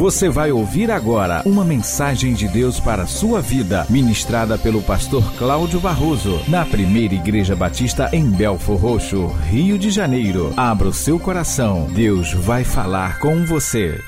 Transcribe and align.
Você 0.00 0.30
vai 0.30 0.50
ouvir 0.50 0.90
agora 0.90 1.42
uma 1.44 1.62
mensagem 1.62 2.32
de 2.32 2.48
Deus 2.48 2.80
para 2.80 3.02
a 3.02 3.06
sua 3.06 3.42
vida, 3.42 3.86
ministrada 3.90 4.56
pelo 4.56 4.82
pastor 4.82 5.22
Cláudio 5.36 5.78
Barroso, 5.78 6.40
na 6.48 6.64
primeira 6.64 7.12
Igreja 7.12 7.54
Batista 7.54 8.08
em 8.10 8.30
Belfor 8.30 8.80
Roxo, 8.80 9.26
Rio 9.26 9.78
de 9.78 9.90
Janeiro. 9.90 10.54
Abra 10.56 10.88
o 10.88 10.92
seu 10.94 11.20
coração, 11.20 11.86
Deus 11.92 12.32
vai 12.32 12.64
falar 12.64 13.20
com 13.20 13.44
você. 13.44 14.00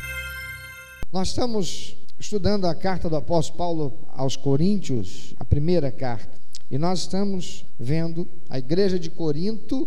Nós 1.13 1.29
estamos 1.29 1.95
estudando 2.19 2.65
a 2.65 2.75
carta 2.75 3.11
do 3.11 3.17
apóstolo 3.17 3.59
Paulo 3.59 3.93
aos 4.15 4.35
Coríntios, 4.35 5.35
a 5.39 5.45
primeira 5.45 5.93
carta, 5.93 6.41
e 6.71 6.79
nós 6.79 7.01
estamos 7.01 7.67
vendo 7.79 8.27
a 8.49 8.59
igreja 8.59 8.99
de 8.99 9.11
Corinto 9.11 9.87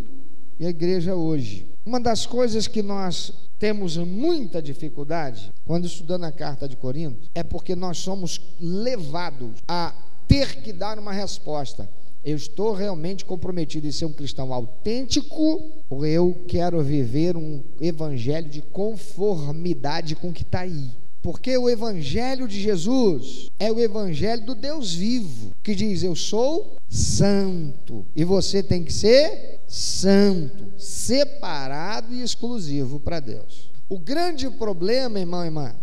e 0.60 0.68
a 0.68 0.70
igreja 0.70 1.16
hoje. 1.16 1.68
Uma 1.84 2.00
das 2.00 2.28
coisas 2.28 2.68
que 2.68 2.84
nós 2.84 3.34
temos 3.58 3.98
muita 3.98 4.62
dificuldade 4.62 5.52
quando 5.66 5.86
estudando 5.86 6.26
a 6.26 6.32
carta 6.32 6.68
de 6.68 6.76
Corinto 6.76 7.30
é 7.34 7.44
porque 7.44 7.76
nós 7.76 7.98
somos 8.00 8.42
levados 8.60 9.52
a 9.68 9.94
ter 10.28 10.62
que 10.62 10.74
dar 10.74 11.00
uma 11.00 11.14
resposta. 11.14 11.90
Eu 12.24 12.36
estou 12.36 12.74
realmente 12.74 13.24
comprometido 13.24 13.88
em 13.88 13.92
ser 13.92 14.06
um 14.06 14.14
cristão 14.14 14.52
autêntico 14.52 15.62
ou 15.90 16.06
eu 16.06 16.44
quero 16.48 16.82
viver 16.84 17.38
um 17.38 17.64
evangelho 17.80 18.50
de 18.50 18.62
conformidade 18.62 20.16
com 20.16 20.30
o 20.30 20.34
que 20.34 20.42
está 20.42 20.62
aí? 20.62 20.90
Porque 21.26 21.58
o 21.58 21.68
Evangelho 21.68 22.48
de 22.48 22.62
Jesus 22.62 23.50
é 23.58 23.72
o 23.72 23.80
Evangelho 23.80 24.46
do 24.46 24.54
Deus 24.54 24.94
vivo, 24.94 25.56
que 25.64 25.74
diz: 25.74 26.04
Eu 26.04 26.16
sou 26.16 26.78
santo, 26.88 28.06
e 28.16 28.24
você 28.24 28.62
tem 28.62 28.84
que 28.84 28.94
ser 28.94 29.60
santo, 29.68 30.72
separado 30.78 32.14
e 32.14 32.22
exclusivo 32.22 33.00
para 33.00 33.20
Deus. 33.20 33.72
O 33.90 33.98
grande 33.98 34.48
problema, 34.52 35.20
irmão 35.20 35.42
e 35.42 35.48
irmã, 35.48 35.76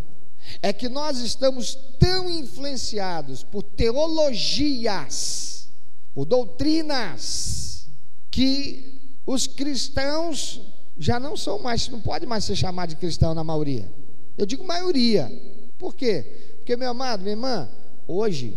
é 0.63 0.73
que 0.73 0.89
nós 0.89 1.19
estamos 1.19 1.77
tão 1.99 2.31
influenciados 2.31 3.43
por 3.43 3.65
teologias, 3.65 5.69
por 6.15 6.25
doutrinas, 6.25 7.89
que 8.31 8.97
os 9.27 9.49
cristãos 9.49 10.61
já 10.97 11.19
não 11.19 11.37
são 11.37 11.59
mais, 11.59 11.89
não 11.89 12.01
pode 12.01 12.27
mais 12.27 12.45
ser 12.45 12.55
chamado 12.55 12.91
de 12.91 12.97
cristão 12.97 13.35
na 13.35 13.43
maioria 13.43 13.91
eu 14.37 14.47
digo 14.47 14.65
maioria. 14.65 15.31
Por 15.79 15.95
quê? 15.95 16.25
Porque, 16.57 16.77
meu 16.77 16.91
amado, 16.91 17.23
minha 17.23 17.33
irmã, 17.33 17.69
hoje 18.07 18.57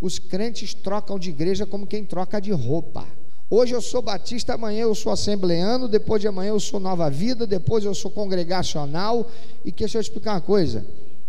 os 0.00 0.18
crentes 0.18 0.74
trocam 0.74 1.18
de 1.18 1.30
igreja 1.30 1.66
como 1.66 1.86
quem 1.86 2.04
troca 2.04 2.40
de 2.40 2.52
roupa. 2.52 3.06
Hoje 3.50 3.74
eu 3.74 3.80
sou 3.80 4.02
batista, 4.02 4.54
amanhã 4.54 4.82
eu 4.82 4.94
sou 4.94 5.10
assembleano, 5.10 5.88
depois 5.88 6.20
de 6.20 6.28
amanhã 6.28 6.50
eu 6.50 6.60
sou 6.60 6.78
nova 6.78 7.08
vida, 7.08 7.46
depois 7.46 7.84
eu 7.84 7.94
sou 7.94 8.10
congregacional. 8.10 9.30
E 9.64 9.72
deixa 9.72 9.96
eu 9.96 10.02
explicar 10.02 10.34
uma 10.34 10.40
coisa: 10.40 10.84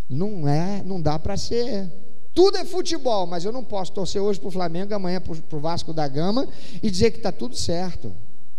não 0.10 0.48
é, 0.48 0.84
não 0.86 1.02
dá 1.02 1.18
para 1.18 1.38
ser. 1.38 1.90
Tudo 2.34 2.58
é 2.58 2.66
futebol, 2.66 3.26
mas 3.26 3.46
eu 3.46 3.52
não 3.52 3.64
posso 3.64 3.92
torcer 3.94 4.22
hoje 4.22 4.40
para 4.40 4.50
o 4.50 4.52
Flamengo, 4.52 4.94
amanhã 4.94 5.22
para 5.22 5.58
o 5.58 5.62
Vasco 5.62 5.94
da 5.94 6.08
Gama 6.08 6.48
e 6.84 6.92
dizer 6.92 7.12
que 7.12 7.18
está 7.18 7.32
tudo 7.32 7.56
certo. 7.56 8.14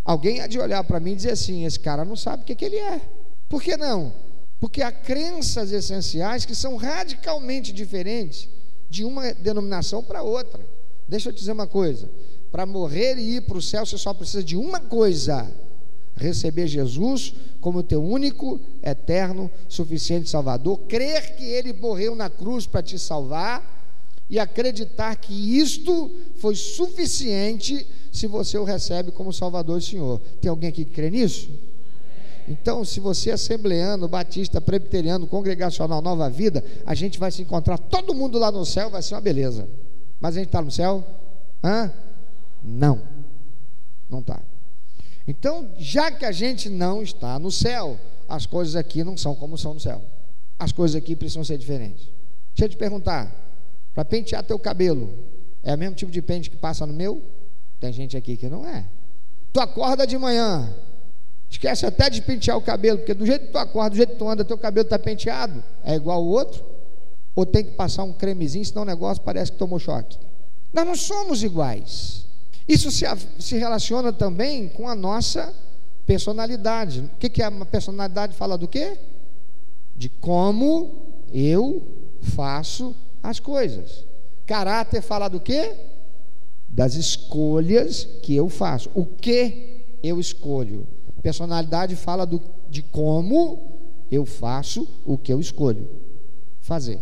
Alguém 0.05 0.41
há 0.41 0.47
de 0.47 0.59
olhar 0.59 0.83
para 0.85 0.99
mim 0.99 1.13
e 1.13 1.17
dizer 1.17 1.33
assim: 1.33 1.65
esse 1.67 1.79
cara 1.79 2.05
não 2.05 2.17
sabe 2.17 2.43
o 2.43 2.47
que, 2.47 2.55
que 2.55 2.65
ele 2.65 2.77
é. 2.77 3.01
Por 3.49 3.63
que 3.63 3.77
não? 3.77 4.13
Porque 4.61 4.83
há 4.83 4.93
crenças 4.93 5.73
essenciais 5.73 6.45
que 6.45 6.55
são 6.55 6.77
radicalmente 6.77 7.73
diferentes 7.73 8.49
de 8.91 9.05
uma 9.05 9.33
denominação 9.33 10.03
para 10.03 10.23
outra. 10.23 10.61
Deixa 11.09 11.31
eu 11.31 11.33
te 11.33 11.39
dizer 11.39 11.53
uma 11.53 11.67
coisa: 11.67 12.11
para 12.53 12.67
morrer 12.67 13.17
e 13.19 13.37
ir 13.37 13.43
para 13.43 13.57
o 13.57 13.63
céu, 13.63 13.87
você 13.87 13.97
só 13.97 14.13
precisa 14.13 14.45
de 14.45 14.57
uma 14.57 14.79
coisa: 14.79 15.51
receber 16.15 16.67
Jesus 16.67 17.35
como 17.59 17.83
teu 17.83 18.03
único, 18.05 18.61
eterno, 18.83 19.51
suficiente 19.69 20.29
Salvador, 20.29 20.79
crer 20.81 21.37
que 21.37 21.45
Ele 21.45 21.73
morreu 21.73 22.15
na 22.15 22.29
cruz 22.29 22.67
para 22.67 22.83
te 22.83 22.99
salvar 22.99 23.79
e 24.29 24.39
acreditar 24.39 25.17
que 25.17 25.59
isto 25.59 26.11
foi 26.37 26.55
suficiente 26.55 27.87
se 28.13 28.27
você 28.27 28.59
o 28.59 28.65
recebe 28.65 29.11
como 29.11 29.33
Salvador 29.33 29.79
e 29.79 29.83
Senhor. 29.83 30.21
Tem 30.41 30.51
alguém 30.51 30.69
aqui 30.69 30.85
que 30.85 30.93
crê 30.93 31.11
nisso? 31.11 31.49
Então, 32.51 32.85
se 32.85 32.99
você 32.99 33.31
é 33.31 33.35
assembleano, 33.35 34.09
batista, 34.09 34.61
presbiteriano, 34.61 35.25
congregacional, 35.25 36.03
nova 36.03 36.29
vida, 36.29 36.65
a 36.85 36.97
gente 36.97 37.17
vai 37.17 37.31
se 37.31 37.43
encontrar 37.43 37.79
todo 37.79 38.13
mundo 38.13 38.41
lá 38.41 38.51
no 38.51 38.67
céu, 38.67 38.91
vai 38.91 39.01
ser 39.03 39.15
uma 39.15 39.21
beleza. 39.21 39.69
Mas 40.19 40.35
a 40.35 40.41
gente 40.41 40.49
está 40.49 40.61
no 40.61 40.71
céu? 40.71 41.07
Hã? 41.63 41.93
Não, 42.61 43.03
não 44.11 44.19
está. 44.19 44.43
Então, 45.29 45.71
já 45.79 46.11
que 46.11 46.25
a 46.25 46.33
gente 46.33 46.69
não 46.69 47.01
está 47.05 47.39
no 47.39 47.53
céu, 47.53 47.97
as 48.29 48.47
coisas 48.47 48.75
aqui 48.75 49.05
não 49.05 49.17
são 49.17 49.33
como 49.37 49.57
são 49.57 49.75
no 49.75 49.81
céu. 49.81 50.03
As 50.59 50.73
coisas 50.73 50.97
aqui 50.97 51.15
precisam 51.15 51.45
ser 51.45 51.57
diferentes. 51.57 52.09
Deixa 52.49 52.65
eu 52.65 52.69
te 52.69 52.77
perguntar: 52.77 53.33
para 53.95 54.05
pentear 54.05 54.43
teu 54.43 54.59
cabelo, 54.59 55.15
é 55.63 55.73
o 55.73 55.79
mesmo 55.79 55.95
tipo 55.95 56.11
de 56.11 56.21
pente 56.21 56.51
que 56.51 56.57
passa 56.57 56.85
no 56.85 56.93
meu? 56.93 57.23
Tem 57.79 57.93
gente 57.93 58.17
aqui 58.17 58.37
que 58.37 58.49
não 58.49 58.67
é. 58.67 58.89
Tu 59.53 59.61
acorda 59.61 60.05
de 60.05 60.19
manhã, 60.19 60.75
Esquece 61.51 61.85
até 61.85 62.09
de 62.09 62.23
pentear 62.23 62.57
o 62.57 62.63
cabelo, 62.63 62.99
porque 62.99 63.13
do 63.13 63.27
jeito 63.27 63.47
que 63.47 63.53
tu 63.53 63.59
acorda, 63.59 63.91
do 63.91 63.97
jeito 63.97 64.13
que 64.13 64.19
tu 64.19 64.29
anda, 64.29 64.45
teu 64.45 64.57
cabelo 64.57 64.85
está 64.85 64.99
penteado, 64.99 65.63
é 65.85 65.97
igual 65.97 66.19
ao 66.19 66.27
outro. 66.27 66.65
Ou 67.35 67.45
tem 67.45 67.65
que 67.65 67.73
passar 67.73 68.05
um 68.05 68.13
cremezinho, 68.13 68.65
senão 68.65 68.83
o 68.83 68.87
negócio 68.87 69.23
parece 69.23 69.51
que 69.51 69.59
tomou 69.59 69.79
choque. 69.79 70.17
Nós 70.73 70.87
não 70.87 70.95
somos 70.95 71.43
iguais. 71.43 72.25
Isso 72.69 72.91
se, 72.91 73.05
se 73.39 73.57
relaciona 73.57 74.13
também 74.13 74.69
com 74.69 74.89
a 74.89 74.95
nossa 74.95 75.53
personalidade. 76.07 77.01
O 77.01 77.19
que, 77.19 77.29
que 77.29 77.43
é 77.43 77.49
uma 77.49 77.67
personalidade? 77.67 78.37
Fala 78.37 78.57
do 78.57 78.69
quê? 78.69 78.97
De 79.97 80.09
como 80.09 81.25
eu 81.33 81.83
faço 82.23 82.95
as 83.23 83.41
coisas. 83.41 84.05
Caráter 84.47 85.03
fala 85.03 85.29
do 85.29 85.41
quê? 85.41 85.75
Das 86.69 86.95
escolhas 86.95 88.05
que 88.23 88.37
eu 88.37 88.49
faço. 88.49 88.89
O 88.95 89.05
que 89.05 89.99
eu 90.03 90.21
escolho. 90.21 90.87
Personalidade 91.23 91.97
fala 91.97 92.25
do, 92.25 92.41
de 92.69 92.83
como 92.83 93.59
eu 94.11 94.25
faço 94.25 94.89
o 95.05 95.17
que 95.17 95.33
eu 95.33 95.41
escolho 95.41 95.89
fazer. 96.61 96.99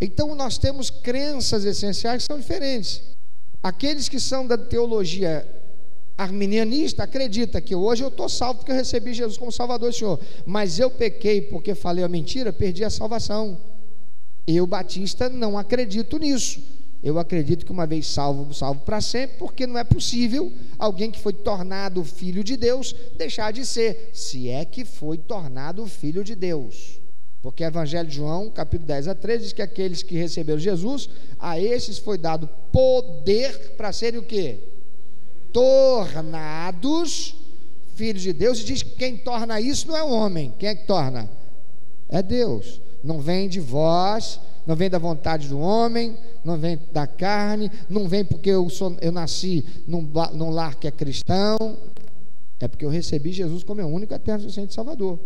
Então 0.00 0.34
nós 0.34 0.56
temos 0.56 0.90
crenças 0.90 1.64
essenciais 1.64 2.22
que 2.22 2.26
são 2.32 2.38
diferentes. 2.38 3.02
Aqueles 3.62 4.08
que 4.08 4.18
são 4.18 4.46
da 4.46 4.56
teologia 4.56 5.46
arminianista 6.16 7.02
acredita 7.02 7.60
que 7.60 7.74
hoje 7.74 8.02
eu 8.02 8.08
estou 8.08 8.28
salvo 8.28 8.58
porque 8.58 8.72
eu 8.72 8.76
recebi 8.76 9.12
Jesus 9.12 9.38
como 9.38 9.52
Salvador 9.52 9.92
Senhor, 9.92 10.20
mas 10.44 10.78
eu 10.78 10.90
pequei 10.90 11.40
porque 11.40 11.74
falei 11.74 12.04
a 12.04 12.08
mentira, 12.08 12.52
perdi 12.52 12.84
a 12.84 12.90
salvação. 12.90 13.58
Eu, 14.46 14.66
Batista, 14.66 15.28
não 15.28 15.56
acredito 15.56 16.18
nisso. 16.18 16.60
Eu 17.02 17.18
acredito 17.18 17.64
que 17.64 17.72
uma 17.72 17.86
vez 17.86 18.06
salvo, 18.06 18.52
salvo 18.52 18.80
para 18.82 19.00
sempre, 19.00 19.38
porque 19.38 19.66
não 19.66 19.78
é 19.78 19.84
possível 19.84 20.52
alguém 20.78 21.10
que 21.10 21.18
foi 21.18 21.32
tornado 21.32 22.04
filho 22.04 22.44
de 22.44 22.56
Deus 22.56 22.94
deixar 23.16 23.52
de 23.52 23.64
ser, 23.64 24.10
se 24.12 24.50
é 24.50 24.64
que 24.66 24.84
foi 24.84 25.16
tornado 25.16 25.86
filho 25.86 26.22
de 26.22 26.34
Deus. 26.34 27.00
Porque 27.40 27.64
o 27.64 27.66
Evangelho 27.66 28.06
de 28.06 28.16
João, 28.16 28.50
capítulo 28.50 28.86
10 28.86 29.08
a 29.08 29.14
13, 29.14 29.44
diz 29.44 29.52
que 29.54 29.62
aqueles 29.62 30.02
que 30.02 30.14
receberam 30.14 30.58
Jesus, 30.58 31.08
a 31.38 31.58
esses 31.58 31.96
foi 31.96 32.18
dado 32.18 32.46
poder 32.70 33.76
para 33.78 33.92
serem 33.92 34.20
o 34.20 34.22
quê? 34.22 34.58
Tornados 35.50 37.34
filhos 37.94 38.22
de 38.22 38.34
Deus, 38.34 38.60
e 38.60 38.64
diz 38.64 38.82
que 38.82 38.90
quem 38.90 39.16
torna 39.16 39.58
isso 39.58 39.88
não 39.88 39.96
é 39.96 40.02
o 40.02 40.10
homem, 40.10 40.54
quem 40.58 40.68
é 40.68 40.74
que 40.74 40.86
torna? 40.86 41.30
É 42.10 42.22
Deus. 42.22 42.80
Não 43.02 43.20
vem 43.20 43.48
de 43.48 43.60
vós, 43.60 44.40
não 44.66 44.76
vem 44.76 44.90
da 44.90 44.98
vontade 44.98 45.48
do 45.48 45.58
homem, 45.58 46.16
não 46.44 46.56
vem 46.56 46.78
da 46.92 47.06
carne, 47.06 47.70
não 47.88 48.08
vem 48.08 48.24
porque 48.24 48.50
eu, 48.50 48.68
sou, 48.68 48.96
eu 49.00 49.10
nasci 49.10 49.64
num, 49.86 50.08
num 50.34 50.50
lar 50.50 50.74
que 50.74 50.86
é 50.86 50.90
cristão, 50.90 51.56
é 52.58 52.68
porque 52.68 52.84
eu 52.84 52.90
recebi 52.90 53.32
Jesus 53.32 53.64
como 53.64 53.80
meu 53.80 53.88
único 53.88 54.12
eterno 54.12 54.42
suficiente 54.42 54.74
Salvador. 54.74 55.18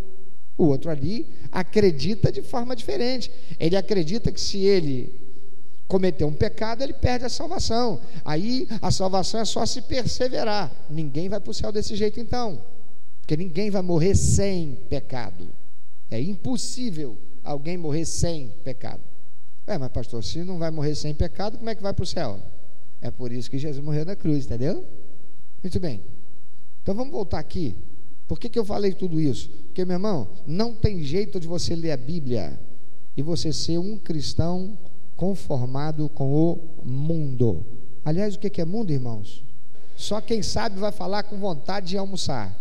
O 0.57 0.67
outro 0.67 0.89
ali 0.89 1.27
acredita 1.51 2.31
de 2.31 2.41
forma 2.41 2.75
diferente. 2.75 3.29
Ele 3.59 3.75
acredita 3.75 4.31
que 4.31 4.39
se 4.39 4.57
ele 4.59 5.13
cometer 5.87 6.23
um 6.23 6.33
pecado, 6.33 6.81
ele 6.81 6.93
perde 6.93 7.25
a 7.25 7.29
salvação. 7.29 7.99
Aí 8.23 8.67
a 8.81 8.89
salvação 8.89 9.41
é 9.41 9.45
só 9.45 9.65
se 9.65 9.81
perseverar. 9.81 10.71
Ninguém 10.89 11.27
vai 11.27 11.41
para 11.41 11.51
o 11.51 11.53
céu 11.53 11.73
desse 11.73 11.95
jeito 11.95 12.21
então. 12.21 12.61
Porque 13.19 13.35
ninguém 13.35 13.69
vai 13.69 13.81
morrer 13.81 14.15
sem 14.15 14.77
pecado. 14.89 15.49
É 16.09 16.21
impossível 16.21 17.17
alguém 17.45 17.77
morrer 17.77 18.05
sem 18.05 18.49
pecado. 18.63 19.01
É, 19.67 19.77
mas 19.77 19.91
pastor, 19.91 20.23
se 20.23 20.39
não 20.39 20.57
vai 20.57 20.71
morrer 20.71 20.95
sem 20.95 21.13
pecado, 21.13 21.57
como 21.57 21.69
é 21.69 21.75
que 21.75 21.81
vai 21.81 21.93
para 21.93 22.03
o 22.03 22.05
céu? 22.05 22.39
É 23.01 23.09
por 23.09 23.31
isso 23.31 23.49
que 23.49 23.57
Jesus 23.57 23.83
morreu 23.83 24.05
na 24.05 24.15
cruz, 24.15 24.45
entendeu? 24.45 24.85
Muito 25.63 25.79
bem. 25.79 26.01
Então 26.81 26.93
vamos 26.93 27.11
voltar 27.11 27.39
aqui. 27.39 27.75
Por 28.27 28.39
que, 28.39 28.49
que 28.49 28.57
eu 28.57 28.65
falei 28.65 28.93
tudo 28.93 29.19
isso? 29.19 29.49
Porque, 29.67 29.85
meu 29.85 29.95
irmão, 29.95 30.27
não 30.45 30.73
tem 30.73 31.03
jeito 31.03 31.39
de 31.39 31.47
você 31.47 31.75
ler 31.75 31.91
a 31.91 31.97
Bíblia 31.97 32.59
e 33.15 33.21
você 33.21 33.53
ser 33.53 33.77
um 33.77 33.97
cristão 33.97 34.77
conformado 35.15 36.09
com 36.09 36.33
o 36.33 36.59
mundo. 36.83 37.63
Aliás, 38.03 38.35
o 38.35 38.39
que 38.39 38.61
é 38.61 38.65
mundo, 38.65 38.91
irmãos? 38.91 39.43
Só 39.95 40.19
quem 40.19 40.41
sabe 40.43 40.79
vai 40.79 40.91
falar 40.91 41.23
com 41.23 41.37
vontade 41.39 41.87
de 41.87 41.97
almoçar. 41.97 42.55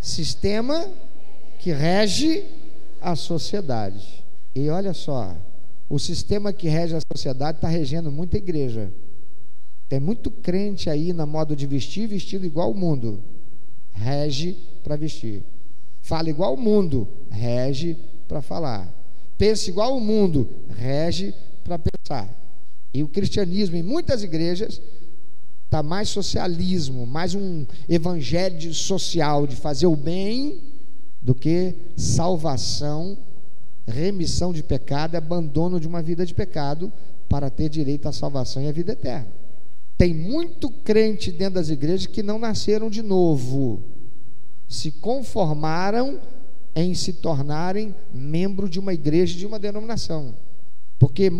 Sistema 0.00 0.90
que 1.58 1.72
rege 1.72 2.44
a 3.00 3.14
sociedade. 3.16 4.24
E 4.54 4.68
olha 4.68 4.92
só, 4.92 5.36
o 5.88 5.98
sistema 5.98 6.52
que 6.52 6.68
rege 6.68 6.94
a 6.96 7.00
sociedade 7.12 7.58
está 7.58 7.68
regendo 7.68 8.10
muita 8.10 8.36
igreja. 8.36 8.92
Tem 9.88 9.98
muito 9.98 10.30
crente 10.30 10.90
aí 10.90 11.12
na 11.12 11.24
modo 11.24 11.56
de 11.56 11.66
vestir, 11.66 12.06
vestido 12.06 12.44
igual 12.44 12.70
o 12.70 12.74
mundo. 12.74 13.22
Rege 13.92 14.56
para 14.84 14.96
vestir. 14.96 15.42
Fala 16.02 16.28
igual 16.28 16.54
o 16.54 16.60
mundo, 16.60 17.08
rege 17.30 17.96
para 18.26 18.42
falar. 18.42 18.92
Pensa 19.36 19.70
igual 19.70 19.96
o 19.96 20.00
mundo, 20.00 20.48
rege 20.76 21.34
para 21.64 21.78
pensar. 21.78 22.28
E 22.92 23.02
o 23.02 23.08
cristianismo 23.08 23.76
em 23.76 23.82
muitas 23.82 24.22
igrejas 24.22 24.80
está 25.64 25.82
mais 25.82 26.08
socialismo, 26.08 27.06
mais 27.06 27.34
um 27.34 27.66
evangelho 27.88 28.72
social 28.74 29.46
de 29.46 29.54
fazer 29.54 29.86
o 29.86 29.94
bem 29.94 30.60
do 31.28 31.34
que 31.34 31.74
salvação, 31.94 33.18
remissão 33.86 34.50
de 34.50 34.62
pecado, 34.62 35.14
abandono 35.14 35.78
de 35.78 35.86
uma 35.86 36.00
vida 36.00 36.24
de 36.24 36.32
pecado 36.32 36.90
para 37.28 37.50
ter 37.50 37.68
direito 37.68 38.08
à 38.08 38.12
salvação 38.12 38.62
e 38.62 38.66
à 38.66 38.72
vida 38.72 38.92
eterna. 38.92 39.28
Tem 39.98 40.14
muito 40.14 40.70
crente 40.70 41.30
dentro 41.30 41.56
das 41.56 41.68
igrejas 41.68 42.06
que 42.06 42.22
não 42.22 42.38
nasceram 42.38 42.88
de 42.88 43.02
novo, 43.02 43.82
se 44.66 44.90
conformaram 44.90 46.18
em 46.74 46.94
se 46.94 47.12
tornarem 47.12 47.94
membro 48.10 48.66
de 48.66 48.80
uma 48.80 48.94
igreja, 48.94 49.36
de 49.36 49.44
uma 49.44 49.58
denominação. 49.58 50.34
Porque 50.98 51.30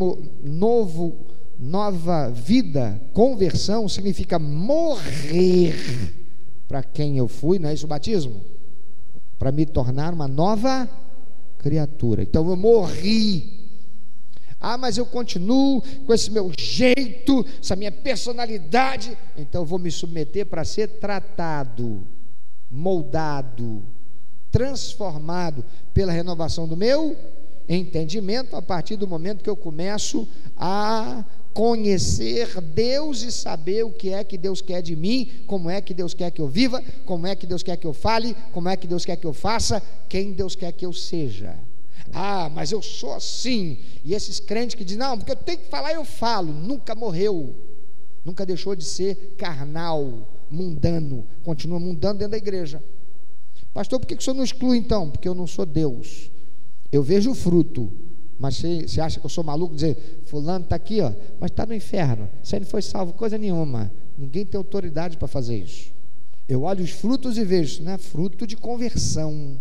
novo, 0.44 1.16
nova 1.58 2.28
vida, 2.28 3.00
conversão, 3.14 3.88
significa 3.88 4.38
morrer 4.38 5.74
para 6.68 6.82
quem 6.82 7.16
eu 7.16 7.26
fui, 7.26 7.58
não 7.58 7.70
é 7.70 7.72
isso 7.72 7.86
o 7.86 7.88
batismo? 7.88 8.57
Para 9.38 9.52
me 9.52 9.64
tornar 9.64 10.12
uma 10.12 10.26
nova 10.26 10.88
criatura. 11.58 12.22
Então 12.22 12.48
eu 12.48 12.56
morri. 12.56 13.58
Ah, 14.60 14.76
mas 14.76 14.98
eu 14.98 15.06
continuo 15.06 15.80
com 16.04 16.12
esse 16.12 16.30
meu 16.30 16.50
jeito, 16.58 17.46
essa 17.62 17.76
minha 17.76 17.92
personalidade. 17.92 19.16
Então 19.36 19.62
eu 19.62 19.66
vou 19.66 19.78
me 19.78 19.90
submeter 19.90 20.46
para 20.46 20.64
ser 20.64 20.88
tratado, 20.98 22.02
moldado, 22.70 23.84
transformado 24.50 25.64
pela 25.94 26.12
renovação 26.12 26.66
do 26.66 26.76
meu 26.76 27.16
entendimento 27.68 28.56
a 28.56 28.62
partir 28.62 28.96
do 28.96 29.06
momento 29.06 29.44
que 29.44 29.50
eu 29.50 29.56
começo 29.56 30.26
a 30.56 31.24
conhecer 31.58 32.60
Deus 32.60 33.22
e 33.22 33.32
saber 33.32 33.84
o 33.84 33.90
que 33.90 34.10
é 34.10 34.22
que 34.22 34.38
Deus 34.38 34.60
quer 34.60 34.80
de 34.80 34.94
mim, 34.94 35.42
como 35.44 35.68
é 35.68 35.80
que 35.80 35.92
Deus 35.92 36.14
quer 36.14 36.30
que 36.30 36.40
eu 36.40 36.46
viva, 36.46 36.80
como 37.04 37.26
é 37.26 37.34
que 37.34 37.48
Deus 37.48 37.64
quer 37.64 37.76
que 37.76 37.84
eu 37.84 37.92
fale, 37.92 38.36
como 38.52 38.68
é 38.68 38.76
que 38.76 38.86
Deus 38.86 39.04
quer 39.04 39.16
que 39.16 39.26
eu 39.26 39.32
faça, 39.32 39.82
quem 40.08 40.32
Deus 40.32 40.54
quer 40.54 40.70
que 40.70 40.86
eu 40.86 40.92
seja. 40.92 41.58
Ah, 42.12 42.48
mas 42.48 42.70
eu 42.70 42.80
sou 42.80 43.12
assim. 43.12 43.76
E 44.04 44.14
esses 44.14 44.38
crentes 44.38 44.76
que 44.76 44.84
dizem, 44.84 45.00
não, 45.00 45.18
porque 45.18 45.32
eu 45.32 45.36
tenho 45.36 45.58
que 45.58 45.68
falar, 45.68 45.92
eu 45.92 46.04
falo. 46.04 46.52
Nunca 46.52 46.94
morreu, 46.94 47.56
nunca 48.24 48.46
deixou 48.46 48.76
de 48.76 48.84
ser 48.84 49.34
carnal, 49.36 50.28
mundano, 50.48 51.26
continua 51.42 51.80
mundano 51.80 52.20
dentro 52.20 52.30
da 52.30 52.38
igreja. 52.38 52.80
Pastor, 53.74 53.98
por 53.98 54.06
que 54.06 54.14
o 54.14 54.22
senhor 54.22 54.36
não 54.36 54.44
exclui 54.44 54.78
então? 54.78 55.10
Porque 55.10 55.26
eu 55.26 55.34
não 55.34 55.48
sou 55.48 55.66
Deus. 55.66 56.30
Eu 56.92 57.02
vejo 57.02 57.32
o 57.32 57.34
fruto. 57.34 57.92
Mas 58.38 58.56
você, 58.56 59.00
acha 59.00 59.18
que 59.18 59.26
eu 59.26 59.30
sou 59.30 59.42
maluco 59.42 59.74
dizer, 59.74 60.22
fulano 60.26 60.64
está 60.64 60.76
aqui, 60.76 61.00
ó, 61.00 61.12
mas 61.40 61.50
está 61.50 61.66
no 61.66 61.74
inferno. 61.74 62.28
Você 62.42 62.58
não 62.58 62.66
foi 62.66 62.82
salvo 62.82 63.12
coisa 63.12 63.36
nenhuma. 63.36 63.90
Ninguém 64.16 64.46
tem 64.46 64.56
autoridade 64.56 65.16
para 65.16 65.26
fazer 65.26 65.56
isso. 65.56 65.90
Eu 66.48 66.62
olho 66.62 66.84
os 66.84 66.90
frutos 66.90 67.36
e 67.36 67.44
vejo, 67.44 67.72
isso 67.72 67.82
não 67.82 67.92
é 67.92 67.98
fruto 67.98 68.46
de 68.46 68.56
conversão. 68.56 69.60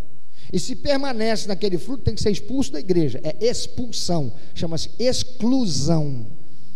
E 0.53 0.59
se 0.59 0.75
permanece 0.75 1.47
naquele 1.47 1.77
fruto, 1.77 2.03
tem 2.03 2.15
que 2.15 2.21
ser 2.21 2.31
expulso 2.31 2.71
da 2.71 2.79
igreja. 2.79 3.19
É 3.23 3.45
expulsão. 3.45 4.31
Chama-se 4.53 4.91
exclusão. 4.97 6.25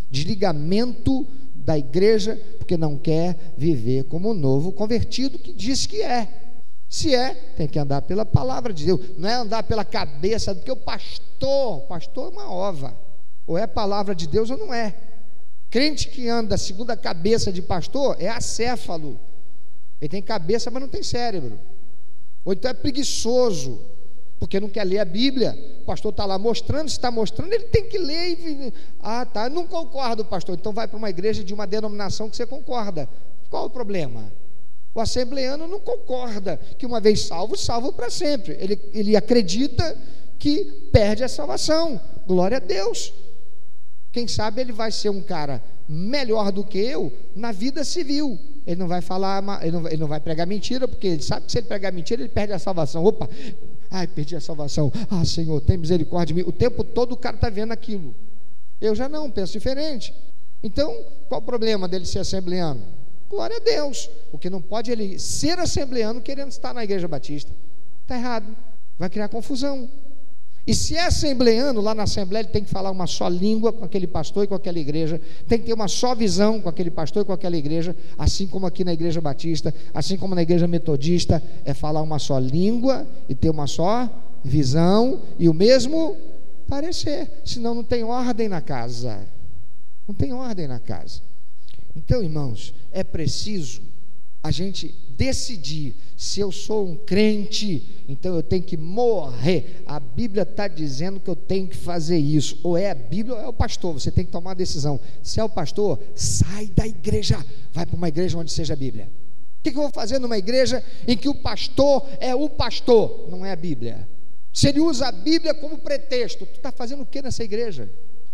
Desligamento 0.09 1.25
da 1.55 1.77
igreja, 1.77 2.35
porque 2.57 2.75
não 2.75 2.97
quer 2.97 3.53
viver 3.57 4.05
como 4.05 4.31
um 4.31 4.33
novo 4.33 4.71
convertido 4.71 5.39
que 5.39 5.53
diz 5.53 5.85
que 5.85 6.01
é. 6.01 6.27
Se 6.91 7.15
é, 7.15 7.33
tem 7.55 7.69
que 7.69 7.79
andar 7.79 8.01
pela 8.01 8.25
palavra 8.25 8.73
de 8.73 8.85
Deus, 8.85 8.99
não 9.17 9.29
é 9.29 9.35
andar 9.35 9.63
pela 9.63 9.85
cabeça, 9.85 10.53
porque 10.53 10.69
o 10.69 10.75
pastor, 10.75 11.83
pastor 11.83 12.27
é 12.27 12.35
uma 12.35 12.51
ova, 12.51 12.93
ou 13.47 13.57
é 13.57 13.65
palavra 13.65 14.13
de 14.13 14.27
Deus 14.27 14.49
ou 14.49 14.57
não 14.57 14.73
é. 14.73 14.93
Crente 15.69 16.09
que 16.09 16.27
anda 16.27 16.57
segundo 16.57 16.91
a 16.91 16.97
cabeça 16.97 17.49
de 17.49 17.61
pastor 17.61 18.17
é 18.19 18.27
acéfalo, 18.27 19.17
ele 20.01 20.09
tem 20.09 20.21
cabeça, 20.21 20.69
mas 20.69 20.81
não 20.81 20.89
tem 20.89 21.01
cérebro, 21.01 21.57
ou 22.43 22.51
então 22.51 22.69
é 22.69 22.73
preguiçoso, 22.73 23.79
porque 24.37 24.59
não 24.59 24.67
quer 24.67 24.83
ler 24.83 24.99
a 24.99 25.05
Bíblia. 25.05 25.57
O 25.83 25.85
pastor 25.85 26.11
está 26.11 26.25
lá 26.25 26.37
mostrando, 26.37 26.89
se 26.89 26.97
está 26.97 27.09
mostrando, 27.09 27.53
ele 27.53 27.65
tem 27.65 27.87
que 27.87 27.97
ler 27.97 28.31
e. 28.31 28.73
Ah, 28.99 29.25
tá, 29.25 29.49
não 29.49 29.65
concordo, 29.65 30.25
pastor. 30.25 30.55
Então 30.55 30.73
vai 30.73 30.89
para 30.89 30.97
uma 30.97 31.09
igreja 31.09 31.41
de 31.41 31.53
uma 31.53 31.65
denominação 31.65 32.29
que 32.29 32.35
você 32.35 32.45
concorda. 32.45 33.07
Qual 33.49 33.67
o 33.67 33.69
problema? 33.69 34.40
O 34.93 34.99
assembleano 34.99 35.67
não 35.67 35.79
concorda 35.79 36.59
que 36.77 36.85
uma 36.85 36.99
vez 36.99 37.21
salvo, 37.21 37.57
salvo 37.57 37.93
para 37.93 38.09
sempre. 38.09 38.57
Ele, 38.59 38.79
ele 38.93 39.15
acredita 39.15 39.97
que 40.37 40.65
perde 40.91 41.23
a 41.23 41.29
salvação. 41.29 41.99
Glória 42.27 42.57
a 42.57 42.59
Deus. 42.59 43.13
Quem 44.11 44.27
sabe 44.27 44.61
ele 44.61 44.73
vai 44.73 44.91
ser 44.91 45.09
um 45.09 45.21
cara 45.21 45.63
melhor 45.87 46.51
do 46.51 46.63
que 46.63 46.77
eu 46.77 47.11
na 47.35 47.51
vida 47.51 47.83
civil. 47.83 48.37
Ele 48.67 48.79
não 48.79 48.87
vai 48.87 49.01
falar, 49.01 49.41
ele 49.61 49.71
não, 49.71 49.87
ele 49.87 49.97
não 49.97 50.07
vai 50.07 50.19
pregar 50.19 50.45
mentira, 50.45 50.87
porque 50.87 51.07
ele 51.07 51.21
sabe 51.21 51.45
que 51.45 51.51
se 51.51 51.57
ele 51.59 51.67
pregar 51.67 51.91
mentira, 51.93 52.21
ele 52.21 52.29
perde 52.29 52.53
a 52.53 52.59
salvação. 52.59 53.03
Opa, 53.03 53.29
ai, 53.89 54.07
perdi 54.07 54.35
a 54.35 54.41
salvação. 54.41 54.91
Ah, 55.09 55.23
Senhor, 55.23 55.61
tem 55.61 55.77
misericórdia 55.77 56.35
de 56.35 56.41
mim. 56.41 56.47
O 56.47 56.51
tempo 56.51 56.83
todo 56.83 57.13
o 57.13 57.17
cara 57.17 57.35
está 57.35 57.49
vendo 57.49 57.71
aquilo. 57.71 58.13
Eu 58.79 58.93
já 58.93 59.07
não, 59.07 59.31
penso 59.31 59.53
diferente. 59.53 60.13
Então, 60.61 61.05
qual 61.29 61.39
o 61.39 61.43
problema 61.43 61.87
dele 61.87 62.05
ser 62.05 62.19
assembleano? 62.19 62.81
Glória 63.31 63.55
a 63.55 63.59
Deus. 63.61 64.09
O 64.29 64.37
que 64.37 64.49
não 64.49 64.61
pode 64.61 64.91
é 64.91 64.93
ele 64.93 65.17
ser 65.17 65.57
assembleano 65.57 66.19
querendo 66.19 66.49
estar 66.49 66.73
na 66.73 66.83
igreja 66.83 67.07
batista. 67.07 67.49
Está 68.01 68.17
errado. 68.17 68.45
Vai 68.99 69.09
criar 69.09 69.29
confusão. 69.29 69.89
E 70.67 70.75
se 70.75 70.97
é 70.97 71.05
assembleano, 71.05 71.79
lá 71.79 71.95
na 71.95 72.03
assembleia 72.03 72.43
ele 72.43 72.51
tem 72.51 72.61
que 72.61 72.69
falar 72.69 72.91
uma 72.91 73.07
só 73.07 73.29
língua 73.29 73.71
com 73.71 73.85
aquele 73.85 74.05
pastor 74.05 74.43
e 74.43 74.47
com 74.47 74.53
aquela 74.53 74.77
igreja, 74.77 75.19
tem 75.47 75.57
que 75.57 75.65
ter 75.65 75.73
uma 75.73 75.87
só 75.87 76.13
visão 76.13 76.61
com 76.61 76.67
aquele 76.67 76.91
pastor 76.91 77.23
e 77.23 77.25
com 77.25 77.31
aquela 77.31 77.55
igreja, 77.55 77.95
assim 78.17 78.45
como 78.45 78.67
aqui 78.67 78.83
na 78.83 78.93
igreja 78.93 79.21
batista, 79.21 79.73
assim 79.93 80.17
como 80.17 80.35
na 80.35 80.41
igreja 80.41 80.67
metodista, 80.67 81.41
é 81.63 81.73
falar 81.73 82.01
uma 82.01 82.19
só 82.19 82.37
língua 82.37 83.07
e 83.29 83.33
ter 83.33 83.49
uma 83.49 83.65
só 83.65 84.09
visão 84.43 85.21
e 85.39 85.47
o 85.47 85.53
mesmo 85.53 86.17
parecer, 86.67 87.41
senão 87.45 87.73
não 87.73 87.83
tem 87.83 88.03
ordem 88.03 88.49
na 88.49 88.61
casa. 88.61 89.25
Não 90.07 90.13
tem 90.13 90.33
ordem 90.33 90.67
na 90.67 90.79
casa. 90.79 91.30
Então, 91.95 92.23
irmãos, 92.23 92.73
é 92.91 93.03
preciso 93.03 93.81
a 94.43 94.49
gente 94.49 94.95
decidir 95.09 95.95
se 96.17 96.39
eu 96.39 96.51
sou 96.51 96.87
um 96.87 96.95
crente, 96.95 98.03
então 98.07 98.35
eu 98.35 98.41
tenho 98.41 98.63
que 98.63 98.75
morrer. 98.75 99.83
A 99.85 99.99
Bíblia 99.99 100.43
está 100.43 100.67
dizendo 100.67 101.19
que 101.19 101.29
eu 101.29 101.35
tenho 101.35 101.67
que 101.67 101.77
fazer 101.77 102.17
isso. 102.17 102.59
Ou 102.63 102.75
é 102.77 102.89
a 102.89 102.95
Bíblia 102.95 103.35
ou 103.35 103.41
é 103.41 103.47
o 103.47 103.53
pastor. 103.53 103.93
Você 103.93 104.09
tem 104.09 104.25
que 104.25 104.31
tomar 104.31 104.51
uma 104.51 104.55
decisão. 104.55 104.99
Se 105.21 105.39
é 105.39 105.43
o 105.43 105.49
pastor, 105.49 105.99
sai 106.15 106.67
da 106.67 106.87
igreja, 106.87 107.43
vai 107.71 107.85
para 107.85 107.95
uma 107.95 108.07
igreja 108.07 108.37
onde 108.37 108.51
seja 108.51 108.73
a 108.73 108.77
Bíblia. 108.77 109.09
O 109.59 109.63
que, 109.63 109.69
eu 109.69 109.73
vou 109.73 109.91
fazer 109.93 110.17
numa 110.17 110.39
igreja 110.39 110.83
em 111.07 111.15
que 111.15 111.29
o 111.29 111.35
pastor 111.35 112.07
é 112.19 112.33
o 112.33 112.49
pastor? 112.49 113.27
Não 113.29 113.45
é 113.45 113.51
a 113.51 113.55
Bíblia. 113.55 114.09
Se 114.51 114.67
ele 114.67 114.79
usa 114.79 115.07
a 115.07 115.11
Bíblia 115.11 115.53
como 115.53 115.77
pretexto, 115.77 116.47
tu 116.47 116.57
está 116.57 116.71
fazendo 116.71 117.03
o 117.03 117.05
que 117.05 117.21
nessa 117.21 117.43
igreja? 117.43 117.87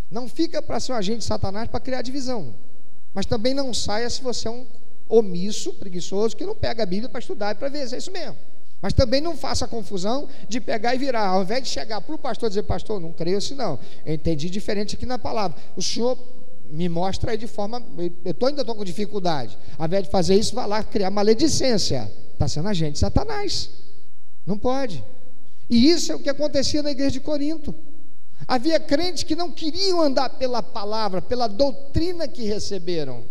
Não 0.10 0.30
fica 0.30 0.62
para 0.62 0.80
ser 0.80 0.94
um 0.94 0.96
agente 0.96 1.20
de 1.20 1.26
Satanás 1.26 1.68
para 1.68 1.82
criar 1.82 2.02
divisão. 2.02 2.56
Mas 3.18 3.26
também 3.26 3.52
não 3.52 3.74
saia 3.74 4.08
se 4.12 4.22
você 4.22 4.48
é 4.48 4.52
um 4.52 4.64
omisso, 5.10 5.74
preguiçoso, 5.74 6.38
que 6.38 6.46
não 6.46 6.54
pega 6.54 6.84
a 6.84 6.86
Bíblia 6.86 7.10
para 7.10 7.20
estudar 7.20 7.56
e 7.56 7.56
para 7.56 7.68
ver 7.68 7.92
é 7.92 7.98
isso 7.98 8.12
mesmo. 8.12 8.38
Mas 8.80 8.94
também 8.94 9.20
não 9.20 9.36
faça 9.36 9.66
a 9.66 9.68
confusão 9.68 10.28
de 10.48 10.62
pegar 10.62 10.94
e 10.94 11.00
virar. 11.00 11.30
Ao 11.30 11.42
invés 11.42 11.64
de 11.64 11.70
chegar 11.70 12.00
para 12.00 12.14
o 12.14 12.18
pastor 12.20 12.46
e 12.46 12.50
dizer, 12.52 12.62
pastor, 12.62 13.00
não 13.00 13.12
creio 13.12 13.40
assim 13.40 13.56
não. 13.56 13.80
Eu 14.06 14.14
entendi 14.14 14.52
diferente 14.52 14.96
aqui 14.96 15.08
na 15.08 15.18
palavra. 15.18 15.58
O 15.76 15.82
senhor 15.82 16.16
me 16.70 16.88
mostra 16.88 17.32
aí 17.32 17.40
de 17.40 17.48
forma. 17.48 17.82
Eu 18.24 18.36
tô, 18.36 18.46
ainda 18.46 18.62
estou 18.62 18.76
com 18.76 18.86
dificuldade. 18.86 19.58
Ao 19.80 19.88
invés 19.88 20.04
de 20.04 20.12
fazer 20.12 20.36
isso, 20.36 20.54
vai 20.54 20.68
lá 20.68 20.84
criar 20.84 21.10
maledicência. 21.10 22.12
Está 22.34 22.48
sendo 22.48 22.68
agente 22.68 23.00
Satanás. 23.00 23.72
Não 24.46 24.60
pode. 24.60 25.04
E 25.68 25.90
isso 25.90 26.12
é 26.12 26.16
o 26.16 26.20
que 26.20 26.30
acontecia 26.30 26.84
na 26.84 26.92
igreja 26.92 27.14
de 27.14 27.20
Corinto. 27.20 27.74
Havia 28.46 28.80
crentes 28.80 29.24
que 29.24 29.36
não 29.36 29.52
queriam 29.52 30.02
andar 30.02 30.30
pela 30.32 30.62
palavra, 30.62 31.22
pela 31.22 31.48
doutrina 31.48 32.28
que 32.28 32.44
receberam. 32.44 33.24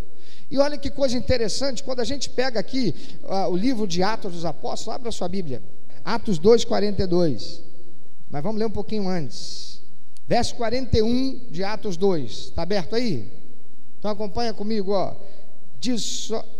E 0.50 0.58
olha 0.58 0.78
que 0.78 0.90
coisa 0.90 1.16
interessante, 1.16 1.82
quando 1.82 2.00
a 2.00 2.04
gente 2.04 2.30
pega 2.30 2.60
aqui 2.60 2.94
uh, 3.24 3.50
o 3.50 3.56
livro 3.56 3.86
de 3.86 4.02
Atos 4.02 4.32
dos 4.32 4.44
Apóstolos, 4.44 4.94
abra 4.94 5.08
a 5.08 5.12
sua 5.12 5.28
Bíblia, 5.28 5.62
Atos 6.04 6.38
2, 6.38 6.64
42. 6.64 7.62
Mas 8.30 8.42
vamos 8.42 8.58
ler 8.58 8.66
um 8.66 8.70
pouquinho 8.70 9.08
antes. 9.08 9.80
Verso 10.28 10.54
41 10.56 11.48
de 11.50 11.64
Atos 11.64 11.96
2. 11.96 12.30
Está 12.30 12.62
aberto 12.62 12.94
aí? 12.94 13.30
Então 13.98 14.10
acompanha 14.10 14.52
comigo, 14.54 14.92
ó. 14.92 15.14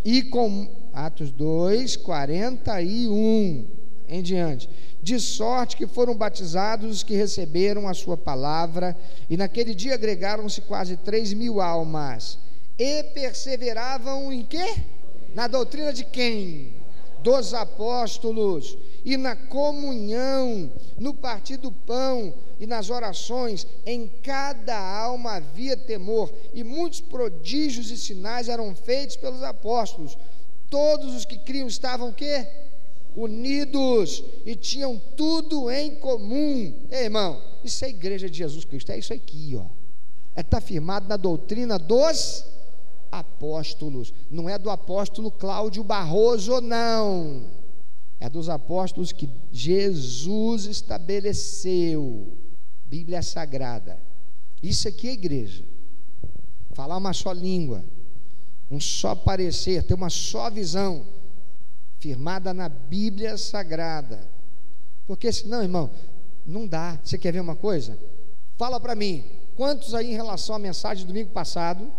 E 0.04 0.22
com 0.22 0.68
Atos 0.92 1.30
2, 1.32 1.96
41 1.96 3.66
em 4.08 4.22
diante. 4.22 4.68
De 5.06 5.20
sorte 5.20 5.76
que 5.76 5.86
foram 5.86 6.16
batizados 6.16 6.90
os 6.90 7.02
que 7.04 7.14
receberam 7.14 7.86
a 7.86 7.94
sua 7.94 8.16
palavra, 8.16 8.96
e 9.30 9.36
naquele 9.36 9.72
dia 9.72 9.94
agregaram-se 9.94 10.60
quase 10.62 10.96
três 10.96 11.32
mil 11.32 11.60
almas, 11.60 12.40
e 12.76 13.04
perseveravam 13.14 14.32
em 14.32 14.44
quê? 14.44 14.66
Na 15.32 15.46
doutrina 15.46 15.92
de 15.92 16.04
quem? 16.04 16.74
Dos 17.22 17.54
apóstolos, 17.54 18.76
e 19.04 19.16
na 19.16 19.36
comunhão, 19.36 20.72
no 20.98 21.14
partir 21.14 21.56
do 21.56 21.70
pão 21.70 22.34
e 22.58 22.66
nas 22.66 22.90
orações, 22.90 23.64
em 23.86 24.08
cada 24.24 24.76
alma 24.76 25.34
havia 25.34 25.76
temor, 25.76 26.34
e 26.52 26.64
muitos 26.64 27.00
prodígios 27.00 27.92
e 27.92 27.96
sinais 27.96 28.48
eram 28.48 28.74
feitos 28.74 29.14
pelos 29.14 29.44
apóstolos. 29.44 30.18
Todos 30.68 31.14
os 31.14 31.24
que 31.24 31.38
criam 31.38 31.68
estavam 31.68 32.12
quê? 32.12 32.44
Unidos 33.16 34.22
e 34.44 34.54
tinham 34.54 35.00
tudo 35.16 35.70
em 35.70 35.94
comum. 35.96 36.74
Ei, 36.90 37.04
irmão, 37.04 37.42
isso 37.64 37.84
é 37.84 37.88
igreja 37.88 38.28
de 38.28 38.36
Jesus 38.36 38.64
Cristo, 38.64 38.92
é 38.92 38.98
isso 38.98 39.12
aqui, 39.12 39.56
ó. 39.56 39.64
É 40.34 40.42
tá 40.42 40.60
firmado 40.60 41.08
na 41.08 41.16
doutrina 41.16 41.78
dos 41.78 42.44
apóstolos, 43.10 44.12
não 44.30 44.48
é 44.48 44.58
do 44.58 44.68
apóstolo 44.68 45.30
Cláudio 45.30 45.82
Barroso, 45.82 46.60
não. 46.60 47.46
É 48.20 48.28
dos 48.28 48.48
apóstolos 48.50 49.12
que 49.12 49.28
Jesus 49.50 50.66
estabeleceu. 50.66 52.32
Bíblia 52.86 53.22
Sagrada. 53.22 53.98
Isso 54.62 54.86
aqui 54.88 55.08
é 55.08 55.12
igreja. 55.12 55.64
Falar 56.72 56.98
uma 56.98 57.12
só 57.12 57.32
língua, 57.32 57.82
um 58.70 58.78
só 58.78 59.14
parecer, 59.14 59.82
ter 59.82 59.94
uma 59.94 60.10
só 60.10 60.50
visão 60.50 61.06
firmada 61.98 62.52
na 62.52 62.68
Bíblia 62.68 63.36
Sagrada. 63.36 64.20
Porque 65.06 65.32
senão, 65.32 65.62
irmão, 65.62 65.90
não 66.46 66.66
dá. 66.66 66.98
Você 67.02 67.18
quer 67.18 67.32
ver 67.32 67.40
uma 67.40 67.56
coisa? 67.56 67.98
Fala 68.56 68.80
para 68.80 68.94
mim, 68.94 69.24
quantos 69.56 69.94
aí 69.94 70.10
em 70.12 70.14
relação 70.14 70.56
à 70.56 70.58
mensagem 70.58 71.04
do 71.04 71.08
domingo 71.08 71.30
passado 71.30 71.90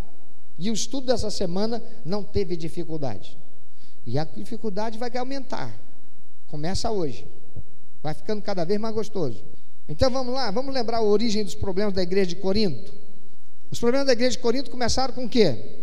e 0.58 0.70
o 0.70 0.74
estudo 0.74 1.06
dessa 1.06 1.30
semana 1.30 1.82
não 2.04 2.22
teve 2.22 2.56
dificuldade? 2.56 3.38
E 4.06 4.18
a 4.18 4.24
dificuldade 4.24 4.98
vai 4.98 5.14
aumentar. 5.16 5.74
Começa 6.48 6.90
hoje. 6.90 7.26
Vai 8.02 8.14
ficando 8.14 8.42
cada 8.42 8.64
vez 8.64 8.80
mais 8.80 8.94
gostoso. 8.94 9.44
Então 9.88 10.10
vamos 10.10 10.34
lá, 10.34 10.50
vamos 10.50 10.74
lembrar 10.74 10.98
a 10.98 11.02
origem 11.02 11.44
dos 11.44 11.54
problemas 11.54 11.94
da 11.94 12.02
igreja 12.02 12.26
de 12.26 12.36
Corinto. 12.36 12.92
Os 13.70 13.78
problemas 13.78 14.06
da 14.06 14.12
igreja 14.12 14.32
de 14.32 14.38
Corinto 14.38 14.70
começaram 14.70 15.14
com 15.14 15.24
o 15.24 15.28
quê? 15.28 15.78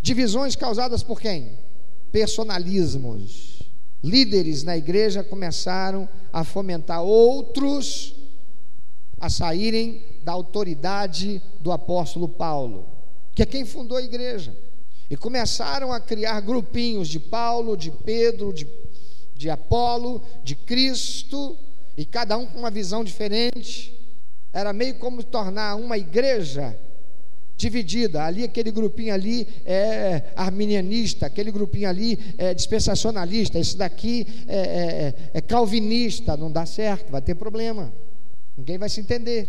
Divisões 0.00 0.56
causadas 0.56 1.02
por 1.02 1.20
quem? 1.20 1.56
Personalismos. 2.12 3.62
Líderes 4.04 4.62
na 4.62 4.76
igreja 4.76 5.24
começaram 5.24 6.08
a 6.32 6.44
fomentar 6.44 7.02
outros 7.02 8.14
a 9.18 9.30
saírem 9.30 10.02
da 10.22 10.32
autoridade 10.32 11.40
do 11.60 11.72
apóstolo 11.72 12.28
Paulo, 12.28 12.86
que 13.34 13.42
é 13.42 13.46
quem 13.46 13.64
fundou 13.64 13.96
a 13.96 14.02
igreja. 14.02 14.54
E 15.08 15.16
começaram 15.16 15.92
a 15.92 16.00
criar 16.00 16.40
grupinhos 16.40 17.08
de 17.08 17.20
Paulo, 17.20 17.76
de 17.76 17.90
Pedro, 17.90 18.52
de, 18.52 18.66
de 19.36 19.48
Apolo, 19.48 20.22
de 20.42 20.54
Cristo, 20.54 21.56
e 21.96 22.04
cada 22.04 22.36
um 22.36 22.46
com 22.46 22.58
uma 22.58 22.70
visão 22.70 23.04
diferente. 23.04 23.94
Era 24.52 24.72
meio 24.72 24.96
como 24.96 25.22
tornar 25.22 25.76
uma 25.76 25.96
igreja 25.96 26.76
dividida. 27.62 28.24
Ali, 28.24 28.42
aquele 28.42 28.70
grupinho 28.70 29.14
ali 29.14 29.46
é 29.64 30.32
arminianista, 30.34 31.26
aquele 31.26 31.52
grupinho 31.52 31.88
ali 31.88 32.18
é 32.36 32.52
dispensacionalista, 32.52 33.58
esse 33.58 33.76
daqui 33.76 34.26
é, 34.48 34.58
é, 34.58 35.14
é 35.34 35.40
calvinista. 35.40 36.36
Não 36.36 36.50
dá 36.50 36.66
certo, 36.66 37.10
vai 37.10 37.22
ter 37.22 37.36
problema. 37.36 37.92
Ninguém 38.58 38.78
vai 38.78 38.88
se 38.88 39.00
entender. 39.00 39.48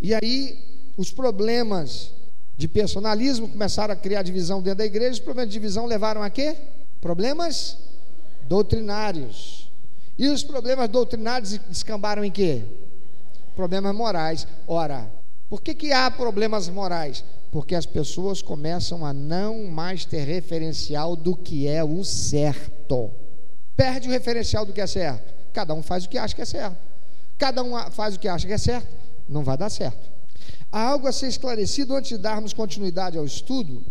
E 0.00 0.14
aí, 0.14 0.58
os 0.96 1.12
problemas 1.12 2.12
de 2.56 2.66
personalismo 2.66 3.48
começaram 3.48 3.92
a 3.92 3.96
criar 3.96 4.22
divisão 4.22 4.62
dentro 4.62 4.78
da 4.78 4.86
igreja. 4.86 5.12
Os 5.12 5.20
problemas 5.20 5.50
de 5.50 5.52
divisão 5.52 5.84
levaram 5.86 6.22
a 6.22 6.30
quê? 6.30 6.56
Problemas 7.00 7.76
doutrinários. 8.48 9.70
E 10.18 10.28
os 10.28 10.42
problemas 10.42 10.88
doutrinários 10.88 11.58
descambaram 11.68 12.24
em 12.24 12.30
quê? 12.30 12.62
Problemas 13.54 13.94
morais. 13.94 14.46
Ora, 14.66 15.10
por 15.50 15.60
que, 15.60 15.74
que 15.74 15.92
há 15.92 16.10
problemas 16.10 16.66
morais? 16.68 17.22
porque 17.50 17.74
as 17.74 17.86
pessoas 17.86 18.40
começam 18.40 19.04
a 19.04 19.12
não 19.12 19.64
mais 19.64 20.04
ter 20.04 20.24
referencial 20.24 21.16
do 21.16 21.34
que 21.34 21.66
é 21.66 21.82
o 21.82 22.04
certo. 22.04 23.10
Perde 23.76 24.08
o 24.08 24.10
referencial 24.10 24.64
do 24.64 24.72
que 24.72 24.80
é 24.80 24.86
certo. 24.86 25.34
Cada 25.52 25.74
um 25.74 25.82
faz 25.82 26.04
o 26.04 26.08
que 26.08 26.16
acha 26.16 26.34
que 26.34 26.42
é 26.42 26.44
certo. 26.44 26.76
Cada 27.36 27.62
um 27.62 27.72
faz 27.90 28.14
o 28.14 28.18
que 28.18 28.28
acha 28.28 28.46
que 28.46 28.52
é 28.52 28.58
certo, 28.58 28.86
não 29.28 29.42
vai 29.42 29.56
dar 29.56 29.70
certo. 29.70 30.10
Há 30.70 30.82
algo 30.82 31.08
a 31.08 31.12
ser 31.12 31.26
esclarecido 31.26 31.96
antes 31.96 32.10
de 32.10 32.18
darmos 32.18 32.52
continuidade 32.52 33.18
ao 33.18 33.24
estudo, 33.24 33.82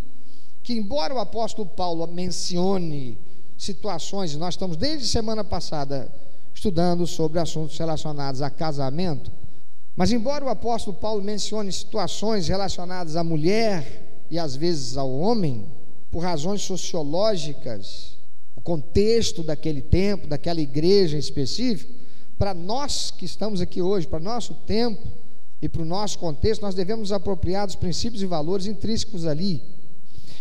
que 0.64 0.74
embora 0.74 1.14
o 1.14 1.20
apóstolo 1.20 1.68
Paulo 1.68 2.06
mencione 2.08 3.18
situações, 3.58 4.36
nós 4.36 4.54
estamos 4.54 4.78
desde 4.78 5.08
semana 5.08 5.44
passada 5.44 6.10
estudando 6.54 7.06
sobre 7.08 7.40
assuntos 7.40 7.78
relacionados 7.78 8.42
a 8.42 8.50
casamento, 8.50 9.32
mas, 10.00 10.14
embora 10.14 10.46
o 10.46 10.48
apóstolo 10.48 10.96
Paulo 10.96 11.22
mencione 11.22 11.70
situações 11.74 12.48
relacionadas 12.48 13.18
à 13.18 13.24
mulher 13.24 14.24
e 14.32 14.40
às 14.40 14.56
vezes 14.56 14.96
ao 14.96 15.12
homem, 15.12 15.66
por 16.10 16.20
razões 16.20 16.62
sociológicas, 16.62 18.18
o 18.56 18.62
contexto 18.62 19.44
daquele 19.44 19.82
tempo, 19.82 20.26
daquela 20.26 20.62
igreja 20.62 21.18
em 21.18 21.20
específico, 21.20 21.92
para 22.38 22.54
nós 22.54 23.12
que 23.12 23.26
estamos 23.26 23.60
aqui 23.60 23.82
hoje, 23.82 24.08
para 24.08 24.22
nosso 24.22 24.54
tempo 24.54 25.06
e 25.62 25.68
para 25.68 25.82
o 25.82 25.86
nosso 25.86 26.18
contexto, 26.18 26.62
nós 26.62 26.76
devemos 26.76 27.12
apropriar 27.12 27.68
dos 27.68 27.76
princípios 27.76 28.22
e 28.22 28.26
valores 28.26 28.68
intrínsecos 28.68 29.26
ali, 29.26 29.62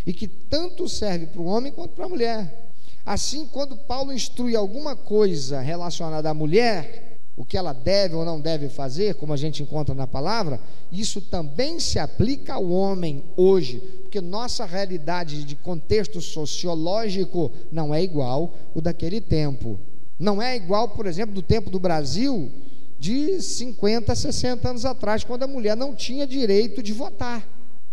e 0.07 0.13
que 0.13 0.29
tanto 0.29 0.89
serve 0.89 1.27
para 1.27 1.43
o 1.43 1.47
homem 1.47 1.73
quanto 1.73 1.97
para 1.97 2.05
a 2.05 2.09
mulher. 2.09 2.71
Assim, 3.05 3.45
quando 3.45 3.77
Paulo 3.77 4.13
instrui 4.13 4.55
alguma 4.55 4.95
coisa 4.95 5.61
relacionada 5.61 6.31
à 6.31 6.35
mulher, 6.35 7.08
o 7.39 7.45
que 7.45 7.57
ela 7.57 7.73
deve 7.73 8.17
ou 8.17 8.25
não 8.25 8.41
deve 8.41 8.69
fazer, 8.69 9.15
como 9.15 9.33
a 9.33 9.37
gente 9.37 9.63
encontra 9.63 9.95
na 9.95 10.09
palavra, 10.09 10.61
isso 10.91 11.21
também 11.21 11.79
se 11.79 11.97
aplica 11.97 12.55
ao 12.55 12.69
homem 12.69 13.23
hoje, 13.37 13.79
porque 14.03 14.21
nossa 14.21 14.65
realidade 14.65 15.45
de 15.45 15.55
contexto 15.55 16.21
sociológico 16.21 17.53
não 17.71 17.95
é 17.95 18.03
igual 18.03 18.53
o 18.75 18.81
daquele 18.81 19.21
tempo. 19.21 19.79
Não 20.19 20.43
é 20.43 20.57
igual, 20.57 20.89
por 20.89 21.07
exemplo, 21.07 21.33
do 21.33 21.41
tempo 21.41 21.71
do 21.71 21.79
Brasil 21.79 22.51
de 22.99 23.41
50, 23.41 24.13
60 24.17 24.71
anos 24.71 24.85
atrás, 24.85 25.23
quando 25.23 25.45
a 25.45 25.47
mulher 25.47 25.77
não 25.77 25.95
tinha 25.95 26.27
direito 26.27 26.83
de 26.83 26.93
votar. 26.93 27.49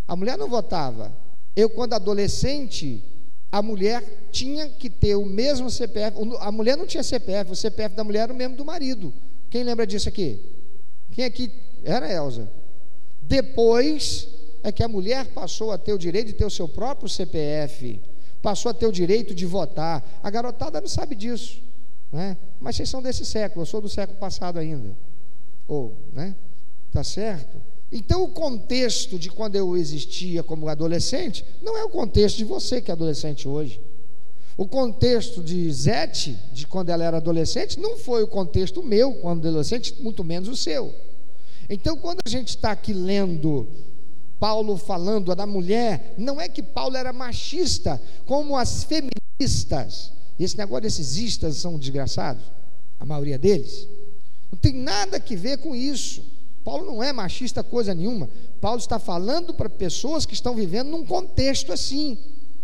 A 0.07 0.15
mulher 0.15 0.39
não 0.39 0.49
votava. 0.49 1.13
Eu, 1.55 1.69
quando 1.69 1.93
adolescente, 1.93 3.03
a 3.51 3.61
mulher 3.61 4.03
tinha 4.31 4.69
que 4.69 4.89
ter 4.89 5.13
o 5.13 5.23
mesmo 5.23 5.69
CPF. 5.69 6.17
A 6.39 6.51
mulher 6.51 6.75
não 6.75 6.87
tinha 6.87 7.03
CPF, 7.03 7.51
o 7.51 7.55
CPF 7.55 7.95
da 7.95 8.03
mulher 8.03 8.21
era 8.21 8.33
o 8.33 8.35
mesmo 8.35 8.55
do 8.55 8.65
marido. 8.65 9.13
Quem 9.55 9.63
lembra 9.63 9.87
disso 9.87 10.09
aqui? 10.09 10.37
Quem 11.13 11.23
aqui 11.23 11.49
era 11.81 12.11
Elza? 12.11 12.51
Depois 13.21 14.27
é 14.61 14.69
que 14.69 14.83
a 14.83 14.87
mulher 14.89 15.27
passou 15.27 15.71
a 15.71 15.77
ter 15.77 15.93
o 15.93 15.97
direito 15.97 16.27
de 16.27 16.33
ter 16.33 16.43
o 16.43 16.49
seu 16.49 16.67
próprio 16.67 17.07
CPF, 17.07 18.01
passou 18.41 18.69
a 18.69 18.73
ter 18.73 18.85
o 18.85 18.91
direito 18.91 19.33
de 19.33 19.45
votar. 19.45 20.03
A 20.21 20.29
garotada 20.29 20.81
não 20.81 20.89
sabe 20.89 21.15
disso, 21.15 21.61
né? 22.11 22.35
Mas 22.59 22.75
vocês 22.75 22.89
são 22.89 23.01
desse 23.01 23.25
século, 23.25 23.61
eu 23.61 23.65
sou 23.65 23.79
do 23.79 23.87
século 23.87 24.19
passado 24.19 24.59
ainda. 24.59 24.93
Ou, 25.69 25.93
né? 26.11 26.35
Tá 26.91 27.01
certo? 27.01 27.55
Então, 27.93 28.23
o 28.23 28.27
contexto 28.27 29.17
de 29.17 29.29
quando 29.29 29.55
eu 29.55 29.77
existia 29.77 30.43
como 30.43 30.67
adolescente 30.67 31.45
não 31.61 31.77
é 31.77 31.83
o 31.85 31.89
contexto 31.89 32.35
de 32.35 32.43
você 32.43 32.81
que 32.81 32.91
é 32.91 32.93
adolescente 32.93 33.47
hoje. 33.47 33.79
O 34.57 34.65
contexto 34.65 35.43
de 35.43 35.71
Zete, 35.71 36.39
de 36.53 36.65
quando 36.65 36.89
ela 36.89 37.03
era 37.03 37.17
adolescente, 37.17 37.79
não 37.79 37.97
foi 37.97 38.23
o 38.23 38.27
contexto 38.27 38.81
meu 38.81 39.13
quando 39.15 39.47
adolescente, 39.47 39.93
muito 39.99 40.23
menos 40.23 40.47
o 40.47 40.55
seu. 40.55 40.93
Então, 41.69 41.97
quando 41.97 42.19
a 42.25 42.29
gente 42.29 42.49
está 42.49 42.71
aqui 42.71 42.93
lendo 42.93 43.67
Paulo 44.39 44.77
falando 44.77 45.35
da 45.35 45.45
mulher, 45.45 46.13
não 46.17 46.39
é 46.39 46.47
que 46.47 46.63
Paulo 46.63 46.95
era 46.95 47.11
machista, 47.11 48.01
como 48.25 48.55
as 48.55 48.85
feministas. 48.85 50.11
Esse 50.39 50.57
negócio 50.57 50.83
desses 50.83 51.17
istas 51.17 51.57
são 51.57 51.77
desgraçados, 51.77 52.43
a 52.99 53.05
maioria 53.05 53.37
deles. 53.37 53.87
Não 54.51 54.57
tem 54.57 54.73
nada 54.73 55.19
que 55.19 55.35
ver 55.35 55.57
com 55.57 55.75
isso. 55.75 56.23
Paulo 56.63 56.85
não 56.85 57.03
é 57.03 57.11
machista 57.11 57.63
coisa 57.63 57.93
nenhuma. 57.93 58.29
Paulo 58.61 58.79
está 58.79 58.99
falando 58.99 59.53
para 59.53 59.69
pessoas 59.69 60.25
que 60.25 60.33
estão 60.33 60.55
vivendo 60.55 60.89
num 60.89 61.05
contexto 61.05 61.73
assim, 61.73 62.17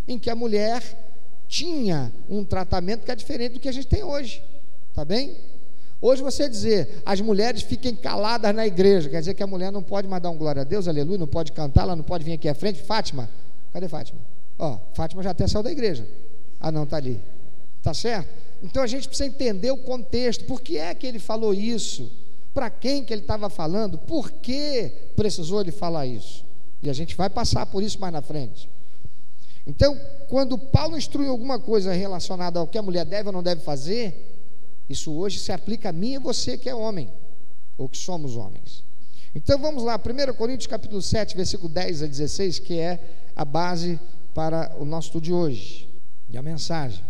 em 0.08 0.18
que 0.18 0.30
a 0.30 0.36
mulher 0.36 1.11
tinha 1.52 2.14
um 2.30 2.46
tratamento 2.46 3.04
que 3.04 3.12
é 3.12 3.16
diferente 3.16 3.56
do 3.56 3.60
que 3.60 3.68
a 3.68 3.74
gente 3.74 3.86
tem 3.86 4.02
hoje. 4.06 4.42
Tá 4.96 5.04
bem? 5.04 5.36
Hoje 6.00 6.24
você 6.24 6.48
dizer, 6.48 7.04
as 7.06 7.20
mulheres 7.20 7.62
fiquem 7.62 7.94
caladas 7.94 8.56
na 8.56 8.66
igreja, 8.66 9.10
quer 9.10 9.20
dizer 9.20 9.34
que 9.34 9.44
a 9.44 9.48
mulher 9.48 9.70
não 9.70 9.84
pode 9.84 10.08
mais 10.08 10.24
dar 10.24 10.30
um 10.30 10.38
glória 10.38 10.62
a 10.62 10.64
Deus, 10.64 10.88
aleluia, 10.88 11.18
não 11.18 11.28
pode 11.28 11.52
cantar, 11.52 11.82
ela 11.84 11.96
não 11.96 12.06
pode 12.06 12.24
vir 12.24 12.34
aqui 12.34 12.48
à 12.48 12.56
frente. 12.56 12.82
Fátima, 12.82 13.30
cadê 13.74 13.90
Fátima? 13.90 14.20
Ó, 14.58 14.80
Fátima 14.94 15.22
já 15.22 15.32
até 15.32 15.46
saiu 15.46 15.62
da 15.62 15.72
igreja. 15.72 16.08
Ah, 16.58 16.72
não, 16.72 16.86
tá 16.86 16.96
ali. 16.96 17.20
Tá 17.84 17.94
certo? 17.94 18.30
Então 18.64 18.82
a 18.82 18.88
gente 18.88 19.10
precisa 19.10 19.28
entender 19.28 19.72
o 19.72 19.78
contexto. 19.78 20.46
Por 20.46 20.62
que 20.62 20.78
é 20.78 20.96
que 20.96 21.06
ele 21.06 21.20
falou 21.20 21.54
isso? 21.54 22.10
Para 22.54 22.70
quem 22.70 23.04
que 23.04 23.14
ele 23.14 23.24
estava 23.24 23.50
falando? 23.50 23.98
Por 23.98 24.32
que 24.32 24.90
precisou 25.18 25.60
ele 25.60 25.72
falar 25.72 26.06
isso? 26.06 26.46
E 26.82 26.90
a 26.90 26.94
gente 26.94 27.16
vai 27.16 27.30
passar 27.30 27.66
por 27.66 27.84
isso 27.84 28.00
mais 28.00 28.14
na 28.14 28.22
frente. 28.22 28.70
Então, 29.66 30.00
quando 30.28 30.58
Paulo 30.58 30.98
instrui 30.98 31.28
alguma 31.28 31.60
coisa 31.60 31.94
relacionada 31.94 32.60
ao 32.60 32.68
que 32.68 32.78
a 32.78 32.82
mulher 32.82 33.06
deve 33.06 33.28
ou 33.30 33.34
não 33.34 33.44
deve 33.44 33.62
fazer, 33.62 34.32
isso 34.90 35.12
hoje 35.14 35.40
se 35.40 35.52
aplica 35.52 35.90
a 35.90 35.94
mim 35.94 36.14
e 36.14 36.20
você 36.20 36.58
que 36.58 36.70
é 36.70 36.76
homem, 36.76 37.10
ou 37.78 37.88
que 37.88 37.98
somos 37.98 38.36
homens. 38.36 38.84
Então 39.34 39.58
vamos 39.60 39.84
lá, 39.84 39.98
1 39.98 40.34
Coríntios 40.34 40.68
capítulo 40.68 41.02
7, 41.02 41.38
versículo 41.38 41.70
10 41.70 42.04
a 42.04 42.08
16, 42.08 42.60
que 42.60 42.78
é 42.78 43.00
a 43.36 43.46
base 43.46 44.00
para 44.34 44.76
o 44.78 44.84
nosso 44.84 45.08
estudo 45.08 45.24
de 45.24 45.34
hoje. 45.34 45.88
E 46.30 46.38
a 46.38 46.42
mensagem. 46.42 47.04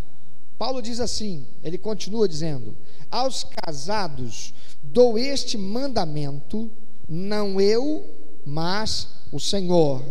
Paulo 0.58 0.82
diz 0.82 1.00
assim, 1.00 1.48
ele 1.64 1.80
continua 1.80 2.28
dizendo: 2.28 2.76
Aos 3.10 3.44
casados 3.44 4.54
dou 4.84 5.18
este 5.18 5.58
mandamento, 5.58 6.70
não 7.10 7.60
eu, 7.60 8.06
mas 8.46 9.08
o 9.32 9.40
Senhor, 9.40 10.04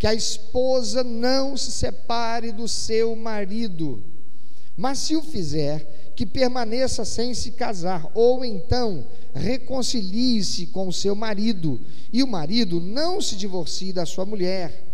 que 0.00 0.06
a 0.06 0.14
esposa 0.14 1.04
não 1.04 1.58
se 1.58 1.70
separe 1.70 2.52
do 2.52 2.66
seu 2.66 3.14
marido, 3.14 4.02
mas 4.74 4.96
se 4.98 5.14
o 5.14 5.22
fizer, 5.22 6.12
que 6.16 6.24
permaneça 6.24 7.04
sem 7.04 7.34
se 7.34 7.50
casar, 7.50 8.10
ou 8.14 8.42
então 8.42 9.06
reconcilie-se 9.34 10.68
com 10.68 10.88
o 10.88 10.92
seu 10.92 11.14
marido, 11.14 11.78
e 12.10 12.22
o 12.22 12.26
marido 12.26 12.80
não 12.80 13.20
se 13.20 13.36
divorcie 13.36 13.92
da 13.92 14.06
sua 14.06 14.24
mulher. 14.24 14.86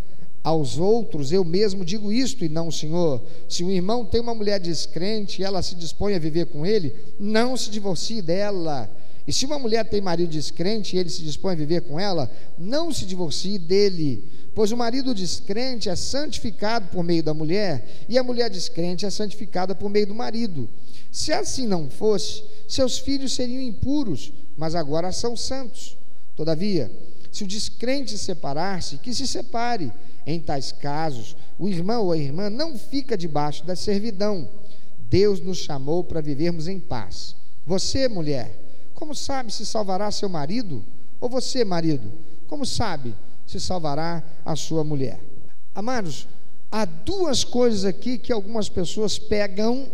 Aos 0.42 0.76
outros 0.76 1.30
eu 1.30 1.44
mesmo 1.44 1.84
digo 1.84 2.12
isto 2.12 2.44
e 2.44 2.48
não 2.48 2.68
Senhor. 2.72 3.22
Se 3.48 3.62
um 3.62 3.70
irmão 3.70 4.04
tem 4.04 4.20
uma 4.20 4.34
mulher 4.34 4.58
descrente 4.58 5.40
e 5.40 5.44
ela 5.44 5.62
se 5.62 5.76
dispõe 5.76 6.14
a 6.14 6.18
viver 6.18 6.46
com 6.46 6.66
ele, 6.66 6.92
não 7.18 7.56
se 7.56 7.70
divorcie 7.70 8.20
dela. 8.20 8.90
E 9.26 9.32
se 9.32 9.44
uma 9.44 9.58
mulher 9.58 9.84
tem 9.88 10.00
marido 10.00 10.30
descrente 10.30 10.94
e 10.94 10.98
ele 10.98 11.10
se 11.10 11.22
dispõe 11.22 11.54
a 11.54 11.56
viver 11.56 11.82
com 11.82 11.98
ela, 11.98 12.30
não 12.56 12.92
se 12.92 13.04
divorcie 13.04 13.58
dele. 13.58 14.22
Pois 14.54 14.70
o 14.70 14.76
marido 14.76 15.14
descrente 15.14 15.88
é 15.88 15.96
santificado 15.96 16.88
por 16.88 17.02
meio 17.02 17.22
da 17.22 17.34
mulher, 17.34 18.06
e 18.08 18.16
a 18.16 18.22
mulher 18.22 18.48
descrente 18.48 19.04
é 19.04 19.10
santificada 19.10 19.74
por 19.74 19.90
meio 19.90 20.06
do 20.06 20.14
marido. 20.14 20.68
Se 21.10 21.32
assim 21.32 21.66
não 21.66 21.90
fosse, 21.90 22.42
seus 22.68 22.98
filhos 22.98 23.34
seriam 23.34 23.60
impuros, 23.60 24.32
mas 24.56 24.74
agora 24.74 25.12
são 25.12 25.36
santos. 25.36 25.96
Todavia, 26.34 26.90
se 27.32 27.44
o 27.44 27.46
descrente 27.46 28.16
separar-se, 28.16 28.98
que 28.98 29.12
se 29.12 29.26
separe. 29.26 29.92
Em 30.26 30.40
tais 30.40 30.72
casos, 30.72 31.36
o 31.58 31.68
irmão 31.68 32.06
ou 32.06 32.12
a 32.12 32.18
irmã 32.18 32.50
não 32.50 32.76
fica 32.76 33.16
debaixo 33.16 33.64
da 33.64 33.76
servidão. 33.76 34.48
Deus 35.08 35.40
nos 35.40 35.58
chamou 35.58 36.02
para 36.02 36.20
vivermos 36.20 36.66
em 36.66 36.80
paz. 36.80 37.36
Você, 37.64 38.08
mulher, 38.08 38.65
como 38.96 39.14
sabe 39.14 39.52
se 39.52 39.64
salvará 39.64 40.10
seu 40.10 40.28
marido? 40.28 40.82
Ou 41.20 41.28
você, 41.28 41.64
marido, 41.64 42.10
como 42.48 42.64
sabe 42.66 43.14
se 43.46 43.60
salvará 43.60 44.24
a 44.44 44.56
sua 44.56 44.82
mulher? 44.82 45.20
Amados, 45.74 46.26
há 46.72 46.86
duas 46.86 47.44
coisas 47.44 47.84
aqui 47.84 48.18
que 48.18 48.32
algumas 48.32 48.70
pessoas 48.70 49.18
pegam 49.18 49.86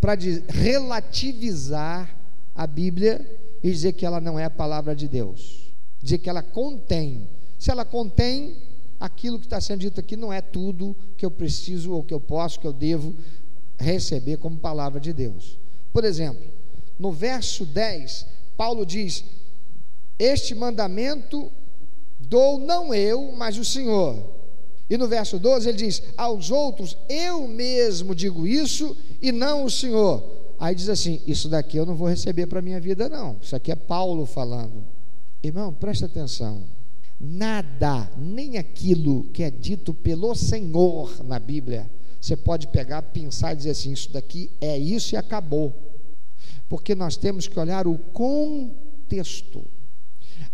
para 0.00 0.14
relativizar 0.48 2.16
a 2.54 2.66
Bíblia 2.66 3.20
e 3.62 3.70
dizer 3.70 3.92
que 3.92 4.06
ela 4.06 4.20
não 4.20 4.38
é 4.38 4.44
a 4.44 4.50
palavra 4.50 4.96
de 4.96 5.06
Deus. 5.06 5.70
Dizer 6.02 6.18
que 6.18 6.30
ela 6.30 6.42
contém. 6.42 7.28
Se 7.58 7.70
ela 7.70 7.84
contém, 7.84 8.56
aquilo 8.98 9.38
que 9.38 9.44
está 9.44 9.60
sendo 9.60 9.80
dito 9.80 10.00
aqui 10.00 10.16
não 10.16 10.32
é 10.32 10.40
tudo 10.40 10.96
que 11.18 11.26
eu 11.26 11.30
preciso 11.30 11.92
ou 11.92 12.02
que 12.02 12.14
eu 12.14 12.20
posso, 12.20 12.58
que 12.58 12.66
eu 12.66 12.72
devo 12.72 13.14
receber 13.78 14.38
como 14.38 14.56
palavra 14.56 14.98
de 14.98 15.12
Deus. 15.12 15.58
Por 15.92 16.02
exemplo, 16.02 16.55
no 16.98 17.12
verso 17.12 17.64
10, 17.64 18.26
Paulo 18.56 18.84
diz: 18.86 19.24
Este 20.18 20.54
mandamento 20.54 21.50
dou 22.18 22.58
não 22.58 22.94
eu, 22.94 23.32
mas 23.32 23.58
o 23.58 23.64
Senhor. 23.64 24.34
E 24.88 24.96
no 24.96 25.08
verso 25.08 25.38
12 25.38 25.68
ele 25.68 25.78
diz: 25.78 26.02
Aos 26.16 26.50
outros 26.50 26.96
eu 27.08 27.46
mesmo 27.48 28.14
digo 28.14 28.46
isso 28.46 28.96
e 29.20 29.32
não 29.32 29.64
o 29.64 29.70
Senhor. 29.70 30.22
Aí 30.58 30.74
diz 30.74 30.88
assim: 30.88 31.20
Isso 31.26 31.48
daqui 31.48 31.76
eu 31.76 31.86
não 31.86 31.94
vou 31.94 32.08
receber 32.08 32.46
para 32.46 32.60
a 32.60 32.62
minha 32.62 32.80
vida, 32.80 33.08
não. 33.08 33.36
Isso 33.42 33.54
aqui 33.54 33.70
é 33.70 33.76
Paulo 33.76 34.24
falando. 34.26 34.84
Irmão, 35.42 35.72
presta 35.72 36.06
atenção 36.06 36.62
nada, 37.20 38.10
nem 38.16 38.58
aquilo 38.58 39.24
que 39.32 39.42
é 39.42 39.50
dito 39.50 39.94
pelo 39.94 40.34
Senhor 40.34 41.24
na 41.24 41.38
Bíblia, 41.38 41.90
você 42.20 42.36
pode 42.36 42.68
pegar, 42.68 43.02
pensar 43.02 43.52
e 43.52 43.56
dizer 43.56 43.70
assim: 43.70 43.92
isso 43.92 44.12
daqui 44.12 44.50
é 44.60 44.76
isso 44.76 45.14
e 45.14 45.16
acabou. 45.16 45.74
Porque 46.68 46.94
nós 46.94 47.16
temos 47.16 47.46
que 47.46 47.58
olhar 47.58 47.86
o 47.86 47.96
contexto. 47.96 49.64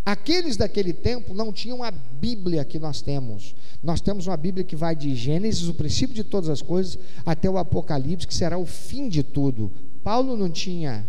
Aqueles 0.05 0.57
daquele 0.57 0.93
tempo 0.93 1.33
não 1.33 1.53
tinham 1.53 1.83
a 1.83 1.91
Bíblia 1.91 2.65
que 2.65 2.79
nós 2.79 3.01
temos. 3.01 3.55
Nós 3.83 4.01
temos 4.01 4.27
uma 4.27 4.37
Bíblia 4.37 4.65
que 4.65 4.77
vai 4.77 4.97
de 4.97 5.15
Gênesis, 5.15 5.69
o 5.69 5.75
princípio 5.75 6.15
de 6.15 6.25
todas 6.25 6.49
as 6.49 6.61
coisas, 6.61 6.99
até 7.25 7.49
o 7.49 7.57
Apocalipse, 7.57 8.27
que 8.27 8.35
será 8.35 8.59
o 8.59 8.67
fim 8.67 9.09
de 9.09 9.23
tudo. 9.23 9.71
Paulo 10.03 10.37
não 10.37 10.51
tinha, 10.51 11.09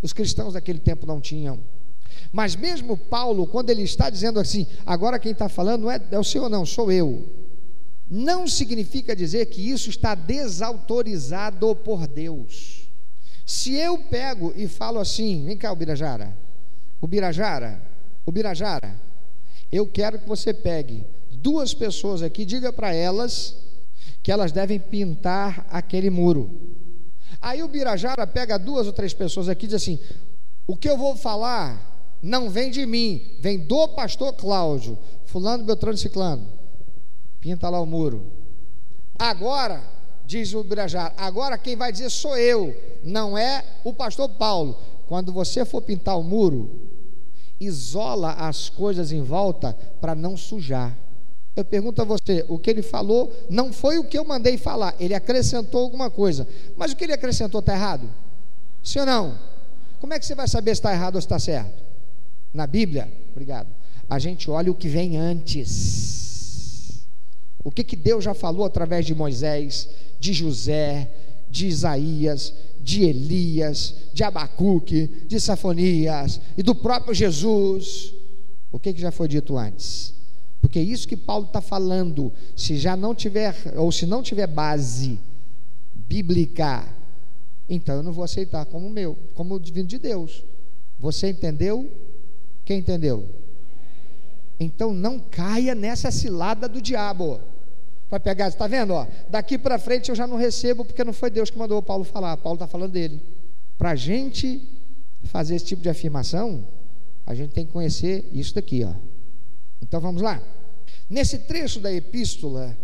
os 0.00 0.12
cristãos 0.12 0.54
daquele 0.54 0.78
tempo 0.78 1.06
não 1.06 1.20
tinham. 1.20 1.58
Mas 2.32 2.54
mesmo 2.54 2.96
Paulo, 2.96 3.46
quando 3.46 3.70
ele 3.70 3.82
está 3.82 4.08
dizendo 4.10 4.38
assim, 4.38 4.66
agora 4.86 5.18
quem 5.18 5.32
está 5.32 5.48
falando 5.48 5.82
não 5.82 5.90
é, 5.90 6.00
é 6.10 6.18
o 6.18 6.24
Senhor, 6.24 6.48
não, 6.48 6.64
sou 6.64 6.92
eu. 6.92 7.28
Não 8.08 8.46
significa 8.46 9.16
dizer 9.16 9.46
que 9.46 9.60
isso 9.60 9.90
está 9.90 10.14
desautorizado 10.14 11.74
por 11.76 12.06
Deus. 12.06 12.83
Se 13.44 13.74
eu 13.74 13.98
pego 13.98 14.52
e 14.56 14.66
falo 14.66 14.98
assim, 14.98 15.44
vem 15.44 15.56
cá, 15.56 15.70
o 15.72 15.76
Birajara, 15.76 16.36
o 17.00 17.06
Birajara, 17.06 17.80
o 18.24 18.32
Birajara, 18.32 18.96
eu 19.70 19.86
quero 19.86 20.18
que 20.18 20.28
você 20.28 20.54
pegue 20.54 21.04
duas 21.30 21.74
pessoas 21.74 22.22
aqui, 22.22 22.44
diga 22.44 22.72
para 22.72 22.94
elas 22.94 23.56
que 24.22 24.32
elas 24.32 24.50
devem 24.50 24.80
pintar 24.80 25.66
aquele 25.70 26.08
muro. 26.08 26.50
Aí 27.40 27.62
o 27.62 27.68
Birajara 27.68 28.26
pega 28.26 28.58
duas 28.58 28.86
ou 28.86 28.92
três 28.92 29.12
pessoas 29.12 29.48
aqui 29.48 29.66
e 29.66 29.68
diz 29.68 29.74
assim: 29.74 29.98
o 30.66 30.76
que 30.76 30.88
eu 30.88 30.96
vou 30.96 31.14
falar 31.14 32.16
não 32.22 32.48
vem 32.48 32.70
de 32.70 32.86
mim, 32.86 33.36
vem 33.40 33.58
do 33.58 33.88
pastor 33.88 34.32
Cláudio, 34.32 34.96
fulano, 35.26 35.64
beltrano, 35.64 35.98
ciclano, 35.98 36.48
pinta 37.38 37.68
lá 37.68 37.78
o 37.78 37.86
muro. 37.86 38.24
Agora, 39.18 39.82
diz 40.26 40.54
o 40.54 40.64
Birajara, 40.64 41.12
agora 41.16 41.58
quem 41.58 41.76
vai 41.76 41.92
dizer 41.92 42.10
sou 42.10 42.36
eu, 42.36 42.74
não 43.02 43.36
é 43.36 43.64
o 43.84 43.92
pastor 43.92 44.28
Paulo. 44.28 44.78
Quando 45.06 45.32
você 45.32 45.64
for 45.64 45.82
pintar 45.82 46.18
o 46.18 46.22
muro, 46.22 46.70
isola 47.60 48.32
as 48.32 48.68
coisas 48.68 49.12
em 49.12 49.22
volta 49.22 49.76
para 50.00 50.14
não 50.14 50.36
sujar. 50.36 50.96
Eu 51.54 51.64
pergunto 51.64 52.02
a 52.02 52.04
você, 52.04 52.44
o 52.48 52.58
que 52.58 52.70
ele 52.70 52.82
falou 52.82 53.32
não 53.48 53.72
foi 53.72 53.98
o 53.98 54.04
que 54.04 54.18
eu 54.18 54.24
mandei 54.24 54.56
falar, 54.56 54.94
ele 54.98 55.14
acrescentou 55.14 55.82
alguma 55.82 56.10
coisa. 56.10 56.48
Mas 56.76 56.92
o 56.92 56.96
que 56.96 57.04
ele 57.04 57.12
acrescentou 57.12 57.60
está 57.60 57.74
errado? 57.74 58.10
Sim 58.82 59.00
ou 59.00 59.06
não? 59.06 59.38
Como 60.00 60.12
é 60.12 60.18
que 60.18 60.26
você 60.26 60.34
vai 60.34 60.48
saber 60.48 60.74
se 60.74 60.80
está 60.80 60.92
errado 60.92 61.14
ou 61.14 61.20
se 61.20 61.26
está 61.26 61.38
certo? 61.38 61.84
na 62.54 62.66
Bíblia, 62.68 63.12
obrigado, 63.32 63.66
a 64.08 64.18
gente 64.20 64.48
olha 64.48 64.70
o 64.70 64.74
que 64.76 64.88
vem 64.88 65.16
antes. 65.16 67.02
O 67.64 67.70
que, 67.70 67.82
que 67.82 67.96
Deus 67.96 68.22
já 68.22 68.32
falou 68.32 68.64
através 68.64 69.04
de 69.04 69.14
Moisés, 69.14 69.88
de 70.24 70.32
José, 70.32 71.10
de 71.50 71.66
Isaías, 71.66 72.54
de 72.80 73.02
Elias, 73.02 73.94
de 74.14 74.24
Abacuque, 74.24 75.06
de 75.28 75.38
Safonias 75.38 76.40
e 76.56 76.62
do 76.62 76.74
próprio 76.74 77.14
Jesus. 77.14 78.14
O 78.72 78.78
que, 78.78 78.94
que 78.94 79.00
já 79.02 79.10
foi 79.10 79.28
dito 79.28 79.58
antes? 79.58 80.14
Porque 80.62 80.78
é 80.78 80.82
isso 80.82 81.06
que 81.06 81.14
Paulo 81.16 81.44
está 81.44 81.60
falando, 81.60 82.32
se 82.56 82.78
já 82.78 82.96
não 82.96 83.14
tiver, 83.14 83.54
ou 83.76 83.92
se 83.92 84.06
não 84.06 84.22
tiver 84.22 84.46
base 84.46 85.20
bíblica, 85.94 86.88
então 87.68 87.96
eu 87.96 88.02
não 88.02 88.12
vou 88.12 88.24
aceitar 88.24 88.64
como 88.64 88.88
meu, 88.88 89.14
como 89.34 89.60
divino 89.60 89.86
de 89.86 89.98
Deus. 89.98 90.42
Você 90.98 91.28
entendeu? 91.28 91.92
Quem 92.64 92.78
entendeu? 92.78 93.28
Então 94.58 94.94
não 94.94 95.18
caia 95.18 95.74
nessa 95.74 96.10
cilada 96.10 96.66
do 96.66 96.80
diabo. 96.80 97.40
Vai 98.10 98.20
pegar, 98.20 98.48
está 98.48 98.66
vendo? 98.66 98.92
Ó, 98.92 99.06
daqui 99.28 99.58
para 99.58 99.78
frente 99.78 100.08
eu 100.08 100.14
já 100.14 100.26
não 100.26 100.36
recebo, 100.36 100.84
porque 100.84 101.02
não 101.02 101.12
foi 101.12 101.30
Deus 101.30 101.50
que 101.50 101.58
mandou 101.58 101.78
o 101.78 101.82
Paulo 101.82 102.04
falar. 102.04 102.36
Paulo 102.36 102.56
está 102.56 102.66
falando 102.66 102.92
dele. 102.92 103.20
Para 103.76 103.90
a 103.90 103.96
gente 103.96 104.62
fazer 105.24 105.56
esse 105.56 105.64
tipo 105.64 105.82
de 105.82 105.88
afirmação, 105.88 106.66
a 107.26 107.34
gente 107.34 107.52
tem 107.52 107.66
que 107.66 107.72
conhecer 107.72 108.28
isso 108.32 108.54
daqui. 108.54 108.84
Ó. 108.84 108.92
Então 109.82 110.00
vamos 110.00 110.22
lá. 110.22 110.40
Nesse 111.08 111.38
trecho 111.38 111.80
da 111.80 111.92
epístola 111.92 112.76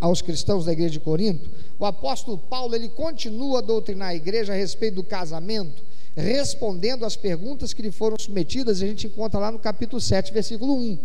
aos 0.00 0.20
cristãos 0.20 0.66
da 0.66 0.72
igreja 0.72 0.90
de 0.90 1.00
Corinto, 1.00 1.50
o 1.78 1.86
apóstolo 1.86 2.36
Paulo 2.36 2.74
ele 2.74 2.88
continua 2.88 3.60
a 3.60 3.62
doutrinar 3.62 4.08
a 4.08 4.14
igreja 4.14 4.52
a 4.52 4.56
respeito 4.56 4.96
do 4.96 5.04
casamento 5.04 5.82
respondendo 6.16 7.04
às 7.04 7.16
perguntas 7.16 7.72
que 7.72 7.82
lhe 7.82 7.90
foram 7.90 8.16
submetidas, 8.18 8.80
a 8.80 8.86
gente 8.86 9.06
encontra 9.06 9.40
lá 9.40 9.50
no 9.50 9.58
capítulo 9.58 10.00
7, 10.00 10.32
versículo 10.32 10.74
1. 10.76 10.98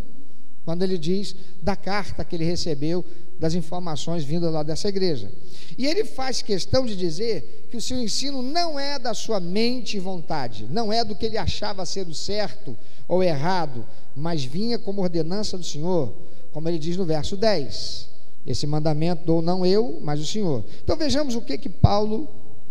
Quando 0.66 0.84
ele 0.84 0.98
diz 0.98 1.36
da 1.62 1.76
carta 1.76 2.24
que 2.24 2.36
ele 2.36 2.46
recebeu, 2.46 3.04
das 3.40 3.54
informações 3.54 4.24
vindas 4.24 4.52
lá 4.52 4.64
dessa 4.64 4.90
igreja. 4.90 5.32
E 5.78 5.88
ele 5.88 6.04
faz 6.04 6.42
questão 6.42 6.86
de 6.86 6.96
dizer 6.96 7.68
que 7.72 7.78
o 7.78 7.82
seu 7.82 7.98
ensino 7.98 8.42
não 8.42 8.78
é 8.78 9.00
da 9.00 9.14
sua 9.14 9.40
mente 9.40 9.96
e 9.96 10.00
vontade, 10.00 10.68
não 10.70 10.92
é 10.92 11.06
do 11.06 11.16
que 11.16 11.26
ele 11.26 11.38
achava 11.38 11.86
ser 11.86 12.06
o 12.06 12.14
certo 12.14 12.78
ou 13.08 13.24
errado, 13.24 13.86
mas 14.16 14.44
vinha 14.44 14.78
como 14.78 15.02
ordenança 15.02 15.58
do 15.58 15.64
Senhor, 15.64 16.14
como 16.52 16.68
ele 16.68 16.78
diz 16.78 16.98
no 16.98 17.06
verso 17.06 17.38
10. 17.38 18.10
Esse 18.46 18.68
mandamento 18.68 19.26
dou 19.26 19.42
não 19.42 19.66
eu, 19.66 20.00
mas 20.02 20.20
o 20.20 20.26
Senhor. 20.26 20.66
Então 20.84 20.98
vejamos 20.98 21.36
o 21.36 21.42
que 21.42 21.58
que 21.58 21.70
Paulo, 21.70 22.28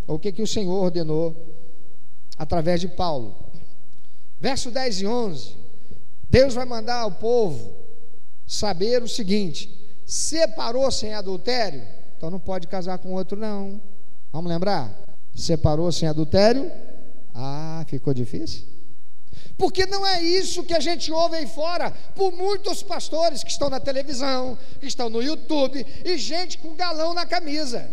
ou 0.07 0.17
o 0.17 0.19
que 0.19 0.33
que 0.33 0.43
o 0.43 0.47
Senhor 0.47 0.83
ordenou 0.83 1.35
através 2.37 2.81
de 2.81 2.89
Paulo. 2.89 3.35
Verso 4.41 4.71
10 4.71 5.01
e 5.01 5.07
11. 5.07 5.57
Deus 6.31 6.55
vai 6.55 6.65
mandar 6.65 7.01
ao 7.01 7.13
povo 7.13 7.73
saber 8.47 9.03
o 9.03 9.09
seguinte: 9.09 9.71
separou 10.07 10.91
sem 10.91 11.15
adultério, 11.15 11.83
então 12.17 12.31
não 12.31 12.41
pode 12.41 12.67
casar 12.67 12.99
com 12.99 13.13
outro, 13.13 13.39
não. 13.39 13.81
Vamos 14.33 14.51
lembrar? 14.51 14.93
Separou 15.35 15.91
sem 15.93 16.09
adultério? 16.09 16.71
Ah, 17.35 17.85
ficou 17.87 18.13
difícil? 18.13 18.67
Porque 19.57 19.87
não 19.87 20.07
é 20.07 20.23
isso 20.23 20.63
que 20.63 20.75
a 20.75 20.81
gente 20.81 21.11
ouve 21.11 21.37
aí 21.37 21.47
fora, 21.47 21.91
por 22.15 22.33
muitos 22.33 22.83
pastores 22.83 23.43
que 23.43 23.51
estão 23.51 23.69
na 23.69 23.81
televisão, 23.81 24.57
que 24.79 24.87
estão 24.87 25.11
no 25.11 25.23
YouTube, 25.23 25.85
e 26.05 26.17
gente 26.17 26.59
com 26.59 26.75
galão 26.75 27.13
na 27.13 27.27
camisa. 27.27 27.91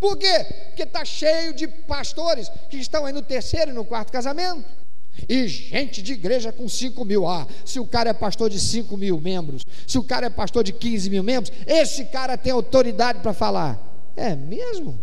Por 0.00 0.16
quê? 0.16 0.44
Porque 0.66 0.82
está 0.82 1.04
cheio 1.04 1.54
de 1.54 1.66
pastores 1.66 2.50
que 2.68 2.76
estão 2.76 3.06
aí 3.06 3.12
no 3.12 3.22
terceiro 3.22 3.70
e 3.70 3.74
no 3.74 3.84
quarto 3.84 4.12
casamento. 4.12 4.64
E 5.28 5.46
gente 5.48 6.02
de 6.02 6.12
igreja 6.12 6.52
com 6.52 6.68
5 6.68 7.04
mil. 7.04 7.26
Ah, 7.26 7.46
se 7.64 7.80
o 7.80 7.86
cara 7.86 8.10
é 8.10 8.12
pastor 8.12 8.50
de 8.50 8.60
5 8.60 8.96
mil 8.96 9.20
membros, 9.20 9.62
se 9.86 9.98
o 9.98 10.02
cara 10.02 10.26
é 10.26 10.30
pastor 10.30 10.64
de 10.64 10.72
15 10.72 11.10
mil 11.10 11.22
membros, 11.22 11.52
esse 11.66 12.06
cara 12.06 12.36
tem 12.36 12.52
autoridade 12.52 13.20
para 13.20 13.32
falar. 13.32 14.12
É 14.16 14.34
mesmo? 14.34 14.98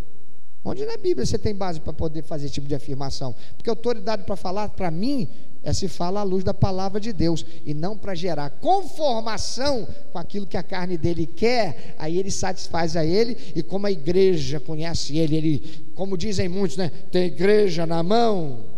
Onde 0.65 0.85
na 0.85 0.95
Bíblia 0.95 1.25
você 1.25 1.37
tem 1.37 1.53
base 1.53 1.79
para 1.79 1.91
poder 1.91 2.23
fazer 2.23 2.45
esse 2.45 2.53
tipo 2.53 2.67
de 2.67 2.75
afirmação? 2.75 3.35
Porque 3.57 3.69
autoridade 3.69 4.23
para 4.23 4.37
falar, 4.37 4.69
para 4.69 4.89
mim, 4.89 5.27
é 5.61 5.73
se 5.73 5.89
fala 5.89 6.21
à 6.21 6.23
luz 6.23 6.43
da 6.43 6.53
palavra 6.53 6.99
de 6.99 7.11
Deus 7.11 7.45
e 7.65 7.73
não 7.73 7.97
para 7.97 8.15
gerar 8.15 8.49
conformação 8.49 9.87
com 10.11 10.19
aquilo 10.19 10.45
que 10.45 10.55
a 10.55 10.63
carne 10.63 10.97
dele 10.97 11.25
quer, 11.25 11.95
aí 11.97 12.17
ele 12.17 12.31
satisfaz 12.31 12.95
a 12.95 13.05
ele 13.05 13.37
e 13.55 13.61
como 13.61 13.87
a 13.87 13.91
igreja 13.91 14.59
conhece 14.59 15.17
ele, 15.17 15.35
ele, 15.35 15.91
como 15.95 16.17
dizem 16.17 16.47
muitos, 16.47 16.77
né, 16.77 16.91
tem 17.11 17.25
igreja 17.25 17.85
na 17.85 18.01
mão. 18.01 18.72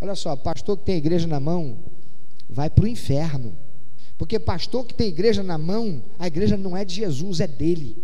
Olha 0.00 0.14
só, 0.14 0.34
pastor 0.34 0.78
que 0.78 0.84
tem 0.84 0.96
igreja 0.96 1.26
na 1.26 1.38
mão 1.38 1.78
vai 2.48 2.68
para 2.70 2.84
o 2.84 2.88
inferno. 2.88 3.56
Porque 4.16 4.38
pastor 4.38 4.84
que 4.84 4.94
tem 4.94 5.08
igreja 5.08 5.42
na 5.42 5.56
mão, 5.56 6.02
a 6.18 6.26
igreja 6.26 6.56
não 6.56 6.76
é 6.76 6.84
de 6.84 6.94
Jesus, 6.94 7.40
é 7.40 7.46
dele. 7.46 7.96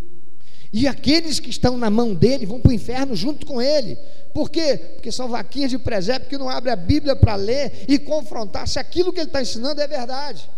E 0.72 0.87
aqueles 0.87 1.38
que 1.40 1.50
estão 1.50 1.76
na 1.76 1.90
mão 1.90 2.14
dele 2.14 2.46
vão 2.46 2.61
para 2.61 2.70
o 2.70 2.74
inferno 2.74 3.14
junto 3.14 3.46
com 3.46 3.61
ele. 3.61 3.96
Por 4.35 4.50
quê? 4.50 4.76
Porque 4.94 5.12
são 5.12 5.28
vaquinhas 5.28 5.70
de 5.70 5.78
presépio 5.78 6.28
que 6.28 6.38
não 6.38 6.48
abrem 6.48 6.72
a 6.72 6.76
Bíblia 6.76 7.16
para 7.16 7.35
ler 7.37 7.85
e 7.88 7.98
confrontar 7.98 8.66
se 8.68 8.78
aquilo 8.78 9.12
que 9.12 9.20
ele 9.20 9.28
está 9.28 9.40
ensinando 9.40 9.80
é 9.80 9.87
verdade. 9.87 10.48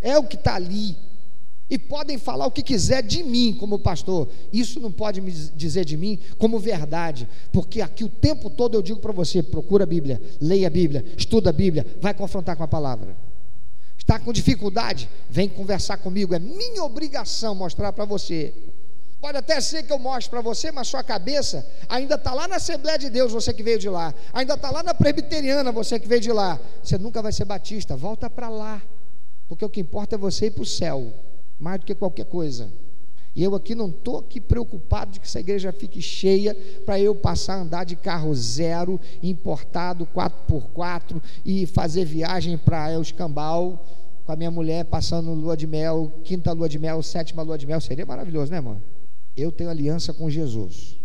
É 0.00 0.18
o 0.18 0.24
que 0.24 0.36
está 0.36 0.54
ali. 0.54 0.96
E 1.70 1.78
podem 1.78 2.16
falar 2.16 2.46
o 2.46 2.50
que 2.50 2.62
quiser 2.62 3.02
de 3.02 3.22
mim 3.22 3.54
como 3.58 3.78
pastor. 3.78 4.28
Isso 4.52 4.80
não 4.80 4.90
pode 4.90 5.20
me 5.20 5.30
dizer 5.30 5.84
de 5.84 5.96
mim 5.96 6.18
como 6.38 6.58
verdade. 6.58 7.28
Porque 7.52 7.80
aqui 7.80 8.04
o 8.04 8.08
tempo 8.08 8.48
todo 8.48 8.74
eu 8.74 8.82
digo 8.82 9.00
para 9.00 9.12
você: 9.12 9.42
procura 9.42 9.84
a 9.84 9.86
Bíblia, 9.86 10.20
leia 10.40 10.66
a 10.66 10.70
Bíblia, 10.70 11.04
estuda 11.16 11.50
a 11.50 11.52
Bíblia, 11.52 11.86
vai 12.00 12.14
confrontar 12.14 12.56
com 12.56 12.62
a 12.62 12.68
palavra. 12.68 13.16
Está 13.98 14.18
com 14.18 14.32
dificuldade? 14.32 15.08
Vem 15.28 15.48
conversar 15.48 15.98
comigo. 15.98 16.34
É 16.34 16.38
minha 16.38 16.82
obrigação 16.82 17.54
mostrar 17.54 17.92
para 17.92 18.06
você 18.06 18.54
Pode 19.20 19.36
até 19.36 19.60
ser 19.60 19.82
que 19.82 19.92
eu 19.92 19.98
mostre 19.98 20.30
para 20.30 20.40
você, 20.40 20.70
mas 20.70 20.86
sua 20.86 21.02
cabeça 21.02 21.66
ainda 21.88 22.14
está 22.14 22.32
lá 22.32 22.46
na 22.46 22.56
Assembleia 22.56 22.96
de 22.96 23.10
Deus, 23.10 23.32
você 23.32 23.52
que 23.52 23.64
veio 23.64 23.78
de 23.78 23.88
lá. 23.88 24.14
Ainda 24.32 24.54
está 24.54 24.70
lá 24.70 24.80
na 24.82 24.94
Presbiteriana, 24.94 25.72
você 25.72 25.98
que 25.98 26.06
veio 26.06 26.20
de 26.20 26.32
lá. 26.32 26.58
Você 26.82 26.96
nunca 26.98 27.20
vai 27.20 27.32
ser 27.32 27.44
batista, 27.44 27.96
volta 27.96 28.30
para 28.30 28.48
lá. 28.48 28.80
Porque 29.48 29.64
o 29.64 29.68
que 29.68 29.80
importa 29.80 30.14
é 30.14 30.18
você 30.18 30.46
ir 30.46 30.50
para 30.52 30.62
o 30.62 30.66
céu, 30.66 31.12
mais 31.58 31.80
do 31.80 31.86
que 31.86 31.94
qualquer 31.94 32.26
coisa. 32.26 32.70
E 33.34 33.42
eu 33.42 33.54
aqui 33.54 33.74
não 33.74 33.88
estou 33.88 34.18
aqui 34.18 34.40
preocupado 34.40 35.12
de 35.12 35.20
que 35.20 35.26
essa 35.26 35.38
igreja 35.38 35.72
fique 35.72 36.02
cheia 36.02 36.56
para 36.84 36.98
eu 36.98 37.14
passar 37.14 37.54
a 37.54 37.60
andar 37.60 37.84
de 37.84 37.94
carro 37.94 38.34
zero, 38.34 39.00
importado 39.22 40.08
4x4 40.14 41.22
e 41.44 41.66
fazer 41.66 42.04
viagem 42.04 42.58
para 42.58 42.90
El 42.90 43.02
Escambau 43.02 43.84
com 44.28 44.32
a 44.32 44.36
minha 44.36 44.50
mulher 44.50 44.84
passando 44.84 45.32
lua 45.32 45.56
de 45.56 45.66
mel, 45.66 46.12
quinta 46.22 46.52
lua 46.52 46.68
de 46.68 46.78
mel, 46.78 47.02
sétima 47.02 47.42
lua 47.42 47.56
de 47.56 47.66
mel. 47.66 47.80
Seria 47.80 48.04
maravilhoso, 48.04 48.50
né, 48.50 48.58
irmão? 48.58 48.78
Eu 49.34 49.50
tenho 49.50 49.70
aliança 49.70 50.12
com 50.12 50.28
Jesus. 50.28 50.98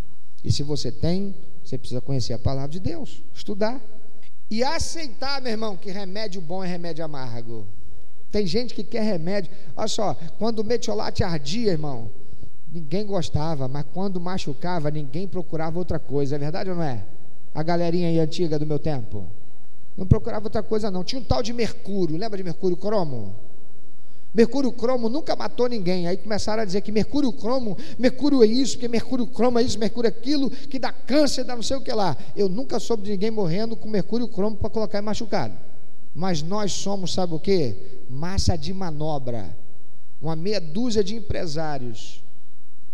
E 0.43 0.51
se 0.51 0.61
você 0.61 0.91
tem, 0.91 1.33
você 1.63 1.77
precisa 1.77 2.01
conhecer 2.01 2.33
a 2.33 2.39
palavra 2.39 2.67
de 2.67 2.81
Deus, 2.81 3.23
estudar. 3.33 3.81
E 4.51 4.61
aceitar, 4.61 5.41
meu 5.41 5.51
irmão, 5.51 5.77
que 5.77 5.89
remédio 5.89 6.41
bom 6.41 6.63
é 6.63 6.67
remédio 6.67 7.05
amargo. 7.05 7.65
Tem 8.33 8.47
gente 8.47 8.73
que 8.73 8.83
quer 8.83 9.03
remédio. 9.03 9.51
Olha 9.77 9.87
só, 9.87 10.17
quando 10.39 10.57
o 10.57 10.63
metiolate 10.63 11.23
ardia, 11.23 11.71
irmão, 11.71 12.09
ninguém 12.67 13.05
gostava, 13.05 13.67
mas 13.67 13.85
quando 13.93 14.19
machucava, 14.19 14.89
ninguém 14.89 15.27
procurava 15.27 15.77
outra 15.77 15.99
coisa. 15.99 16.35
É 16.35 16.39
verdade 16.39 16.71
ou 16.71 16.75
não 16.75 16.81
é? 16.81 17.05
A 17.53 17.61
galerinha 17.61 18.07
aí 18.07 18.19
antiga 18.19 18.57
do 18.57 18.65
meu 18.65 18.79
tempo. 18.79 19.27
Não 19.95 20.07
procurava 20.07 20.47
outra 20.47 20.63
coisa, 20.63 20.89
não. 20.89 21.03
Tinha 21.03 21.21
um 21.21 21.23
tal 21.23 21.43
de 21.43 21.53
mercúrio. 21.53 22.17
Lembra 22.17 22.35
de 22.35 22.43
mercúrio 22.43 22.75
cromo? 22.75 23.35
Mercúrio 24.33 24.71
cromo 24.71 25.09
nunca 25.09 25.35
matou 25.35 25.69
ninguém. 25.69 26.07
Aí 26.07 26.17
começaram 26.17 26.63
a 26.63 26.65
dizer 26.65 26.81
que 26.81 26.91
mercúrio 26.91 27.31
cromo, 27.31 27.77
mercúrio 27.99 28.43
é 28.43 28.47
isso, 28.47 28.79
que 28.79 28.87
mercúrio 28.87 29.27
cromo 29.27 29.59
é 29.59 29.61
isso, 29.61 29.77
mercúrio 29.77 30.07
é 30.07 30.09
aquilo, 30.09 30.49
que 30.49 30.79
dá 30.79 30.91
câncer, 30.91 31.43
dá 31.43 31.55
não 31.55 31.61
sei 31.61 31.77
o 31.77 31.81
que 31.81 31.93
lá. 31.93 32.17
Eu 32.35 32.49
nunca 32.49 32.79
soube 32.79 33.03
de 33.03 33.11
ninguém 33.11 33.29
morrendo 33.29 33.75
com 33.75 33.87
mercúrio 33.87 34.27
cromo 34.27 34.57
para 34.57 34.71
colocar 34.71 34.97
em 34.97 35.03
machucado. 35.03 35.53
Mas 36.13 36.41
nós 36.41 36.73
somos, 36.73 37.13
sabe 37.13 37.33
o 37.33 37.39
que? 37.39 37.75
Massa 38.09 38.55
de 38.55 38.73
manobra. 38.73 39.55
Uma 40.21 40.35
meia 40.35 40.61
dúzia 40.61 41.03
de 41.03 41.15
empresários, 41.15 42.23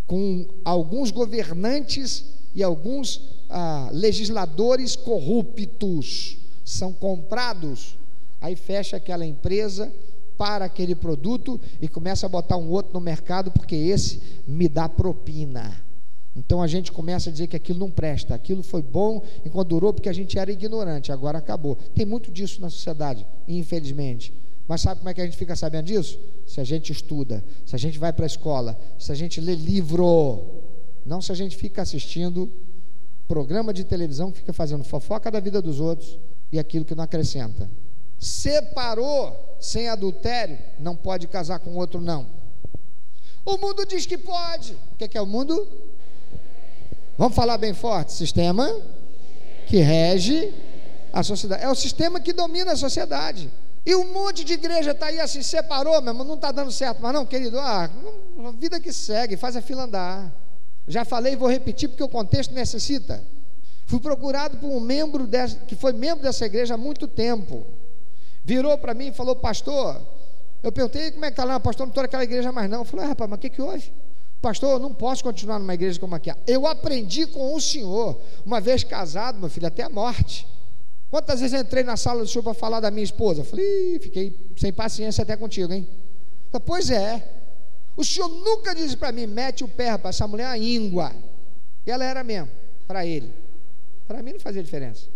com 0.08 0.47
alguns 0.63 1.12
governantes 1.12 2.25
e 2.55 2.63
alguns 2.63 3.21
ah, 3.49 3.89
legisladores 3.91 4.95
corruptos, 4.95 6.38
são 6.63 6.93
comprados. 6.93 7.97
Aí 8.41 8.55
fecha 8.55 8.97
aquela 8.97 9.25
empresa 9.25 9.91
para 10.38 10.65
aquele 10.65 10.95
produto 10.95 11.60
e 11.82 11.88
começa 11.88 12.25
a 12.25 12.29
botar 12.29 12.55
um 12.55 12.69
outro 12.69 12.93
no 12.93 13.01
mercado 13.01 13.51
porque 13.51 13.75
esse 13.75 14.21
me 14.47 14.69
dá 14.69 14.88
propina. 14.88 15.88
Então 16.39 16.62
a 16.62 16.67
gente 16.67 16.89
começa 16.89 17.30
a 17.30 17.34
dizer 17.34 17.47
que 17.47 17.56
aquilo 17.58 17.80
não 17.80 17.91
presta, 17.91 18.34
aquilo 18.34 18.63
foi 18.63 18.82
bom 18.82 19.21
enquanto 19.45 19.67
durou 19.67 19.93
porque 19.93 20.08
a 20.08 20.13
gente 20.13 20.39
era 20.39 20.49
ignorante, 20.49 21.12
agora 21.12 21.38
acabou. 21.38 21.75
Tem 21.93 22.06
muito 22.06 22.32
disso 22.32 22.62
na 22.62 22.69
sociedade, 22.69 23.28
infelizmente. 23.45 24.34
Mas 24.65 24.82
sabe 24.82 24.99
como 24.99 25.10
é 25.10 25.13
que 25.13 25.19
a 25.19 25.25
gente 25.25 25.36
fica 25.36 25.56
sabendo 25.56 25.88
disso? 25.88 26.17
Se 26.47 26.62
a 26.62 26.63
gente 26.63 26.93
estuda, 26.93 27.43
se 27.65 27.75
a 27.75 27.80
gente 27.80 27.99
vai 27.99 28.13
para 28.13 28.25
a 28.25 28.28
escola, 28.28 28.80
se 28.97 29.12
a 29.12 29.15
gente 29.15 29.41
lê 29.41 29.54
livro, 29.54 30.63
não 31.06 31.21
se 31.21 31.32
a 31.32 31.36
gente 31.36 31.58
fica 31.58 31.82
assistindo 31.82 32.49
programa 33.28 33.73
de 33.73 33.84
televisão 33.84 34.32
que 34.32 34.39
fica 34.39 34.54
fazendo 34.54 34.84
fofoca 34.84 35.30
da 35.30 35.41
vida 35.41 35.62
dos 35.62 35.80
outros 35.82 36.17
e 36.54 36.58
aquilo 36.58 36.86
que 36.86 36.95
não 36.95 37.04
acrescenta. 37.04 37.69
Separou 38.17 39.58
sem 39.60 39.89
adultério, 39.89 40.58
não 40.80 40.95
pode 40.95 41.28
casar 41.28 41.60
com 41.60 41.75
outro, 41.75 41.99
não. 41.99 42.28
O 43.45 43.58
mundo 43.58 43.86
diz 43.86 44.06
que 44.06 44.17
pode. 44.17 44.73
O 44.93 44.95
que 44.95 45.17
é, 45.17 45.21
o 45.21 45.25
mundo? 45.25 45.88
Vamos 47.19 47.36
falar 47.36 47.58
bem 47.58 47.73
forte: 47.73 48.13
sistema 48.13 48.73
que 49.67 49.77
rege 49.77 50.53
a 51.12 51.21
sociedade. 51.21 51.63
É 51.63 51.69
o 51.69 51.75
sistema 51.75 52.21
que 52.21 52.32
domina 52.32 52.71
a 52.71 52.77
sociedade. 52.77 53.51
E 53.86 53.93
um 53.93 54.13
monte 54.13 54.45
de 54.45 54.53
igreja 54.53 54.91
está 54.91 55.08
aí 55.08 55.19
assim, 55.19 55.43
separou, 55.43 56.01
meu 56.01 56.13
irmão, 56.13 56.25
não 56.25 56.36
está 56.36 56.49
dando 56.51 56.71
certo. 56.71 56.99
Mas 57.01 57.13
não, 57.13 57.25
querido, 57.25 57.60
ah, 57.60 57.89
vida 58.58 58.79
que 58.79 58.93
segue, 58.93 59.36
faz 59.36 59.58
a 59.58 59.62
fila 59.62 59.84
andar. 59.84 60.34
Já 60.88 61.03
falei 61.03 61.34
e 61.34 61.36
vou 61.36 61.49
repetir 61.49 61.89
porque 61.89 62.03
o 62.03 62.08
contexto 62.08 62.53
necessita. 62.53 63.21
Fui 63.86 63.99
procurado 63.99 64.58
por 64.58 64.69
um 64.69 64.79
membro 64.79 65.27
dessa, 65.27 65.58
que 65.58 65.75
foi 65.75 65.91
membro 65.91 66.23
dessa 66.23 66.45
igreja 66.45 66.75
há 66.75 66.77
muito 66.77 67.05
tempo 67.05 67.65
virou 68.45 68.77
para 68.77 68.93
mim 68.93 69.08
e 69.08 69.12
falou, 69.12 69.36
pastor, 69.36 70.01
eu 70.63 70.71
perguntei 70.71 71.12
como 71.12 71.25
é 71.25 71.27
que 71.27 71.34
está 71.34 71.43
lá, 71.43 71.60
pastor, 71.60 71.86
não 71.86 71.91
estou 71.91 72.01
naquela 72.01 72.23
igreja 72.23 72.51
mais 72.51 72.69
não. 72.69 72.79
Eu 72.79 72.86
falei, 72.86 73.05
ah, 73.05 73.10
rapaz, 73.10 73.29
mas 73.29 73.38
o 73.38 73.41
que, 73.41 73.49
que 73.49 73.62
houve? 73.62 73.91
Pastor, 74.41 74.71
eu 74.71 74.80
não 74.80 74.93
posso 74.93 75.23
continuar 75.23 75.60
numa 75.60 75.73
igreja 75.73 75.99
como 75.99 76.15
aqui. 76.15 76.32
Eu 76.47 76.65
aprendi 76.65 77.28
com 77.28 77.54
o 77.54 77.60
senhor, 77.60 78.19
uma 78.45 78.62
vez 78.62 78.84
casado, 78.84 79.39
meu 79.39 79.49
filho, 79.49 79.67
até 79.67 79.84
a 79.84 79.89
morte. 79.89 80.47
Quantas 81.10 81.41
vezes 81.41 81.54
eu 81.54 81.62
entrei 81.62 81.84
na 81.84 81.97
sala 81.97 82.21
do 82.21 82.28
senhor 82.28 82.43
para 82.43 82.54
falar 82.54 82.80
da 82.80 82.89
minha 82.89 83.04
esposa? 83.04 83.41
Eu 83.41 83.45
falei, 83.45 83.99
fiquei 83.99 84.54
sem 84.56 84.71
paciência 84.71 85.23
até 85.23 85.36
contigo, 85.36 85.73
hein? 85.73 85.88
falei, 86.52 86.65
pois 86.65 86.89
é. 86.89 87.36
O 87.97 88.06
senhor 88.06 88.30
nunca 88.30 88.73
disse 88.73 88.95
para 88.95 89.12
mim, 89.12 89.28
mete 89.28 89.63
o 89.63 89.67
pé, 89.67 89.89
rapaz, 89.89 90.15
essa 90.15 90.28
mulher 90.28 90.43
é 90.43 90.47
uma 90.47 90.58
íngua. 90.58 91.12
E 91.86 91.91
ela 91.91 92.06
era 92.06 92.23
mesmo, 92.23 92.49
para 92.88 93.06
ele. 93.06 93.34
Para 94.08 94.23
mim 94.23 94.34
não 94.34 94.39
fazia 94.39 94.63
diferença. 94.63 95.08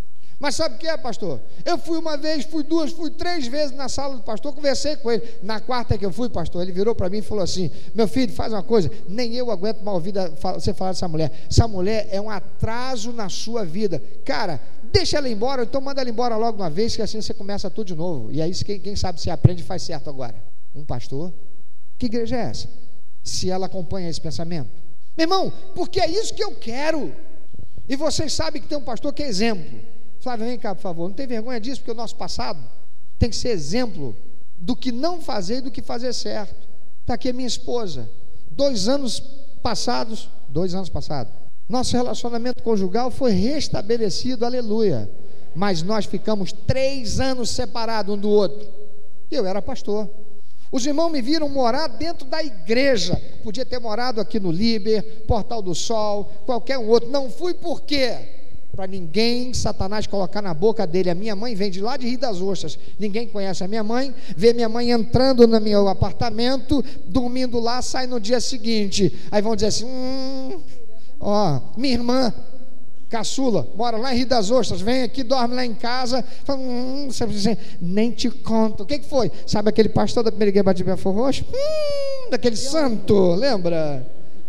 Mas 0.44 0.56
sabe 0.56 0.76
o 0.76 0.78
que 0.78 0.86
é, 0.86 0.98
pastor? 0.98 1.40
Eu 1.64 1.78
fui 1.78 1.98
uma 1.98 2.18
vez, 2.18 2.44
fui 2.44 2.64
duas, 2.64 2.92
fui 2.92 3.10
três 3.10 3.48
vezes 3.48 3.74
na 3.74 3.88
sala 3.88 4.18
do 4.18 4.24
pastor, 4.24 4.54
conversei 4.54 4.98
com 4.98 5.10
ele. 5.10 5.24
Na 5.42 5.62
quarta 5.62 5.98
que 5.98 6.06
eu 6.06 6.12
fui, 6.12 6.28
pastor, 6.28 6.62
ele 6.62 6.74
virou 6.74 6.94
para 6.94 7.10
mim 7.10 7.20
e 7.20 7.22
falou 7.22 7.42
assim: 7.42 7.72
Meu 7.96 8.10
filho, 8.10 8.34
faz 8.34 8.52
uma 8.52 8.62
coisa, 8.62 8.92
nem 9.08 9.34
eu 9.36 9.50
aguento 9.50 9.82
mal 9.84 9.96
ouvir 9.96 10.14
você 10.54 10.74
falar 10.74 10.92
dessa 10.92 11.08
mulher. 11.08 11.32
Essa 11.50 11.66
mulher 11.66 12.10
é 12.12 12.20
um 12.20 12.30
atraso 12.30 13.14
na 13.14 13.30
sua 13.30 13.64
vida. 13.64 14.04
Cara, 14.26 14.60
deixa 14.92 15.18
ela 15.18 15.30
embora, 15.30 15.64
então 15.64 15.80
manda 15.80 16.02
ela 16.02 16.10
embora 16.10 16.36
logo 16.36 16.58
uma 16.58 16.70
vez, 16.70 16.94
que 16.94 17.02
assim 17.02 17.22
você 17.22 17.34
começa 17.34 17.70
tudo 17.70 17.88
de 17.88 17.96
novo. 17.96 18.30
E 18.30 18.42
aí, 18.42 18.54
quem, 18.66 18.82
quem 18.82 18.98
sabe 18.98 19.22
se 19.22 19.30
aprende 19.30 19.64
faz 19.64 19.84
certo 19.84 20.10
agora. 20.10 20.36
Um 20.76 20.84
pastor? 20.84 21.32
Que 21.98 22.08
igreja 22.08 22.36
é 22.36 22.42
essa? 22.42 22.68
Se 23.24 23.50
ela 23.50 23.68
acompanha 23.68 24.10
esse 24.10 24.20
pensamento. 24.20 24.70
Meu 25.16 25.24
irmão, 25.24 25.54
porque 25.74 26.02
é 26.02 26.10
isso 26.10 26.34
que 26.34 26.44
eu 26.44 26.52
quero. 26.52 27.16
E 27.88 27.96
vocês 27.96 28.34
sabem 28.34 28.62
que 28.62 28.68
tem 28.68 28.78
um 28.78 28.84
pastor 28.84 29.14
que 29.14 29.24
é 29.24 29.28
exemplo. 29.30 29.93
Flávio, 30.24 30.46
vem 30.46 30.58
cá, 30.58 30.74
por 30.74 30.82
favor. 30.82 31.10
Não 31.10 31.14
tem 31.14 31.28
vergonha 31.28 31.60
disso, 31.60 31.82
porque 31.82 31.92
o 31.92 31.96
nosso 31.96 32.16
passado 32.16 32.58
tem 33.20 33.30
que 33.30 33.36
ser 33.36 33.50
exemplo 33.50 34.16
do 34.58 34.74
que 34.74 34.90
não 34.90 35.20
fazer 35.20 35.58
e 35.58 35.62
do 35.62 35.70
que 35.70 35.82
fazer 35.82 36.14
certo. 36.14 36.66
Está 37.02 37.16
aqui 37.16 37.28
a 37.28 37.34
minha 37.34 37.48
esposa. 37.48 38.10
Dois 38.50 38.88
anos 38.88 39.20
passados, 39.62 40.30
dois 40.48 40.74
anos 40.74 40.88
passados, 40.88 41.34
nosso 41.68 41.98
relacionamento 41.98 42.64
conjugal 42.64 43.12
foi 43.12 43.32
restabelecido, 43.32 44.46
aleluia. 44.46 45.12
Mas 45.54 45.84
nós 45.84 46.06
ficamos 46.06 46.54
três 46.54 47.20
anos 47.20 47.50
separados 47.50 48.16
um 48.16 48.18
do 48.18 48.30
outro. 48.30 48.66
Eu 49.30 49.46
era 49.46 49.62
pastor. 49.62 50.10
Os 50.72 50.86
irmãos 50.86 51.10
me 51.10 51.22
viram 51.22 51.50
morar 51.50 51.88
dentro 51.88 52.26
da 52.26 52.42
igreja. 52.42 53.22
Podia 53.44 53.66
ter 53.66 53.78
morado 53.78 54.22
aqui 54.22 54.40
no 54.40 54.52
Liber, 54.52 55.26
Portal 55.28 55.62
do 55.62 55.76
Sol, 55.76 56.32
qualquer 56.46 56.78
um 56.78 56.88
outro. 56.88 57.10
Não 57.10 57.30
fui 57.30 57.54
por 57.54 57.82
quê? 57.82 58.43
Para 58.76 58.88
ninguém, 58.88 59.54
Satanás, 59.54 60.08
colocar 60.08 60.42
na 60.42 60.54
boca 60.54 60.88
dele. 60.88 61.12
A 61.12 61.16
minha 61.16 61.36
mãe 61.36 61.54
vem 61.54 61.70
de 61.70 61.80
lá 61.80 61.96
de 61.96 62.08
Rio 62.08 62.18
das 62.18 62.42
Ostras. 62.42 62.78
Ninguém 62.98 63.28
conhece 63.28 63.64
a 63.64 63.68
minha 63.68 63.84
mãe. 63.84 64.14
Vê 64.36 64.52
minha 64.52 64.68
mãe 64.68 64.90
entrando 64.90 65.48
no 65.48 65.62
meu 65.62 65.88
apartamento, 65.88 66.84
dormindo 67.06 67.60
lá, 67.60 67.84
sai 67.84 68.08
no 68.08 68.20
dia 68.20 68.42
seguinte. 68.42 69.14
Aí 69.32 69.44
vão 69.44 69.56
dizer 69.56 69.68
assim: 69.68 69.86
hum, 69.86 70.60
ó, 71.20 71.60
minha 71.78 71.94
irmã, 71.94 72.34
caçula, 73.12 73.68
mora 73.76 73.96
lá 73.96 74.12
em 74.12 74.18
Rio 74.18 74.28
das 74.28 74.50
Ostras, 74.50 74.82
vem 74.82 75.04
aqui, 75.04 75.22
dorme 75.22 75.54
lá 75.54 75.64
em 75.64 75.76
casa. 75.76 76.26
Fala, 76.44 76.60
hum, 76.60 77.10
assim, 77.10 77.58
nem 77.80 78.10
te 78.10 78.28
conto. 78.32 78.82
O 78.82 78.86
que, 78.88 78.98
que 78.98 79.08
foi? 79.08 79.32
Sabe 79.46 79.70
aquele 79.70 79.90
pastor 79.90 80.24
da 80.24 80.32
primeira 80.32 80.50
igreja 80.50 80.74
de 80.74 80.84
Belfor 80.84 81.14
Roxo? 81.14 81.46
Hum, 81.54 82.32
daquele 82.32 82.56
santo, 82.56 83.36
lembra? 83.36 84.04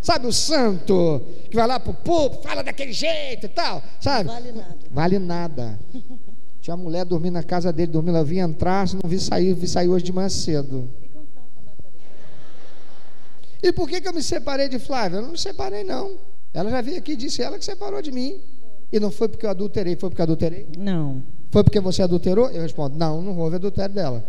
Sabe 0.05 0.27
o 0.27 0.31
santo 0.31 1.19
que 1.49 1.55
vai 1.55 1.65
lá 1.65 1.79
pro 1.79 1.91
povo, 1.91 2.39
fala 2.43 2.61
daquele 2.61 2.93
jeito 2.93 3.47
e 3.47 3.49
tal, 3.49 3.81
sabe? 3.99 4.29
Vale 4.29 4.51
nada. 4.51 4.77
Vale 4.91 5.17
nada. 5.17 5.79
Tinha 6.61 6.75
uma 6.75 6.83
mulher 6.83 7.05
dormindo 7.05 7.33
na 7.33 7.41
casa 7.41 7.73
dele, 7.73 7.91
dormindo, 7.91 8.15
eu 8.15 8.23
vi 8.23 8.37
entrar, 8.37 8.85
não 8.93 9.09
vi 9.09 9.19
sair, 9.19 9.55
vi 9.55 9.67
sair 9.67 9.89
hoje 9.89 10.05
de 10.05 10.13
manhã 10.13 10.29
cedo. 10.29 10.87
E 13.63 13.71
por 13.71 13.89
que, 13.89 13.99
que 13.99 14.07
eu 14.07 14.13
me 14.13 14.21
separei 14.21 14.69
de 14.69 14.77
Flávia? 14.77 15.17
Eu 15.17 15.21
não 15.23 15.31
me 15.31 15.39
separei, 15.39 15.83
não. 15.83 16.19
Ela 16.53 16.69
já 16.69 16.81
veio 16.81 16.99
aqui 16.99 17.13
e 17.13 17.15
disse 17.15 17.41
ela 17.41 17.57
que 17.57 17.65
separou 17.65 17.99
de 17.99 18.11
mim. 18.11 18.39
E 18.91 18.99
não 18.99 19.09
foi 19.09 19.27
porque 19.27 19.47
eu 19.47 19.49
adulterei, 19.49 19.95
foi 19.95 20.11
porque 20.11 20.21
eu 20.21 20.25
adulterei? 20.25 20.67
Não. 20.77 21.23
Foi 21.49 21.63
porque 21.63 21.79
você 21.79 22.03
adulterou? 22.03 22.51
Eu 22.51 22.61
respondo, 22.61 22.95
não, 22.95 23.23
não 23.23 23.39
houve 23.39 23.55
adultério 23.55 23.95
dela. 23.95 24.23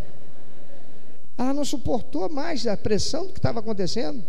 Ela 1.36 1.52
não 1.52 1.66
suportou 1.66 2.30
mais 2.30 2.66
a 2.66 2.78
pressão 2.78 3.26
do 3.26 3.34
que 3.34 3.38
estava 3.38 3.60
acontecendo. 3.60 4.24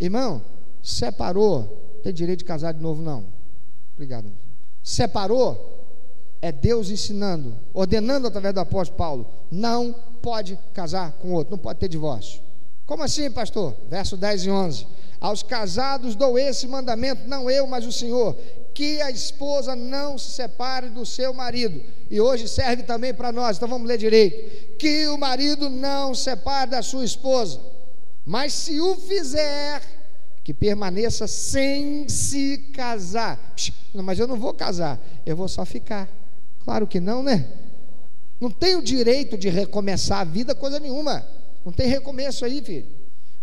Irmão, 0.00 0.42
Separou, 0.86 1.98
tem 2.04 2.12
direito 2.12 2.38
de 2.38 2.44
casar 2.44 2.72
de 2.72 2.80
novo, 2.80 3.02
não. 3.02 3.24
Obrigado. 3.94 4.30
Separou, 4.84 5.82
é 6.40 6.52
Deus 6.52 6.90
ensinando, 6.90 7.56
ordenando 7.74 8.28
através 8.28 8.54
do 8.54 8.60
apóstolo 8.60 8.96
Paulo: 8.96 9.30
não 9.50 9.92
pode 10.22 10.56
casar 10.72 11.10
com 11.20 11.32
outro, 11.32 11.50
não 11.50 11.58
pode 11.58 11.80
ter 11.80 11.88
divórcio. 11.88 12.40
Como 12.86 13.02
assim, 13.02 13.28
pastor? 13.32 13.74
Verso 13.90 14.16
10 14.16 14.44
e 14.44 14.50
11. 14.50 14.86
Aos 15.20 15.42
casados 15.42 16.14
dou 16.14 16.38
esse 16.38 16.68
mandamento, 16.68 17.26
não 17.26 17.50
eu, 17.50 17.66
mas 17.66 17.84
o 17.84 17.90
Senhor, 17.90 18.36
que 18.72 19.02
a 19.02 19.10
esposa 19.10 19.74
não 19.74 20.16
se 20.16 20.36
separe 20.36 20.88
do 20.88 21.04
seu 21.04 21.34
marido. 21.34 21.82
E 22.08 22.20
hoje 22.20 22.46
serve 22.46 22.84
também 22.84 23.12
para 23.12 23.32
nós, 23.32 23.56
então 23.56 23.68
vamos 23.68 23.88
ler 23.88 23.98
direito. 23.98 24.76
Que 24.78 25.08
o 25.08 25.18
marido 25.18 25.68
não 25.68 26.14
se 26.14 26.22
separe 26.22 26.70
da 26.70 26.80
sua 26.80 27.04
esposa, 27.04 27.60
mas 28.24 28.52
se 28.52 28.80
o 28.80 28.94
fizer, 28.94 29.95
que 30.46 30.54
permaneça 30.54 31.26
sem 31.26 32.08
se 32.08 32.58
casar. 32.72 33.52
Não, 33.92 34.04
mas 34.04 34.20
eu 34.20 34.28
não 34.28 34.36
vou 34.36 34.54
casar, 34.54 34.96
eu 35.26 35.36
vou 35.36 35.48
só 35.48 35.66
ficar. 35.66 36.08
Claro 36.62 36.86
que 36.86 37.00
não, 37.00 37.20
né? 37.20 37.48
Não 38.40 38.48
tem 38.48 38.76
o 38.76 38.82
direito 38.82 39.36
de 39.36 39.48
recomeçar 39.48 40.20
a 40.20 40.24
vida, 40.24 40.54
coisa 40.54 40.78
nenhuma. 40.78 41.26
Não 41.64 41.72
tem 41.72 41.88
recomeço 41.88 42.44
aí, 42.44 42.62
filho. 42.62 42.86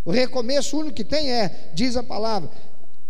O 0.05 0.11
recomeço 0.11 0.77
único 0.77 0.95
que 0.95 1.03
tem 1.03 1.29
é, 1.29 1.71
diz 1.73 1.97
a 1.97 2.03
palavra, 2.03 2.49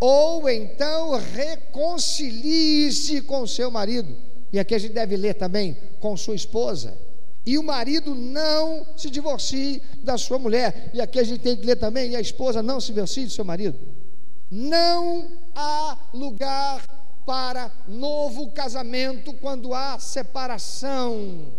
ou 0.00 0.50
então 0.50 1.16
reconcilie-se 1.16 3.20
com 3.20 3.46
seu 3.46 3.70
marido. 3.70 4.12
E 4.52 4.58
aqui 4.58 4.74
a 4.74 4.78
gente 4.78 4.92
deve 4.92 5.16
ler 5.16 5.34
também 5.34 5.78
com 6.00 6.16
sua 6.16 6.34
esposa 6.34 6.98
e 7.46 7.58
o 7.58 7.62
marido 7.62 8.14
não 8.14 8.86
se 8.96 9.10
divorcie 9.10 9.82
da 10.02 10.16
sua 10.16 10.38
mulher. 10.38 10.90
E 10.94 11.00
aqui 11.00 11.18
a 11.18 11.24
gente 11.24 11.40
tem 11.40 11.56
que 11.56 11.66
ler 11.66 11.76
também: 11.76 12.12
e 12.12 12.16
a 12.16 12.20
esposa 12.20 12.62
não 12.62 12.80
se 12.80 12.88
divorcie 12.88 13.26
do 13.26 13.32
seu 13.32 13.44
marido. 13.44 13.78
Não 14.50 15.30
há 15.54 15.98
lugar 16.12 16.82
para 17.26 17.70
novo 17.88 18.50
casamento 18.50 19.32
quando 19.34 19.74
há 19.74 19.98
separação. 19.98 21.52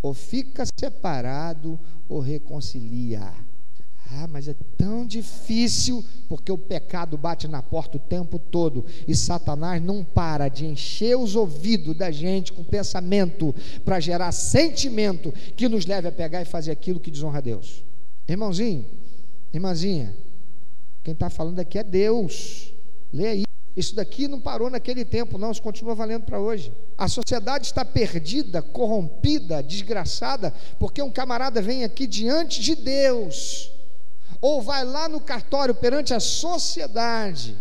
Ou 0.00 0.14
fica 0.14 0.64
separado 0.78 1.78
ou 2.08 2.20
reconcilia. 2.20 3.47
Ah, 4.10 4.26
mas 4.26 4.48
é 4.48 4.54
tão 4.78 5.06
difícil, 5.06 6.02
porque 6.28 6.50
o 6.50 6.56
pecado 6.56 7.18
bate 7.18 7.46
na 7.46 7.62
porta 7.62 7.98
o 7.98 8.00
tempo 8.00 8.38
todo 8.38 8.84
e 9.06 9.14
Satanás 9.14 9.82
não 9.82 10.02
para 10.02 10.48
de 10.48 10.64
encher 10.64 11.16
os 11.16 11.36
ouvidos 11.36 11.94
da 11.94 12.10
gente 12.10 12.52
com 12.52 12.64
pensamento 12.64 13.54
para 13.84 14.00
gerar 14.00 14.32
sentimento 14.32 15.32
que 15.56 15.68
nos 15.68 15.84
leve 15.84 16.08
a 16.08 16.12
pegar 16.12 16.40
e 16.40 16.46
fazer 16.46 16.70
aquilo 16.70 16.98
que 16.98 17.10
desonra 17.10 17.38
a 17.38 17.42
Deus. 17.42 17.84
Irmãozinho, 18.26 18.86
irmãzinha, 19.52 20.16
quem 21.04 21.12
está 21.12 21.28
falando 21.28 21.58
aqui 21.58 21.78
é 21.78 21.84
Deus. 21.84 22.72
Lê 23.12 23.26
aí. 23.26 23.42
Isso 23.76 23.94
daqui 23.94 24.26
não 24.26 24.40
parou 24.40 24.68
naquele 24.68 25.04
tempo, 25.04 25.38
não, 25.38 25.52
isso 25.52 25.62
continua 25.62 25.94
valendo 25.94 26.24
para 26.24 26.40
hoje. 26.40 26.72
A 26.96 27.08
sociedade 27.08 27.66
está 27.66 27.84
perdida, 27.84 28.60
corrompida, 28.60 29.62
desgraçada, 29.62 30.52
porque 30.80 31.00
um 31.00 31.10
camarada 31.12 31.62
vem 31.62 31.84
aqui 31.84 32.06
diante 32.06 32.60
de 32.60 32.74
Deus 32.74 33.77
ou 34.40 34.62
vai 34.62 34.84
lá 34.84 35.08
no 35.08 35.20
cartório 35.20 35.74
perante 35.74 36.14
a 36.14 36.20
sociedade 36.20 37.56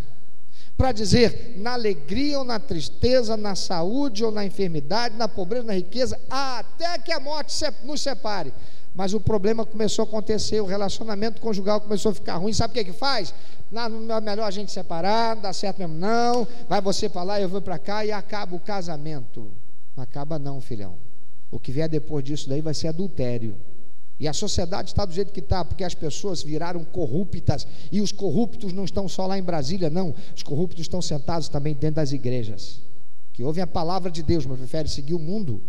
para 0.77 0.91
dizer 0.91 1.55
na 1.57 1.73
alegria 1.73 2.37
ou 2.37 2.45
na 2.45 2.59
tristeza, 2.59 3.35
na 3.35 3.55
saúde 3.55 4.23
ou 4.23 4.31
na 4.31 4.45
enfermidade, 4.45 5.15
na 5.15 5.27
pobreza, 5.27 5.65
na 5.65 5.73
riqueza, 5.73 6.19
até 6.29 6.99
que 6.99 7.11
a 7.11 7.19
morte 7.19 7.55
nos 7.83 8.01
separe. 8.01 8.53
Mas 8.93 9.13
o 9.13 9.19
problema 9.19 9.65
começou 9.65 10.03
a 10.03 10.07
acontecer, 10.07 10.61
o 10.61 10.65
relacionamento 10.65 11.41
conjugal 11.41 11.81
começou 11.81 12.11
a 12.11 12.15
ficar 12.15 12.37
ruim. 12.37 12.53
Sabe 12.53 12.71
o 12.71 12.73
que 12.75 12.79
é 12.79 12.83
que 12.83 12.93
faz? 12.93 13.33
Não, 13.71 14.15
é 14.15 14.21
melhor 14.21 14.45
a 14.45 14.51
gente 14.51 14.71
separar, 14.71 15.35
não 15.35 15.41
dá 15.43 15.53
certo 15.53 15.79
mesmo 15.79 15.95
não. 15.95 16.47
Vai 16.69 16.79
você 16.79 17.09
para 17.09 17.23
lá, 17.23 17.41
eu 17.41 17.49
vou 17.49 17.61
para 17.61 17.77
cá 17.77 18.05
e 18.05 18.11
acaba 18.11 18.55
o 18.55 18.59
casamento. 18.59 19.51
Não 19.95 20.03
acaba 20.03 20.39
não, 20.39 20.61
filhão. 20.61 20.95
O 21.51 21.59
que 21.59 21.71
vier 21.71 21.89
depois 21.89 22.23
disso 22.23 22.49
daí 22.49 22.61
vai 22.61 22.73
ser 22.73 22.87
adultério. 22.87 23.55
E 24.19 24.27
a 24.27 24.33
sociedade 24.33 24.89
está 24.89 25.05
do 25.05 25.13
jeito 25.13 25.31
que 25.31 25.39
está, 25.39 25.63
porque 25.63 25.83
as 25.83 25.93
pessoas 25.93 26.41
viraram 26.41 26.83
corruptas. 26.83 27.67
E 27.91 28.01
os 28.01 28.11
corruptos 28.11 28.73
não 28.73 28.85
estão 28.85 29.07
só 29.07 29.27
lá 29.27 29.37
em 29.37 29.43
Brasília, 29.43 29.89
não. 29.89 30.13
Os 30.35 30.41
corruptos 30.41 30.81
estão 30.81 31.01
sentados 31.01 31.49
também 31.49 31.73
dentro 31.75 31.97
das 31.97 32.11
igrejas. 32.11 32.81
Que 33.33 33.43
ouvem 33.43 33.63
a 33.63 33.67
palavra 33.67 34.09
de 34.09 34.23
Deus, 34.23 34.45
mas 34.45 34.57
preferem 34.57 34.91
seguir 34.91 35.13
o 35.13 35.19
mundo. 35.19 35.61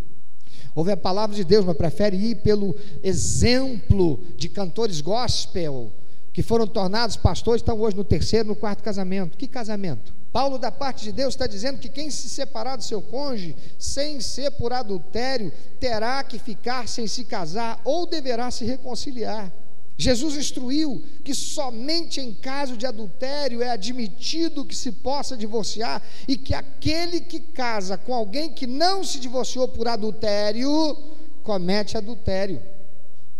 Ouvem 0.74 0.94
a 0.94 0.96
palavra 0.96 1.37
de 1.37 1.44
Deus, 1.44 1.64
mas 1.64 1.76
preferem 1.76 2.20
ir 2.20 2.37
pelo 2.37 2.74
exemplo 3.02 4.20
de 4.37 4.48
cantores 4.48 5.00
gospel, 5.02 5.92
que 6.38 6.42
foram 6.44 6.68
tornados 6.68 7.16
pastores, 7.16 7.61
estão 7.61 7.81
hoje 7.81 7.96
no 7.96 8.05
terceiro, 8.05 8.46
no 8.46 8.55
quarto 8.55 8.81
casamento. 8.81 9.37
Que 9.37 9.48
casamento? 9.48 10.14
Paulo, 10.33 10.57
da 10.57 10.70
parte 10.70 11.03
de 11.03 11.11
Deus, 11.11 11.35
está 11.35 11.48
dizendo 11.48 11.81
que 11.81 11.88
quem 11.88 12.12
se 12.12 12.29
separar 12.29 12.77
do 12.77 12.85
seu 12.85 13.03
cônjuge, 13.03 13.57
sem 13.77 14.20
ser 14.20 14.53
por 14.53 14.72
adultério, 14.72 15.53
terá 15.81 16.22
que 16.22 16.38
ficar 16.38 16.87
sem 16.87 17.09
se 17.09 17.24
casar 17.24 17.81
ou 17.85 18.07
deverá 18.07 18.53
se 18.53 18.64
reconciliar. 18.64 19.53
Jesus 19.96 20.37
instruiu 20.37 21.03
que 21.24 21.35
somente 21.35 22.20
em 22.20 22.33
caso 22.33 22.77
de 22.77 22.87
adultério 22.87 23.61
é 23.61 23.70
admitido 23.70 24.64
que 24.64 24.77
se 24.77 24.92
possa 24.92 25.37
divorciar 25.37 26.01
e 26.29 26.37
que 26.37 26.55
aquele 26.55 27.20
que 27.20 27.40
casa 27.40 27.98
com 27.98 28.14
alguém 28.14 28.48
que 28.48 28.64
não 28.64 29.03
se 29.03 29.18
divorciou 29.18 29.66
por 29.66 29.88
adultério 29.88 30.96
comete 31.42 31.96
adultério. 31.96 32.62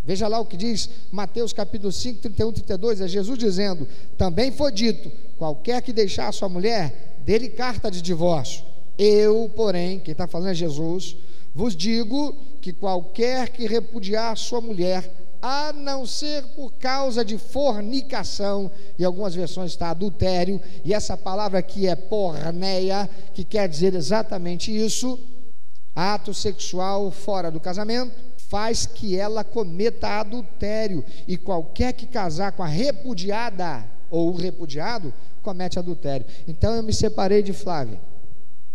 Veja 0.09 0.27
lá 0.27 0.41
o 0.41 0.47
que 0.47 0.57
diz 0.57 0.91
Mateus 1.13 1.53
capítulo 1.53 1.93
5, 1.93 2.21
31, 2.21 2.53
32, 2.53 3.01
é 3.03 3.07
Jesus 3.07 3.39
dizendo: 3.39 3.87
Também 4.17 4.51
foi 4.51 4.73
dito: 4.73 5.13
qualquer 5.37 5.83
que 5.83 5.93
deixar 5.93 6.29
a 6.29 6.33
sua 6.33 6.49
mulher, 6.49 7.21
dele 7.25 7.49
carta 7.51 7.91
de 7.91 8.03
divórcio. 8.03 8.65
Eu, 8.97 9.53
porém, 9.55 10.01
quem 10.01 10.13
está 10.13 10.27
falando 10.27 10.49
é 10.49 10.55
Jesus, 10.55 11.15
Vos 11.59 11.75
digo 11.75 12.37
que 12.61 12.73
qualquer 12.73 13.49
que 13.49 13.67
repudiar 13.67 14.37
sua 14.37 14.61
mulher, 14.61 15.11
a 15.43 15.73
não 15.73 16.07
ser 16.07 16.45
por 16.55 16.73
causa 16.75 17.25
de 17.25 17.37
fornicação, 17.37 18.71
e 18.99 19.05
algumas 19.05 19.35
versões 19.35 19.73
está 19.73 19.91
adultério, 19.91 20.61
e 20.85 20.95
essa 20.95 21.17
palavra 21.17 21.59
aqui 21.59 21.89
é 21.89 21.97
porneia, 21.97 23.11
que 23.35 23.43
quer 23.45 23.69
dizer 23.69 23.95
exatamente 23.95 24.71
isso, 24.71 25.19
ato 25.97 26.33
sexual 26.33 27.11
fora 27.11 27.51
do 27.51 27.59
casamento, 27.59 28.28
faz 28.49 28.87
que 28.87 29.17
ela 29.17 29.45
cometa 29.45 30.09
adultério, 30.09 31.05
e 31.27 31.37
qualquer 31.37 31.93
que 31.93 32.07
casar 32.07 32.53
com 32.53 32.63
a 32.63 32.67
repudiada 32.67 33.85
ou 34.11 34.31
o 34.31 34.37
repudiado 34.37 35.13
comete 35.43 35.79
adultério. 35.79 36.27
Então 36.47 36.75
eu 36.75 36.83
me 36.83 36.93
separei 36.93 37.43
de 37.43 37.53
Flávia. 37.53 38.01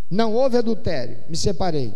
Não 0.10 0.34
houve 0.34 0.58
adultério, 0.58 1.18
me 1.28 1.36
separei. 1.36 1.94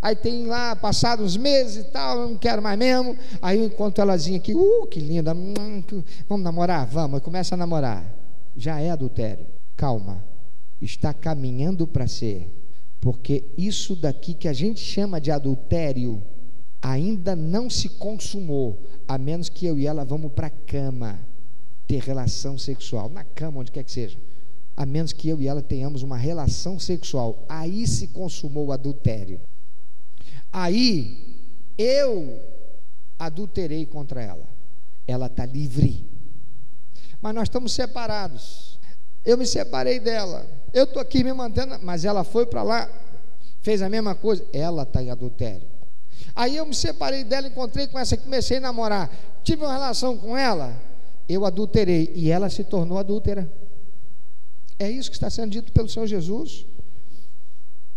Aí 0.00 0.16
tem 0.16 0.46
lá, 0.46 0.74
passados 0.74 1.26
uns 1.26 1.36
meses 1.36 1.76
e 1.76 1.84
tal, 1.84 2.20
eu 2.20 2.28
não 2.28 2.38
quero 2.38 2.62
mais 2.62 2.78
mesmo. 2.78 3.16
Aí 3.42 3.58
eu 3.58 3.64
encontro 3.64 4.02
elazinha 4.02 4.38
aqui, 4.38 4.54
uh, 4.54 4.86
que 4.86 5.00
linda, 5.00 5.34
hum, 5.34 5.82
vamos 6.28 6.44
namorar? 6.44 6.86
Vamos, 6.86 7.20
começa 7.20 7.54
a 7.54 7.58
namorar. 7.58 8.04
Já 8.56 8.80
é 8.80 8.90
adultério. 8.90 9.44
Calma, 9.76 10.24
está 10.80 11.12
caminhando 11.12 11.86
para 11.86 12.06
ser. 12.06 12.48
Porque 13.00 13.44
isso 13.56 13.94
daqui 13.94 14.34
que 14.34 14.48
a 14.48 14.52
gente 14.52 14.80
chama 14.80 15.20
de 15.20 15.30
adultério 15.30 16.22
ainda 16.80 17.34
não 17.34 17.68
se 17.68 17.88
consumou, 17.88 18.78
a 19.06 19.18
menos 19.18 19.48
que 19.48 19.66
eu 19.66 19.78
e 19.78 19.86
ela 19.86 20.04
vamos 20.04 20.32
para 20.32 20.46
a 20.46 20.50
cama 20.50 21.18
ter 21.86 22.02
relação 22.02 22.58
sexual, 22.58 23.08
na 23.08 23.24
cama, 23.24 23.60
onde 23.60 23.72
quer 23.72 23.82
que 23.82 23.90
seja. 23.90 24.18
A 24.76 24.86
menos 24.86 25.12
que 25.12 25.28
eu 25.28 25.40
e 25.40 25.48
ela 25.48 25.62
tenhamos 25.62 26.02
uma 26.02 26.16
relação 26.16 26.78
sexual. 26.78 27.44
Aí 27.48 27.86
se 27.86 28.08
consumou 28.08 28.66
o 28.66 28.72
adultério. 28.72 29.40
Aí 30.52 31.36
eu 31.76 32.40
adulterei 33.18 33.84
contra 33.86 34.22
ela. 34.22 34.46
Ela 35.06 35.26
está 35.26 35.44
livre. 35.44 36.06
Mas 37.20 37.34
nós 37.34 37.44
estamos 37.44 37.72
separados. 37.72 38.78
Eu 39.24 39.36
me 39.36 39.46
separei 39.46 39.98
dela. 39.98 40.46
Eu 40.72 40.84
estou 40.84 41.02
aqui 41.02 41.24
me 41.24 41.32
mantendo, 41.32 41.78
mas 41.82 42.04
ela 42.04 42.22
foi 42.22 42.46
para 42.46 42.62
lá, 42.62 42.88
fez 43.62 43.82
a 43.82 43.88
mesma 43.88 44.14
coisa. 44.14 44.44
Ela 44.52 44.84
está 44.84 45.02
em 45.02 45.10
adultério. 45.10 45.66
Aí 46.38 46.54
eu 46.54 46.64
me 46.64 46.72
separei 46.72 47.24
dela, 47.24 47.48
encontrei 47.48 47.88
com 47.88 47.98
essa, 47.98 48.16
comecei 48.16 48.58
a 48.58 48.60
namorar. 48.60 49.10
Tive 49.42 49.64
uma 49.64 49.72
relação 49.72 50.16
com 50.16 50.38
ela, 50.38 50.80
eu 51.28 51.44
adulterei. 51.44 52.12
E 52.14 52.30
ela 52.30 52.48
se 52.48 52.62
tornou 52.62 52.96
adúltera. 52.96 53.50
É 54.78 54.88
isso 54.88 55.10
que 55.10 55.16
está 55.16 55.28
sendo 55.28 55.50
dito 55.50 55.72
pelo 55.72 55.88
Senhor 55.88 56.06
Jesus. 56.06 56.64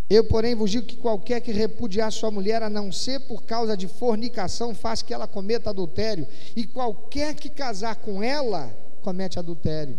Eu, 0.09 0.23
porém, 0.23 0.55
vos 0.55 0.71
digo 0.71 0.87
que 0.87 0.97
qualquer 0.97 1.39
que 1.39 1.51
repudiar 1.51 2.11
sua 2.11 2.31
mulher, 2.31 2.63
a 2.63 2.69
não 2.69 2.91
ser 2.91 3.19
por 3.19 3.43
causa 3.43 3.77
de 3.77 3.87
fornicação, 3.87 4.73
faz 4.73 5.03
que 5.03 5.13
ela 5.13 5.27
cometa 5.27 5.69
adultério, 5.69 6.27
e 6.55 6.65
qualquer 6.65 7.35
que 7.35 7.47
casar 7.47 7.97
com 7.97 8.23
ela, 8.23 8.75
comete 9.03 9.37
adultério. 9.37 9.95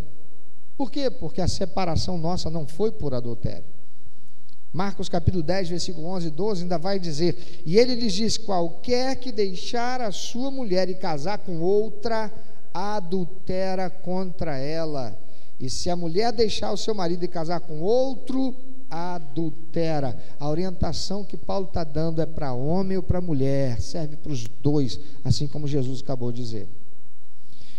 Por 0.75 0.91
quê? 0.91 1.09
Porque 1.09 1.39
a 1.39 1.47
separação 1.47 2.17
nossa 2.17 2.49
não 2.49 2.67
foi 2.67 2.91
por 2.91 3.13
adultério. 3.13 3.72
Marcos 4.73 5.07
capítulo 5.07 5.43
10, 5.43 5.69
versículo 5.69 6.07
11 6.07 6.27
e 6.27 6.31
12 6.31 6.63
ainda 6.63 6.79
vai 6.79 6.97
dizer: 6.97 7.61
E 7.63 7.77
ele 7.77 7.93
lhes 7.93 8.13
diz: 8.13 8.37
Qualquer 8.39 9.15
que 9.17 9.31
deixar 9.31 10.01
a 10.01 10.11
sua 10.11 10.49
mulher 10.49 10.89
e 10.89 10.95
casar 10.95 11.37
com 11.37 11.61
outra, 11.61 12.33
adultera 12.73 13.87
contra 13.87 14.57
ela. 14.57 15.15
E 15.59 15.69
se 15.69 15.91
a 15.91 15.95
mulher 15.95 16.33
deixar 16.33 16.71
o 16.71 16.77
seu 16.77 16.95
marido 16.95 17.23
e 17.23 17.27
casar 17.27 17.59
com 17.59 17.81
outro, 17.81 18.55
adultera. 18.89 20.17
A 20.39 20.49
orientação 20.49 21.23
que 21.23 21.37
Paulo 21.37 21.67
está 21.67 21.83
dando 21.83 22.19
é 22.19 22.25
para 22.25 22.53
homem 22.53 22.97
ou 22.97 23.03
para 23.03 23.21
mulher, 23.21 23.79
serve 23.79 24.17
para 24.17 24.31
os 24.31 24.47
dois, 24.61 24.99
assim 25.23 25.45
como 25.45 25.67
Jesus 25.67 26.01
acabou 26.01 26.31
de 26.31 26.41
dizer. 26.41 26.67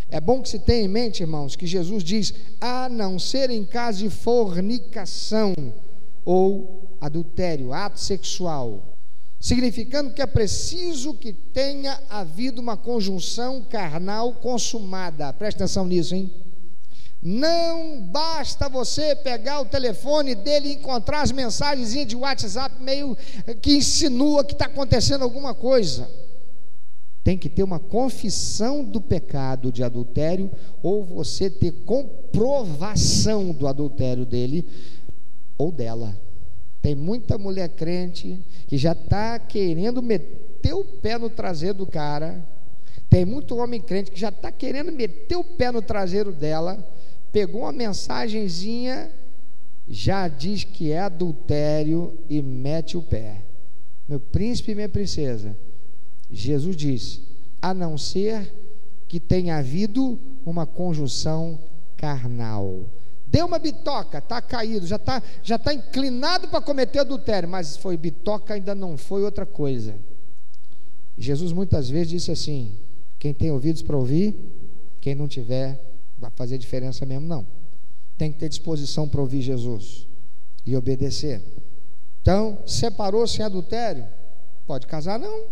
É 0.09 0.21
bom 0.21 0.41
que 0.41 0.49
se 0.49 0.61
tenha 0.61 0.85
em 0.85 0.89
mente, 0.89 1.25
irmãos, 1.25 1.57
que 1.57 1.67
Jesus 1.67 2.05
diz: 2.05 2.33
a 2.61 2.89
não 2.89 3.19
ser 3.19 3.51
em 3.51 3.65
caso 3.65 3.99
de 3.99 4.11
fornicação 4.11 5.55
ou 6.25 6.84
adultério, 7.01 7.73
ato 7.73 8.01
sexual, 8.01 8.97
significando 9.41 10.13
que 10.13 10.23
é 10.23 10.27
preciso 10.27 11.15
que 11.15 11.33
tenha 11.33 12.01
havido 12.09 12.61
uma 12.61 12.77
conjunção 12.77 13.63
carnal 13.63 14.33
consumada. 14.35 15.33
Presta 15.33 15.65
atenção 15.65 15.87
nisso, 15.87 16.15
hein? 16.15 16.31
Não 17.27 18.03
basta 18.03 18.69
você 18.69 19.17
pegar 19.17 19.61
o 19.61 19.65
telefone 19.65 20.35
dele 20.35 20.69
e 20.69 20.75
encontrar 20.75 21.23
as 21.23 21.33
mensagens 21.33 22.07
de 22.07 22.15
WhatsApp 22.15 22.83
meio 22.83 23.17
que 23.63 23.77
insinua 23.77 24.45
que 24.45 24.53
está 24.53 24.67
acontecendo 24.67 25.23
alguma 25.23 25.55
coisa. 25.55 26.07
Tem 27.23 27.39
que 27.39 27.49
ter 27.49 27.63
uma 27.63 27.79
confissão 27.79 28.85
do 28.85 29.01
pecado 29.01 29.73
de 29.73 29.83
adultério 29.83 30.51
ou 30.83 31.03
você 31.03 31.49
ter 31.49 31.73
comprovação 31.87 33.53
do 33.53 33.67
adultério 33.67 34.27
dele 34.27 34.67
ou 35.57 35.73
dela. 35.73 36.15
Tem 36.85 36.95
muita 36.95 37.39
mulher 37.39 37.71
crente 37.71 38.39
que 38.69 38.77
já 38.77 38.93
está 38.93 39.39
querendo 39.39 40.03
meter 40.03 40.75
o 40.75 40.85
pé 40.85 41.17
no 41.17 41.31
traseiro 41.31 41.79
do 41.79 41.87
cara. 41.87 42.47
Tem 43.09 43.25
muito 43.25 43.57
homem 43.57 43.81
crente 43.81 44.11
que 44.11 44.21
já 44.21 44.29
está 44.29 44.53
querendo 44.53 44.93
meter 44.93 45.37
o 45.37 45.43
pé 45.43 45.73
no 45.73 45.81
traseiro 45.81 46.31
dela 46.31 46.79
pegou 47.35 47.63
uma 47.63 47.73
mensagenzinha, 47.73 49.11
já 49.89 50.29
diz 50.29 50.63
que 50.63 50.93
é 50.93 51.01
adultério 51.01 52.17
e 52.31 52.41
mete 52.41 52.97
o 52.97 53.03
pé. 53.03 53.43
Meu 54.09 54.21
príncipe 54.21 54.71
e 54.71 54.75
minha 54.77 54.89
princesa, 54.89 55.57
Jesus 56.31 56.77
diz: 56.77 57.21
a 57.61 57.75
não 57.75 57.99
ser 57.99 58.55
que 59.09 59.19
tenha 59.19 59.57
havido 59.57 60.17
uma 60.47 60.65
conjunção 60.65 61.59
carnal. 61.97 62.85
Deu 63.35 63.47
uma 63.47 63.59
bitoca, 63.59 64.19
está 64.19 64.41
caído, 64.41 64.87
já 64.87 64.95
está 64.95 65.21
já 65.43 65.59
tá 65.59 65.75
inclinado 65.75 66.47
para 66.47 66.61
cometer 66.61 67.01
adultério, 67.01 67.49
mas 67.49 67.77
foi 67.77 67.97
bitoca, 67.97 68.55
ainda 68.55 68.77
não 68.77 68.97
foi 68.97 69.25
outra 69.25 69.45
coisa. 69.45 69.97
Jesus 71.19 71.53
muitas 71.53 71.91
vezes 71.91 72.11
disse 72.11 72.31
assim: 72.31 72.79
quem 73.19 73.35
tem 73.35 73.51
ouvidos 73.51 73.83
para 73.83 73.97
ouvir, 73.97 74.37
quem 75.01 75.17
não 75.17 75.27
tiver, 75.27 75.81
vai 76.17 76.31
fazer 76.37 76.59
diferença 76.59 77.05
mesmo, 77.05 77.27
não. 77.27 77.45
Tem 78.17 78.31
que 78.31 78.39
ter 78.39 78.49
disposição 78.49 79.09
para 79.09 79.21
ouvir 79.21 79.43
Jesus 79.43 80.07
e 80.65 80.77
obedecer. 80.77 81.43
Então, 82.23 82.59
separou 82.65 83.27
sem 83.27 83.45
adultério? 83.45 84.07
Pode 84.65 84.87
casar, 84.87 85.19
não. 85.19 85.47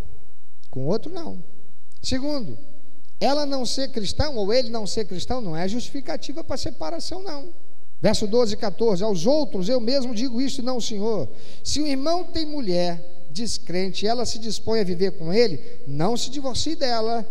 Com 0.70 0.86
outro, 0.86 1.12
não. 1.12 1.42
Segundo, 2.00 2.56
ela 3.18 3.44
não 3.44 3.66
ser 3.66 3.88
cristão 3.90 4.36
ou 4.36 4.52
ele 4.52 4.70
não 4.70 4.86
ser 4.86 5.04
cristão 5.04 5.40
não 5.40 5.56
é 5.56 5.66
justificativa 5.66 6.44
para 6.44 6.56
separação, 6.56 7.24
não. 7.24 7.61
Verso 8.02 8.26
12 8.26 8.54
e 8.54 8.56
14: 8.56 9.04
Aos 9.04 9.24
outros 9.24 9.68
eu 9.68 9.80
mesmo 9.80 10.14
digo 10.14 10.42
isso 10.42 10.60
e 10.60 10.64
não 10.64 10.76
o 10.76 10.82
Senhor. 10.82 11.28
Se 11.64 11.80
o 11.80 11.86
irmão 11.86 12.24
tem 12.24 12.44
mulher 12.44 13.00
descrente 13.30 14.04
e 14.04 14.08
ela 14.08 14.26
se 14.26 14.38
dispõe 14.38 14.80
a 14.80 14.84
viver 14.84 15.12
com 15.12 15.32
ele, 15.32 15.58
não 15.86 16.16
se 16.16 16.28
divorcie 16.28 16.76
dela 16.76 17.26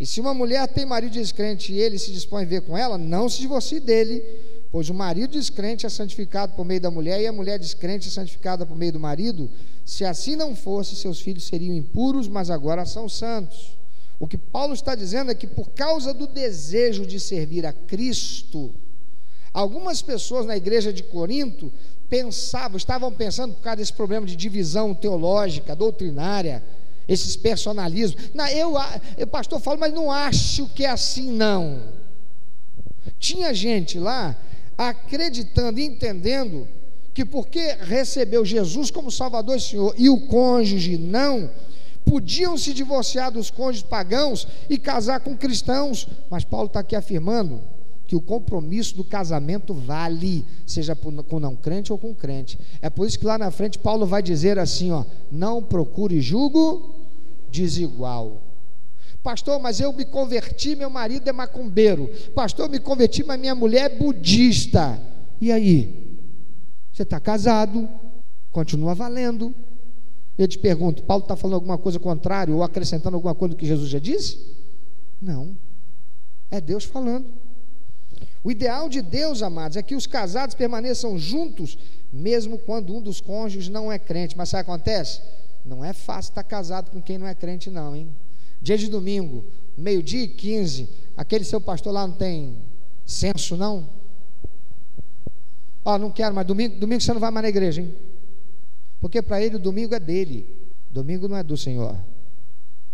e 0.00 0.06
se 0.06 0.20
uma 0.20 0.32
mulher 0.32 0.66
tem 0.68 0.86
marido 0.86 1.12
descrente 1.12 1.72
e 1.72 1.80
ele 1.80 1.98
se 1.98 2.12
dispõe 2.12 2.42
a 2.42 2.44
viver 2.44 2.60
com 2.62 2.78
ela, 2.78 2.96
não 2.96 3.28
se 3.28 3.40
divorcie 3.40 3.80
dele, 3.80 4.22
pois 4.70 4.88
o 4.88 4.94
marido 4.94 5.32
descrente 5.32 5.86
é 5.86 5.88
santificado 5.88 6.54
por 6.54 6.64
meio 6.64 6.80
da 6.80 6.90
mulher 6.90 7.20
e 7.20 7.26
a 7.26 7.32
mulher 7.32 7.58
descrente 7.58 8.06
é 8.06 8.10
santificada 8.10 8.64
por 8.64 8.76
meio 8.76 8.92
do 8.92 9.00
marido. 9.00 9.50
Se 9.84 10.04
assim 10.04 10.36
não 10.36 10.54
fosse, 10.54 10.94
seus 10.94 11.20
filhos 11.20 11.46
seriam 11.48 11.74
impuros, 11.74 12.28
mas 12.28 12.48
agora 12.48 12.86
são 12.86 13.08
santos. 13.08 13.76
O 14.20 14.28
que 14.28 14.38
Paulo 14.38 14.72
está 14.72 14.94
dizendo 14.94 15.32
é 15.32 15.34
que 15.34 15.46
por 15.46 15.70
causa 15.70 16.14
do 16.14 16.28
desejo 16.28 17.04
de 17.04 17.18
servir 17.18 17.66
a 17.66 17.72
Cristo, 17.72 18.72
algumas 19.52 20.02
pessoas 20.02 20.46
na 20.46 20.56
igreja 20.56 20.92
de 20.92 21.02
Corinto 21.02 21.72
pensavam, 22.08 22.76
estavam 22.76 23.12
pensando 23.12 23.54
por 23.54 23.62
causa 23.62 23.76
desse 23.76 23.92
problema 23.92 24.26
de 24.26 24.36
divisão 24.36 24.94
teológica, 24.94 25.76
doutrinária, 25.76 26.62
esses 27.06 27.36
personalismos. 27.36 28.30
Não, 28.34 28.46
eu, 28.48 28.74
o 28.74 29.26
pastor 29.26 29.60
fala, 29.60 29.78
mas 29.78 29.92
não 29.92 30.10
acho 30.10 30.66
que 30.68 30.84
é 30.84 30.90
assim, 30.90 31.30
não. 31.30 31.80
Tinha 33.18 33.54
gente 33.54 33.98
lá 33.98 34.36
acreditando 34.76 35.80
entendendo 35.80 36.68
que 37.12 37.24
porque 37.24 37.76
recebeu 37.80 38.44
Jesus 38.44 38.90
como 38.90 39.10
Salvador 39.10 39.56
e 39.56 39.60
Senhor 39.60 39.94
e 39.98 40.08
o 40.08 40.20
cônjuge 40.26 40.96
não, 40.96 41.50
podiam 42.04 42.56
se 42.56 42.72
divorciar 42.72 43.32
dos 43.32 43.50
cônjuges 43.50 43.82
pagãos 43.82 44.46
e 44.68 44.78
casar 44.78 45.20
com 45.20 45.36
cristãos. 45.36 46.06
Mas 46.30 46.44
Paulo 46.44 46.66
está 46.66 46.80
aqui 46.80 46.94
afirmando 46.94 47.60
que 48.08 48.16
o 48.16 48.22
compromisso 48.22 48.96
do 48.96 49.04
casamento 49.04 49.74
vale, 49.74 50.42
seja 50.66 50.96
com 50.96 51.38
não 51.38 51.54
crente 51.54 51.92
ou 51.92 51.98
com 51.98 52.14
crente. 52.14 52.58
É 52.80 52.88
por 52.88 53.06
isso 53.06 53.18
que 53.18 53.26
lá 53.26 53.36
na 53.36 53.50
frente 53.50 53.78
Paulo 53.78 54.06
vai 54.06 54.22
dizer 54.22 54.58
assim: 54.58 54.90
ó, 54.90 55.04
não 55.30 55.62
procure 55.62 56.18
julgo 56.18 56.94
desigual. 57.50 58.40
Pastor, 59.22 59.60
mas 59.60 59.78
eu 59.78 59.92
me 59.92 60.06
converti, 60.06 60.74
meu 60.74 60.88
marido 60.88 61.28
é 61.28 61.32
macumbeiro. 61.32 62.10
Pastor, 62.34 62.64
eu 62.64 62.70
me 62.70 62.78
converti, 62.78 63.22
mas 63.22 63.38
minha 63.38 63.54
mulher 63.54 63.92
é 63.92 63.94
budista. 63.94 64.98
E 65.38 65.52
aí? 65.52 66.16
Você 66.90 67.02
está 67.02 67.20
casado, 67.20 67.86
continua 68.50 68.94
valendo. 68.94 69.54
Eu 70.38 70.48
te 70.48 70.58
pergunto, 70.58 71.02
Paulo 71.02 71.24
está 71.24 71.36
falando 71.36 71.56
alguma 71.56 71.76
coisa 71.76 71.98
contrária 71.98 72.54
ou 72.54 72.62
acrescentando 72.62 73.16
alguma 73.16 73.34
coisa 73.34 73.54
do 73.54 73.58
que 73.58 73.66
Jesus 73.66 73.90
já 73.90 73.98
disse? 73.98 74.56
Não. 75.20 75.54
É 76.50 76.58
Deus 76.58 76.84
falando. 76.84 77.26
O 78.42 78.50
ideal 78.50 78.88
de 78.88 79.02
Deus, 79.02 79.42
amados, 79.42 79.76
é 79.76 79.82
que 79.82 79.94
os 79.94 80.06
casados 80.06 80.54
permaneçam 80.54 81.18
juntos, 81.18 81.76
mesmo 82.12 82.58
quando 82.58 82.94
um 82.94 83.00
dos 83.00 83.20
cônjuges 83.20 83.68
não 83.68 83.90
é 83.90 83.98
crente. 83.98 84.36
Mas 84.36 84.50
sabe 84.50 84.62
o 84.62 84.64
que 84.64 84.70
acontece? 84.70 85.20
Não 85.64 85.84
é 85.84 85.92
fácil 85.92 86.30
estar 86.30 86.44
casado 86.44 86.90
com 86.90 87.02
quem 87.02 87.18
não 87.18 87.26
é 87.26 87.34
crente, 87.34 87.70
não, 87.70 87.94
hein? 87.94 88.08
Dia 88.60 88.78
de 88.78 88.88
domingo, 88.88 89.44
meio-dia 89.76 90.22
e 90.22 90.28
15, 90.28 90.88
aquele 91.16 91.44
seu 91.44 91.60
pastor 91.60 91.92
lá 91.92 92.06
não 92.06 92.14
tem 92.14 92.56
senso, 93.04 93.56
não? 93.56 93.88
Ó, 95.84 95.94
oh, 95.94 95.98
não 95.98 96.10
quero, 96.10 96.34
mas 96.34 96.46
domingo, 96.46 96.76
domingo 96.76 97.00
você 97.00 97.12
não 97.12 97.20
vai 97.20 97.30
mais 97.30 97.42
na 97.42 97.48
igreja, 97.48 97.80
hein? 97.80 97.94
Porque 99.00 99.22
para 99.22 99.42
ele 99.42 99.56
o 99.56 99.60
domingo 99.60 99.94
é 99.94 100.00
dele, 100.00 100.46
domingo 100.90 101.28
não 101.28 101.36
é 101.36 101.42
do 101.42 101.56
Senhor. 101.56 101.96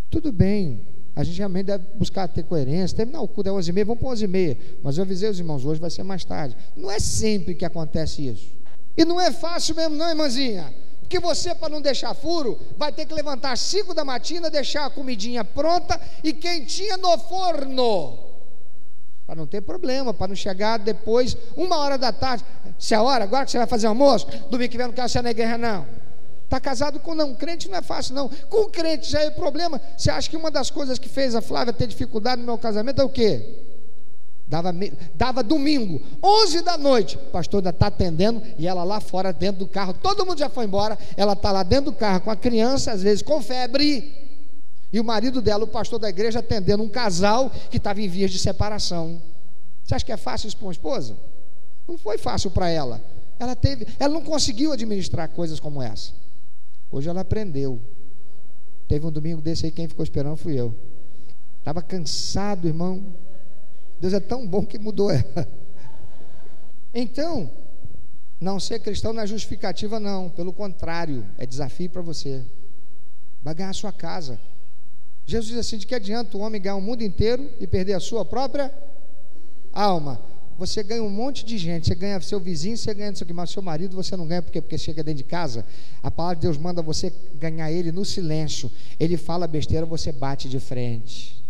Tudo 0.09 0.31
bem, 0.31 0.81
a 1.15 1.23
gente 1.23 1.37
realmente 1.37 1.67
deve 1.67 1.85
buscar 1.95 2.27
ter 2.27 2.43
coerência. 2.43 2.97
Terminar 2.97 3.21
o 3.21 3.27
culto 3.27 3.49
é 3.49 3.53
11h30, 3.53 3.85
vamos 3.85 3.99
para 4.01 4.09
11h30. 4.09 4.57
Mas 4.83 4.97
eu 4.97 5.03
avisei 5.03 5.29
os 5.29 5.39
irmãos, 5.39 5.63
hoje 5.63 5.79
vai 5.79 5.89
ser 5.89 6.03
mais 6.03 6.25
tarde. 6.25 6.57
Não 6.75 6.91
é 6.91 6.99
sempre 6.99 7.55
que 7.55 7.63
acontece 7.63 8.27
isso. 8.27 8.53
E 8.97 9.05
não 9.05 9.19
é 9.19 9.31
fácil 9.31 9.75
mesmo, 9.75 9.95
não, 9.95 10.09
irmãzinha. 10.09 10.73
Porque 10.99 11.19
você, 11.19 11.55
para 11.55 11.69
não 11.69 11.81
deixar 11.81 12.13
furo, 12.13 12.59
vai 12.77 12.91
ter 12.91 13.05
que 13.05 13.13
levantar 13.13 13.51
às 13.51 13.61
5 13.61 13.93
da 13.93 14.03
matina, 14.03 14.49
deixar 14.49 14.85
a 14.85 14.89
comidinha 14.89 15.45
pronta 15.45 15.99
e 16.23 16.33
quentinha 16.33 16.97
no 16.97 17.17
forno. 17.17 18.19
Para 19.25 19.35
não 19.35 19.47
ter 19.47 19.61
problema, 19.61 20.13
para 20.13 20.27
não 20.27 20.35
chegar 20.35 20.77
depois, 20.77 21.37
uma 21.55 21.77
hora 21.77 21.97
da 21.97 22.11
tarde. 22.11 22.43
Se 22.77 22.93
é 22.93 22.97
a 22.97 23.01
hora, 23.03 23.23
agora 23.23 23.45
que 23.45 23.51
você 23.51 23.57
vai 23.57 23.67
fazer 23.67 23.87
almoço, 23.87 24.27
domingo 24.49 24.71
que 24.71 24.77
vem 24.77 24.87
não 24.87 24.93
quero 24.93 25.07
ser 25.07 25.21
na 25.21 25.31
igreja, 25.31 25.57
não. 25.57 25.85
Está 26.45 26.59
casado 26.59 26.99
com 26.99 27.13
não 27.13 27.33
crente 27.33 27.67
não 27.67 27.77
é 27.77 27.81
fácil, 27.81 28.15
não. 28.15 28.29
Com 28.49 28.69
crente 28.69 29.09
já 29.09 29.19
é 29.21 29.29
problema. 29.29 29.81
Você 29.97 30.09
acha 30.09 30.29
que 30.29 30.37
uma 30.37 30.49
das 30.49 30.69
coisas 30.69 30.97
que 30.97 31.09
fez 31.09 31.35
a 31.35 31.41
Flávia 31.41 31.73
ter 31.73 31.87
dificuldade 31.87 32.39
no 32.39 32.45
meu 32.45 32.57
casamento 32.57 33.01
é 33.01 33.03
o 33.03 33.09
quê? 33.09 33.63
Dava, 34.47 34.71
dava 35.15 35.41
domingo, 35.41 35.99
11 36.23 36.61
da 36.61 36.77
noite, 36.77 37.17
o 37.17 37.31
pastor 37.31 37.61
ainda 37.61 37.71
está 37.71 37.87
atendendo 37.87 38.43
e 38.59 38.67
ela 38.67 38.83
lá 38.83 38.99
fora 38.99 39.33
dentro 39.33 39.65
do 39.65 39.67
carro, 39.67 39.91
todo 39.91 40.23
mundo 40.23 40.37
já 40.37 40.47
foi 40.47 40.65
embora, 40.65 40.99
ela 41.17 41.33
está 41.33 41.51
lá 41.51 41.63
dentro 41.63 41.85
do 41.85 41.93
carro 41.93 42.21
com 42.21 42.29
a 42.29 42.35
criança, 42.35 42.91
às 42.91 43.01
vezes 43.01 43.23
com 43.23 43.41
febre, 43.41 44.13
e 44.93 44.99
o 44.99 45.03
marido 45.03 45.41
dela, 45.41 45.63
o 45.63 45.67
pastor 45.67 45.97
da 45.97 46.09
igreja, 46.09 46.39
atendendo 46.39 46.83
um 46.83 46.87
casal 46.87 47.49
que 47.71 47.77
estava 47.77 47.99
em 47.99 48.07
vias 48.07 48.29
de 48.29 48.37
separação. 48.37 49.19
Você 49.83 49.95
acha 49.95 50.05
que 50.05 50.11
é 50.11 50.17
fácil 50.17 50.47
isso 50.47 50.57
para 50.57 50.67
uma 50.67 50.71
esposa? 50.71 51.17
Não 51.87 51.97
foi 51.97 52.19
fácil 52.19 52.51
para 52.51 52.69
ela. 52.69 53.01
Ela 53.39 53.55
teve, 53.55 53.87
ela 53.99 54.13
não 54.13 54.21
conseguiu 54.21 54.71
administrar 54.71 55.27
coisas 55.29 55.59
como 55.59 55.81
essa. 55.81 56.11
Hoje 56.91 57.09
ela 57.09 57.21
aprendeu. 57.21 57.81
Teve 58.87 59.05
um 59.05 59.11
domingo 59.11 59.41
desse 59.41 59.65
aí, 59.65 59.71
quem 59.71 59.87
ficou 59.87 60.03
esperando 60.03 60.37
fui 60.37 60.59
eu. 60.59 60.73
Estava 61.59 61.81
cansado, 61.81 62.67
irmão. 62.67 63.03
Deus 63.99 64.13
é 64.13 64.19
tão 64.19 64.47
bom 64.47 64.65
que 64.65 64.77
mudou 64.77 65.11
ela. 65.11 65.47
Então, 66.97 67.51
não 68.39 68.57
ser 68.57 68.79
cristão 68.79 69.11
não 69.11 69.21
é 69.21 69.27
justificativa, 69.27 69.99
não. 69.99 70.29
Pelo 70.29 70.53
contrário, 70.53 71.25
é 71.37 71.45
desafio 71.45 71.89
para 71.89 72.01
você. 72.01 72.41
Vai 73.43 73.53
ganhar 73.53 73.69
a 73.69 73.73
sua 73.73 73.91
casa. 73.91 74.39
Jesus 75.25 75.49
diz 75.49 75.57
assim: 75.57 75.77
de 75.77 75.85
que 75.85 75.93
adianta 75.93 76.37
o 76.37 76.39
homem 76.39 76.61
ganhar 76.61 76.77
o 76.77 76.81
mundo 76.81 77.03
inteiro 77.03 77.51
e 77.59 77.67
perder 77.67 77.93
a 77.93 77.99
sua 77.99 78.23
própria 78.23 78.73
alma? 79.73 80.21
Você 80.57 80.81
ganha 80.83 81.03
um 81.03 81.09
monte 81.09 81.43
de 81.43 81.57
gente, 81.57 81.87
você 81.87 81.95
ganha 81.95 82.19
seu 82.21 82.39
vizinho, 82.39 82.77
você 82.77 82.93
ganha 82.93 83.09
aqui, 83.09 83.33
mas 83.33 83.49
seu 83.49 83.61
marido 83.61 83.95
você 83.95 84.15
não 84.15 84.25
ganha 84.25 84.41
porque, 84.41 84.61
porque 84.61 84.77
chega 84.77 85.03
dentro 85.03 85.17
de 85.17 85.23
casa. 85.25 85.65
A 86.01 86.09
palavra 86.09 86.37
de 86.37 86.43
Deus 86.43 86.57
manda 86.57 86.81
você 86.81 87.11
ganhar 87.35 87.71
ele 87.71 87.91
no 87.91 88.05
silêncio. 88.05 88.71
Ele 88.97 89.17
fala 89.17 89.47
besteira, 89.47 89.85
você 89.85 90.13
bate 90.13 90.47
de 90.47 90.59
frente. 90.59 91.43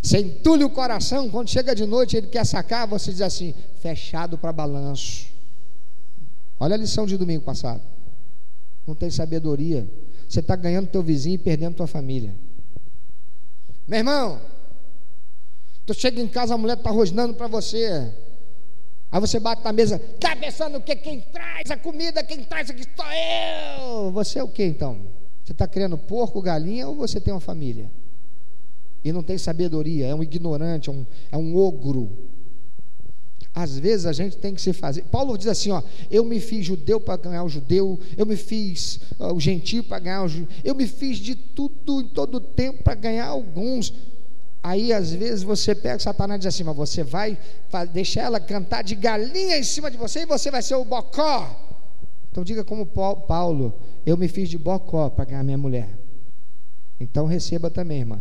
Você 0.00 0.18
entulha 0.18 0.66
o 0.66 0.70
coração, 0.70 1.28
quando 1.30 1.48
chega 1.48 1.74
de 1.74 1.84
noite 1.84 2.16
ele 2.16 2.28
quer 2.28 2.44
sacar, 2.44 2.86
você 2.86 3.10
diz 3.10 3.22
assim: 3.22 3.54
fechado 3.80 4.38
para 4.38 4.52
balanço. 4.52 5.26
Olha 6.60 6.74
a 6.74 6.78
lição 6.78 7.06
de 7.06 7.16
domingo 7.16 7.42
passado. 7.42 7.82
Não 8.86 8.94
tem 8.94 9.10
sabedoria. 9.10 9.88
Você 10.28 10.40
está 10.40 10.54
ganhando 10.54 10.86
teu 10.86 11.02
vizinho 11.02 11.34
e 11.34 11.38
perdendo 11.38 11.74
tua 11.74 11.86
família. 11.86 12.34
Meu 13.86 13.98
irmão, 13.98 14.40
tu 15.86 15.94
chega 15.94 16.20
em 16.20 16.28
casa, 16.28 16.54
a 16.54 16.58
mulher 16.58 16.76
está 16.76 16.90
rosnando 16.90 17.34
para 17.34 17.46
você. 17.46 18.12
Aí 19.10 19.20
você 19.20 19.38
bate 19.38 19.62
na 19.62 19.72
mesa, 19.72 19.96
está 19.96 20.34
pensando 20.34 20.80
que? 20.80 20.96
Quem 20.96 21.20
traz 21.20 21.70
a 21.70 21.76
comida, 21.76 22.24
quem 22.24 22.42
traz 22.44 22.70
aqui 22.70 22.84
sou 22.96 23.04
eu. 23.04 24.10
Você 24.12 24.38
é 24.38 24.42
o 24.42 24.48
que 24.48 24.64
então? 24.64 24.98
Você 25.44 25.52
está 25.52 25.66
criando 25.66 25.98
porco, 25.98 26.40
galinha 26.40 26.88
ou 26.88 26.94
você 26.94 27.20
tem 27.20 27.34
uma 27.34 27.40
família? 27.40 27.90
E 29.04 29.12
não 29.12 29.22
tem 29.22 29.36
sabedoria, 29.36 30.06
é 30.06 30.14
um 30.14 30.22
ignorante, 30.22 30.88
é 30.88 30.92
um, 30.92 31.04
é 31.32 31.36
um 31.36 31.56
ogro. 31.56 32.10
Às 33.54 33.78
vezes 33.78 34.06
a 34.06 34.12
gente 34.12 34.38
tem 34.38 34.54
que 34.54 34.62
se 34.62 34.72
fazer. 34.72 35.02
Paulo 35.10 35.36
diz 35.36 35.46
assim: 35.46 35.70
ó, 35.70 35.82
eu 36.10 36.24
me 36.24 36.40
fiz 36.40 36.64
judeu 36.64 36.98
para 36.98 37.18
ganhar 37.18 37.44
o 37.44 37.48
judeu, 37.48 38.00
eu 38.16 38.24
me 38.24 38.36
fiz 38.36 39.00
uh, 39.18 39.34
o 39.34 39.38
gentio 39.40 39.84
para 39.84 39.98
ganhar 39.98 40.22
o 40.22 40.28
judeu, 40.28 40.48
eu 40.64 40.74
me 40.74 40.86
fiz 40.86 41.18
de 41.18 41.34
tudo 41.34 42.00
em 42.00 42.08
todo 42.08 42.40
tempo 42.40 42.82
para 42.82 42.94
ganhar 42.94 43.26
alguns. 43.26 43.92
Aí 44.62 44.92
às 44.92 45.12
vezes 45.12 45.42
você 45.42 45.74
pega 45.74 45.98
Satanás 45.98 46.38
e 46.38 46.40
diz 46.40 46.54
assim: 46.54 46.62
mas 46.62 46.76
você 46.76 47.02
vai 47.02 47.36
deixar 47.92 48.22
ela 48.22 48.38
cantar 48.38 48.82
de 48.82 48.94
galinha 48.94 49.58
em 49.58 49.64
cima 49.64 49.90
de 49.90 49.96
você 49.96 50.20
e 50.20 50.26
você 50.26 50.50
vai 50.50 50.62
ser 50.62 50.76
o 50.76 50.84
bocó. 50.84 51.70
Então 52.30 52.44
diga 52.44 52.62
como 52.62 52.86
Paulo: 52.86 53.74
eu 54.06 54.16
me 54.16 54.28
fiz 54.28 54.48
de 54.48 54.56
bocó 54.56 55.10
para 55.10 55.24
ganhar 55.24 55.42
minha 55.42 55.58
mulher. 55.58 55.98
Então 57.00 57.26
receba 57.26 57.68
também, 57.68 58.00
irmã. 58.00 58.20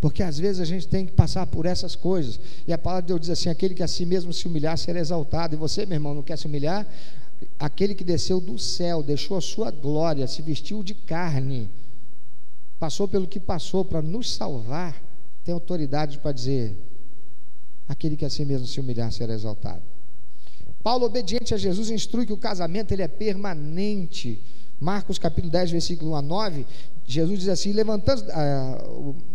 Porque 0.00 0.24
às 0.24 0.36
vezes 0.36 0.60
a 0.60 0.64
gente 0.64 0.88
tem 0.88 1.06
que 1.06 1.12
passar 1.12 1.46
por 1.46 1.64
essas 1.64 1.94
coisas. 1.94 2.40
E 2.66 2.72
a 2.72 2.78
palavra 2.78 3.02
de 3.02 3.08
Deus 3.08 3.20
diz 3.20 3.30
assim: 3.30 3.48
aquele 3.48 3.72
que 3.72 3.84
a 3.84 3.88
si 3.88 4.04
mesmo 4.04 4.32
se 4.32 4.48
humilhar 4.48 4.76
será 4.76 4.98
exaltado. 4.98 5.54
E 5.54 5.56
você, 5.56 5.86
meu 5.86 5.94
irmão, 5.94 6.12
não 6.12 6.22
quer 6.22 6.36
se 6.36 6.46
humilhar? 6.46 6.84
Aquele 7.58 7.94
que 7.94 8.02
desceu 8.02 8.40
do 8.40 8.58
céu, 8.58 9.02
deixou 9.02 9.36
a 9.36 9.40
sua 9.40 9.70
glória, 9.70 10.26
se 10.26 10.42
vestiu 10.42 10.82
de 10.82 10.94
carne, 10.94 11.70
passou 12.80 13.06
pelo 13.06 13.28
que 13.28 13.38
passou 13.38 13.84
para 13.84 14.02
nos 14.02 14.34
salvar, 14.34 15.00
tem 15.44 15.52
autoridade 15.52 16.18
para 16.18 16.32
dizer: 16.32 16.76
aquele 17.88 18.16
que 18.16 18.24
a 18.24 18.30
si 18.30 18.44
mesmo 18.44 18.66
se 18.66 18.80
humilhar 18.80 19.12
será 19.12 19.34
exaltado. 19.34 19.82
Paulo, 20.82 21.06
obediente 21.06 21.54
a 21.54 21.56
Jesus, 21.56 21.90
instrui 21.90 22.26
que 22.26 22.32
o 22.32 22.36
casamento 22.36 22.92
ele 22.92 23.02
é 23.02 23.08
permanente. 23.08 24.40
Marcos 24.80 25.16
capítulo 25.16 25.52
10, 25.52 25.70
versículo 25.70 26.10
1 26.10 26.16
a 26.16 26.22
9, 26.22 26.66
Jesus 27.06 27.38
diz 27.38 27.48
assim: 27.48 27.72
levantando, 27.72 28.24
ah, 28.30 28.84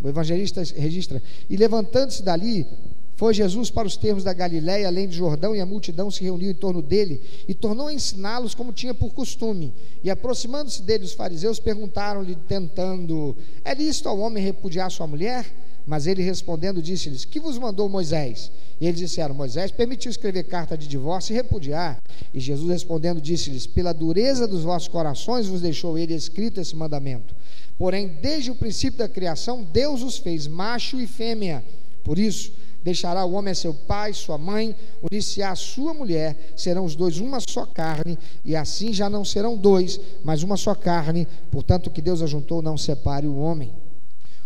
o 0.04 0.08
evangelista 0.08 0.62
registra, 0.76 1.22
e 1.50 1.56
levantando-se 1.56 2.22
dali, 2.22 2.68
foi 3.16 3.34
Jesus 3.34 3.72
para 3.72 3.88
os 3.88 3.98
termos 3.98 4.24
da 4.24 4.34
Galiléia, 4.34 4.88
além 4.88 5.08
de 5.08 5.16
Jordão, 5.16 5.56
e 5.56 5.60
a 5.60 5.66
multidão 5.66 6.12
se 6.12 6.24
reuniu 6.24 6.52
em 6.52 6.54
torno 6.54 6.82
dele, 6.82 7.22
e 7.48 7.54
tornou 7.54 7.88
a 7.88 7.94
ensiná-los 7.94 8.54
como 8.54 8.74
tinha 8.74 8.94
por 8.94 9.14
costume. 9.14 9.74
E 10.04 10.10
aproximando-se 10.10 10.84
dele, 10.84 11.06
os 11.06 11.14
fariseus 11.14 11.60
perguntaram-lhe, 11.60 12.36
tentando: 12.48 13.36
É 13.64 13.74
lícito 13.74 14.10
ao 14.10 14.20
homem 14.20 14.44
repudiar 14.44 14.92
sua 14.92 15.08
mulher? 15.08 15.46
Mas 15.88 16.06
ele 16.06 16.22
respondendo, 16.22 16.82
disse-lhes: 16.82 17.24
Que 17.24 17.40
vos 17.40 17.58
mandou 17.58 17.88
Moisés? 17.88 18.52
E 18.80 18.86
eles 18.86 19.00
disseram: 19.00 19.34
Moisés 19.34 19.72
permitiu 19.72 20.12
escrever 20.12 20.44
carta 20.44 20.78
de 20.78 20.86
divórcio 20.86 21.32
e 21.32 21.36
repudiar. 21.36 21.98
E 22.34 22.42
Jesus 22.42 22.70
respondendo, 22.70 23.22
disse-lhes: 23.22 23.66
Pela 23.66 23.94
dureza 23.94 24.46
dos 24.46 24.64
vossos 24.64 24.90
corações 24.90 25.48
vos 25.48 25.62
deixou 25.62 25.98
ele 25.98 26.14
escrito 26.14 26.60
esse 26.60 26.76
mandamento. 26.76 27.34
Porém, 27.78 28.10
desde 28.22 28.52
o 28.52 28.56
princípio 28.56 29.00
da 29.00 29.08
criação, 29.08 29.64
Deus 29.64 30.04
os 30.04 30.18
fez 30.18 30.46
macho 30.46 31.00
e 31.00 31.08
fêmea. 31.08 31.64
Por 32.04 32.20
isso, 32.20 32.52
deixará 32.84 33.24
o 33.24 33.32
homem 33.32 33.52
a 33.52 33.56
seu 33.56 33.74
pai, 33.74 34.12
sua 34.12 34.38
mãe, 34.38 34.76
unir-se 35.10 35.42
à 35.42 35.56
sua 35.56 35.94
mulher, 35.94 36.54
serão 36.58 36.84
os 36.84 36.96
dois 36.96 37.20
uma 37.20 37.40
só 37.48 37.66
carne, 37.66 38.18
e 38.44 38.56
assim 38.56 38.92
já 38.92 39.10
não 39.10 39.24
serão 39.24 39.56
dois, 39.56 40.00
mas 40.24 40.44
uma 40.44 40.58
só 40.58 40.76
carne. 40.76 41.28
Portanto, 41.50 41.88
o 41.88 41.92
que 41.92 42.02
Deus 42.02 42.22
ajuntou, 42.22 42.62
não 42.62 42.78
separe 42.78 43.26
o 43.26 43.38
homem. 43.38 43.72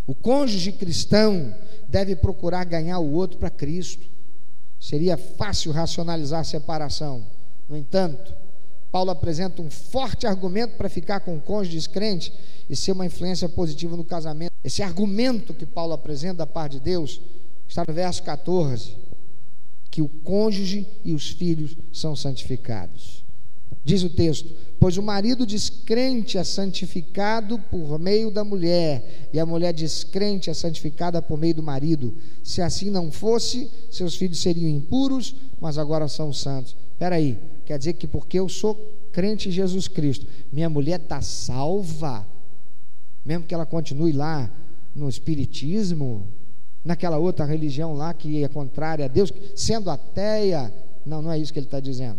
O 0.07 0.15
cônjuge 0.15 0.71
cristão 0.71 1.53
deve 1.87 2.15
procurar 2.15 2.63
ganhar 2.63 2.99
o 2.99 3.13
outro 3.13 3.37
para 3.37 3.49
Cristo. 3.49 4.07
Seria 4.79 5.17
fácil 5.17 5.71
racionalizar 5.71 6.41
a 6.41 6.45
separação. 6.45 7.25
No 7.69 7.77
entanto, 7.77 8.33
Paulo 8.91 9.11
apresenta 9.11 9.61
um 9.61 9.69
forte 9.69 10.27
argumento 10.27 10.75
para 10.75 10.89
ficar 10.89 11.21
com 11.21 11.37
o 11.37 11.41
cônjuge 11.41 11.77
descrente 11.77 12.33
e 12.69 12.75
ser 12.75 12.91
uma 12.91 13.05
influência 13.05 13.47
positiva 13.47 13.95
no 13.95 14.03
casamento. 14.03 14.51
Esse 14.63 14.83
argumento 14.83 15.53
que 15.53 15.65
Paulo 15.65 15.93
apresenta 15.93 16.39
da 16.39 16.47
parte 16.47 16.73
de 16.73 16.81
Deus 16.81 17.21
está 17.67 17.85
no 17.87 17.93
verso 17.93 18.21
14, 18.23 18.97
que 19.89 20.01
o 20.01 20.09
cônjuge 20.09 20.85
e 21.05 21.13
os 21.13 21.29
filhos 21.29 21.75
são 21.93 22.15
santificados. 22.15 23.20
Diz 23.83 24.03
o 24.03 24.09
texto: 24.09 24.49
Pois 24.79 24.97
o 24.97 25.03
marido 25.03 25.45
descrente 25.45 26.37
é 26.37 26.43
santificado 26.43 27.57
por 27.57 27.97
meio 27.99 28.31
da 28.31 28.43
mulher, 28.43 29.29
e 29.33 29.39
a 29.39 29.45
mulher 29.45 29.73
descrente 29.73 30.49
é 30.49 30.53
santificada 30.53 31.21
por 31.21 31.37
meio 31.37 31.55
do 31.55 31.63
marido. 31.63 32.13
Se 32.43 32.61
assim 32.61 32.89
não 32.89 33.11
fosse, 33.11 33.69
seus 33.89 34.15
filhos 34.15 34.41
seriam 34.41 34.69
impuros, 34.69 35.35
mas 35.59 35.77
agora 35.77 36.07
são 36.07 36.31
santos. 36.31 36.75
Espera 36.93 37.15
aí, 37.15 37.37
Quer 37.71 37.77
dizer 37.77 37.93
que 37.93 38.05
porque 38.05 38.37
eu 38.37 38.49
sou 38.49 38.75
crente 39.13 39.47
em 39.47 39.51
Jesus 39.51 39.87
Cristo. 39.87 40.25
Minha 40.51 40.69
mulher 40.69 40.99
está 40.99 41.21
salva, 41.21 42.27
mesmo 43.23 43.45
que 43.45 43.53
ela 43.53 43.65
continue 43.65 44.11
lá 44.11 44.51
no 44.93 45.07
Espiritismo, 45.07 46.27
naquela 46.83 47.17
outra 47.17 47.45
religião 47.45 47.93
lá 47.93 48.13
que 48.13 48.43
é 48.43 48.47
contrária 48.49 49.05
a 49.05 49.07
Deus, 49.07 49.31
sendo 49.55 49.89
ateia. 49.89 50.69
Não, 51.05 51.21
não 51.21 51.31
é 51.31 51.39
isso 51.39 51.53
que 51.53 51.59
ele 51.59 51.65
está 51.65 51.79
dizendo. 51.79 52.17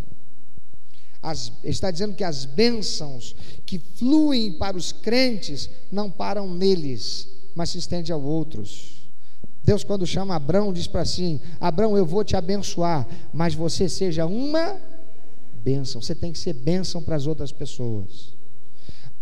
As, 1.23 1.53
está 1.63 1.91
dizendo 1.91 2.15
que 2.15 2.25
as 2.25 2.45
bênçãos 2.45 3.37
que 3.65 3.79
fluem 3.79 4.53
para 4.53 4.77
os 4.77 4.91
crentes 4.91 5.71
não 5.91 6.11
param 6.11 6.53
neles, 6.53 7.29
mas 7.55 7.71
se 7.71 7.79
estendem 7.79 8.13
a 8.13 8.17
outros. 8.17 9.03
Deus, 9.65 9.85
quando 9.85 10.05
chama 10.07 10.35
Abraão, 10.35 10.73
diz 10.73 10.87
para 10.87 11.03
assim: 11.03 11.41
Abraão, 11.61 11.97
eu 11.97 12.05
vou 12.05 12.25
te 12.25 12.35
abençoar, 12.35 13.07
mas 13.33 13.55
você 13.55 13.89
seja 13.89 14.27
uma 14.27 14.81
bênção. 15.63 16.03
Você 16.03 16.15
tem 16.15 16.33
que 16.33 16.39
ser 16.39 16.55
bênção 16.55 17.01
para 17.01 17.15
as 17.15 17.27
outras 17.27 17.53
pessoas. 17.53 18.35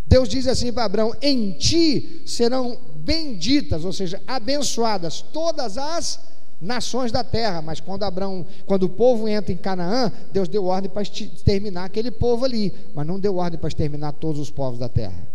Deus 0.07 0.29
diz 0.29 0.47
assim 0.47 0.73
para 0.73 0.85
Abraão: 0.85 1.15
Em 1.21 1.53
ti 1.53 2.23
serão 2.25 2.79
benditas, 2.97 3.85
ou 3.85 3.93
seja, 3.93 4.23
abençoadas 4.27 5.21
todas 5.21 5.77
as 5.77 6.19
nações 6.61 7.11
da 7.11 7.25
terra. 7.25 7.63
Mas 7.63 7.81
quando 7.81 8.03
Abraão, 8.03 8.45
quando 8.67 8.85
o 8.85 8.89
povo 8.89 9.29
entra 9.29 9.53
em 9.53 9.57
Canaã, 9.57 10.13
Deus 10.33 10.49
deu 10.49 10.65
ordem 10.67 10.91
para 10.91 11.03
exterminar 11.03 11.85
aquele 11.85 12.11
povo 12.11 12.45
ali, 12.45 12.73
mas 12.95 13.07
não 13.07 13.19
deu 13.19 13.37
ordem 13.37 13.59
para 13.59 13.69
exterminar 13.69 14.13
todos 14.13 14.41
os 14.41 14.51
povos 14.51 14.79
da 14.79 14.89
terra. 14.89 15.27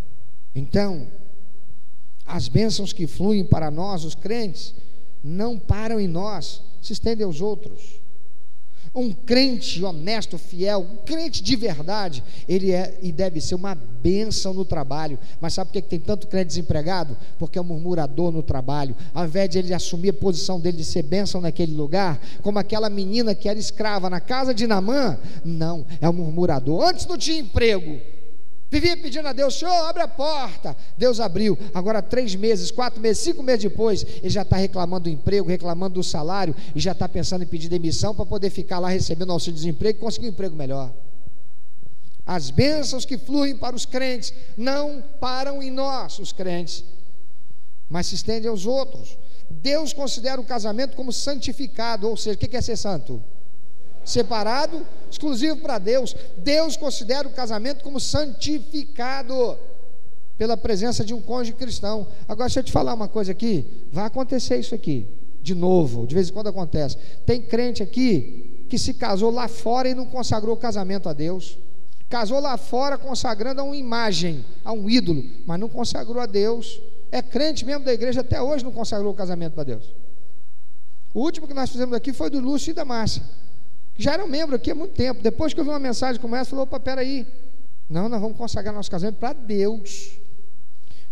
Então, 0.54 1.08
as 2.26 2.48
bênçãos 2.48 2.94
que 2.94 3.08
fluem 3.08 3.44
para 3.44 3.70
nós, 3.70 4.04
os 4.04 4.16
crentes, 4.16 4.74
não 5.24 5.58
param 5.58 6.00
em 6.00 6.08
nós, 6.08 6.62
se 6.82 6.94
estendem 6.94 7.26
aos 7.26 7.42
outros. 7.42 8.00
Um 8.96 9.12
crente 9.12 9.84
honesto, 9.84 10.38
fiel, 10.38 10.80
um 10.80 10.96
crente 11.06 11.44
de 11.44 11.56
verdade, 11.56 12.24
ele 12.48 12.72
é 12.72 12.98
e 13.02 13.12
deve 13.12 13.42
ser 13.42 13.56
uma 13.56 13.76
bênção 13.76 14.54
no 14.54 14.64
trabalho. 14.64 15.20
Mas 15.42 15.54
sabe 15.54 15.70
por 15.70 15.74
que 15.74 15.82
tem 15.82 16.00
tanto 16.00 16.28
crente 16.28 16.48
desempregado? 16.48 17.18
Porque 17.38 17.60
é 17.60 17.62
um 17.62 17.66
murmurador 17.66 18.32
no 18.32 18.42
trabalho. 18.42 18.96
Ao 19.14 19.26
invés 19.26 19.50
de 19.50 19.60
ele 19.60 19.74
assumir 19.74 20.10
a 20.10 20.14
posição 20.14 20.60
dele 20.60 20.78
de 20.78 20.86
ser 20.86 21.04
bênção 21.04 21.42
naquele 21.42 21.74
lugar, 21.74 22.20
como 22.42 22.58
aquela 22.58 22.90
menina 22.90 23.36
que 23.36 23.50
era 23.50 23.60
escrava 23.60 24.10
na 24.10 24.20
casa 24.20 24.54
de 24.54 24.66
Namã, 24.66 25.18
não, 25.44 25.86
é 26.00 26.10
um 26.10 26.14
murmurador. 26.14 26.88
Antes 26.88 27.06
não 27.06 27.18
tinha 27.18 27.40
emprego, 27.40 28.00
Vivia 28.76 28.98
pedindo 28.98 29.26
a 29.26 29.32
Deus, 29.32 29.58
Senhor, 29.58 29.72
abre 29.72 30.04
a 30.04 30.08
porta. 30.08 30.76
Deus 30.98 31.22
abriu. 31.22 31.58
Agora, 31.74 32.02
três 32.02 32.36
meses, 32.36 32.70
quatro 32.70 33.00
meses, 33.00 33.24
cinco 33.24 33.42
meses 33.42 33.64
depois, 33.64 34.06
ele 34.18 34.30
já 34.30 34.42
está 34.42 34.58
reclamando 34.58 35.06
do 35.06 35.10
emprego, 35.10 35.48
reclamando 35.48 35.94
do 35.94 36.04
salário 36.04 36.54
e 36.76 36.80
já 36.82 36.92
está 36.92 37.08
pensando 37.08 37.44
em 37.44 37.48
pedir 37.48 37.70
demissão 37.70 38.14
para 38.14 38.26
poder 38.26 38.50
ficar 38.50 38.80
lá 38.80 38.90
recebendo 38.90 39.32
auxílio-desemprego 39.32 39.98
e 39.98 40.02
conseguir 40.02 40.26
um 40.26 40.32
emprego 40.32 40.58
melhor. 40.58 40.92
As 42.26 42.50
bênçãos 42.50 43.06
que 43.06 43.18
fluem 43.18 43.56
para 43.56 43.78
os 43.78 43.86
crentes 43.86 44.34
não 44.58 45.02
param 45.22 45.64
em 45.64 45.72
nós, 45.72 46.20
os 46.20 46.34
crentes, 46.34 46.84
mas 47.90 48.08
se 48.08 48.16
estendem 48.16 48.50
aos 48.50 48.66
outros. 48.66 49.18
Deus 49.50 49.94
considera 49.94 50.42
o 50.42 50.44
casamento 50.44 50.98
como 50.98 51.14
santificado, 51.14 52.10
ou 52.10 52.18
seja, 52.18 52.36
o 52.36 52.38
que 52.38 52.58
é 52.58 52.62
ser 52.62 52.76
santo? 52.76 53.24
Separado, 54.06 54.86
exclusivo 55.10 55.58
para 55.58 55.80
Deus. 55.80 56.16
Deus 56.38 56.78
considera 56.78 57.28
o 57.28 57.32
casamento 57.32 57.84
como 57.84 58.00
santificado 58.00 59.58
pela 60.38 60.56
presença 60.56 61.04
de 61.04 61.14
um 61.14 61.22
cônjuge 61.22 61.54
cristão. 61.54 62.08
Agora, 62.28 62.48
deixa 62.48 62.60
eu 62.60 62.64
te 62.64 62.72
falar 62.72 62.94
uma 62.94 63.08
coisa 63.08 63.32
aqui: 63.32 63.66
vai 63.92 64.06
acontecer 64.06 64.58
isso 64.58 64.76
aqui, 64.76 65.08
de 65.42 65.56
novo, 65.56 66.06
de 66.06 66.14
vez 66.14 66.30
em 66.30 66.34
quando 66.34 66.48
acontece. 66.48 66.98
Tem 67.26 67.42
crente 67.42 67.82
aqui 67.82 68.66
que 68.70 68.78
se 68.78 68.94
casou 68.94 69.32
lá 69.32 69.48
fora 69.48 69.90
e 69.90 69.96
não 69.96 70.06
consagrou 70.06 70.56
o 70.56 70.60
casamento 70.60 71.10
a 71.10 71.14
Deus. 71.14 71.58
Casou 72.08 72.40
lá 72.40 72.56
fora 72.56 72.98
consagrando 72.98 73.62
a 73.62 73.64
uma 73.64 73.76
imagem, 73.76 74.46
a 74.64 74.72
um 74.72 74.88
ídolo, 74.88 75.24
mas 75.46 75.60
não 75.60 75.68
consagrou 75.68 76.22
a 76.22 76.28
Deus. 76.28 76.80
É 77.12 77.22
crente 77.22 77.66
mesmo 77.66 77.84
da 77.84 77.94
igreja, 77.94 78.22
até 78.22 78.42
hoje 78.42 78.64
não 78.64 78.72
consagrou 78.72 79.12
o 79.12 79.16
casamento 79.16 79.54
para 79.54 79.64
Deus. 79.64 79.86
O 81.14 81.22
último 81.22 81.48
que 81.48 81.54
nós 81.54 81.70
fizemos 81.70 81.96
aqui 81.96 82.12
foi 82.12 82.30
do 82.30 82.40
Lúcio 82.40 82.72
e 82.72 82.74
da 82.74 82.84
Márcia 82.84 83.24
já 83.98 84.14
eram 84.14 84.28
membro 84.28 84.56
aqui 84.56 84.72
há 84.72 84.76
muito 84.76 84.94
tempo. 84.94 85.22
Depois 85.22 85.54
que 85.54 85.60
eu 85.60 85.64
vi 85.64 85.70
uma 85.70 85.80
mensagem 85.80 86.22
como 86.22 86.36
essa, 86.36 86.50
falou: 86.50 86.64
opa, 86.64 86.80
peraí. 86.80 87.26
Não, 87.90 88.10
nós 88.10 88.20
vamos 88.20 88.38
consagrar 88.38 88.74
nosso 88.74 88.90
casamento 88.90 89.18
para 89.18 89.34
Deus. 89.34 90.18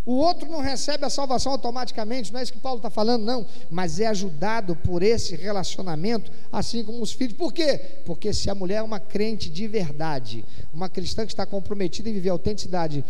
O 0.06 0.16
outro 0.16 0.50
não 0.50 0.60
recebe 0.60 1.06
a 1.06 1.10
salvação 1.10 1.54
automaticamente, 1.54 2.34
não 2.34 2.40
é 2.40 2.44
isso 2.44 2.52
que 2.52 2.60
Paulo 2.60 2.78
está 2.78 2.90
falando, 2.90 3.24
não, 3.24 3.46
mas 3.72 4.02
é 4.02 4.08
ajudado 4.08 4.76
por 4.76 5.02
esse 5.02 5.34
relacionamento, 5.34 6.30
assim 6.52 6.84
como 6.84 7.02
os 7.02 7.14
filhos. 7.14 7.38
Por 7.38 7.54
quê? 7.54 7.80
Porque 8.06 8.34
se 8.34 8.50
a 8.50 8.56
mulher 8.56 8.78
é 8.78 8.84
uma 8.84 9.00
crente 9.00 9.50
de 9.50 9.66
verdade, 9.66 10.44
uma 10.74 10.90
cristã 10.90 11.26
que 11.26 11.32
está 11.32 11.46
comprometida 11.46 12.10
em 12.10 12.14
viver 12.14 12.30
a 12.30 12.34
autenticidade 12.34 13.06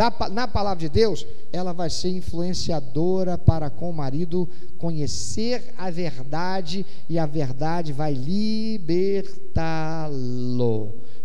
da, 0.00 0.10
na 0.30 0.48
palavra 0.48 0.78
de 0.80 0.88
Deus, 0.88 1.26
ela 1.52 1.74
vai 1.74 1.90
ser 1.90 2.08
influenciadora 2.08 3.36
para 3.36 3.68
com 3.68 3.90
o 3.90 3.92
marido 3.92 4.48
conhecer 4.78 5.74
a 5.76 5.90
verdade 5.90 6.86
e 7.06 7.18
a 7.18 7.26
verdade 7.26 7.92
vai 7.92 8.14
libertá-lo. 8.14 9.34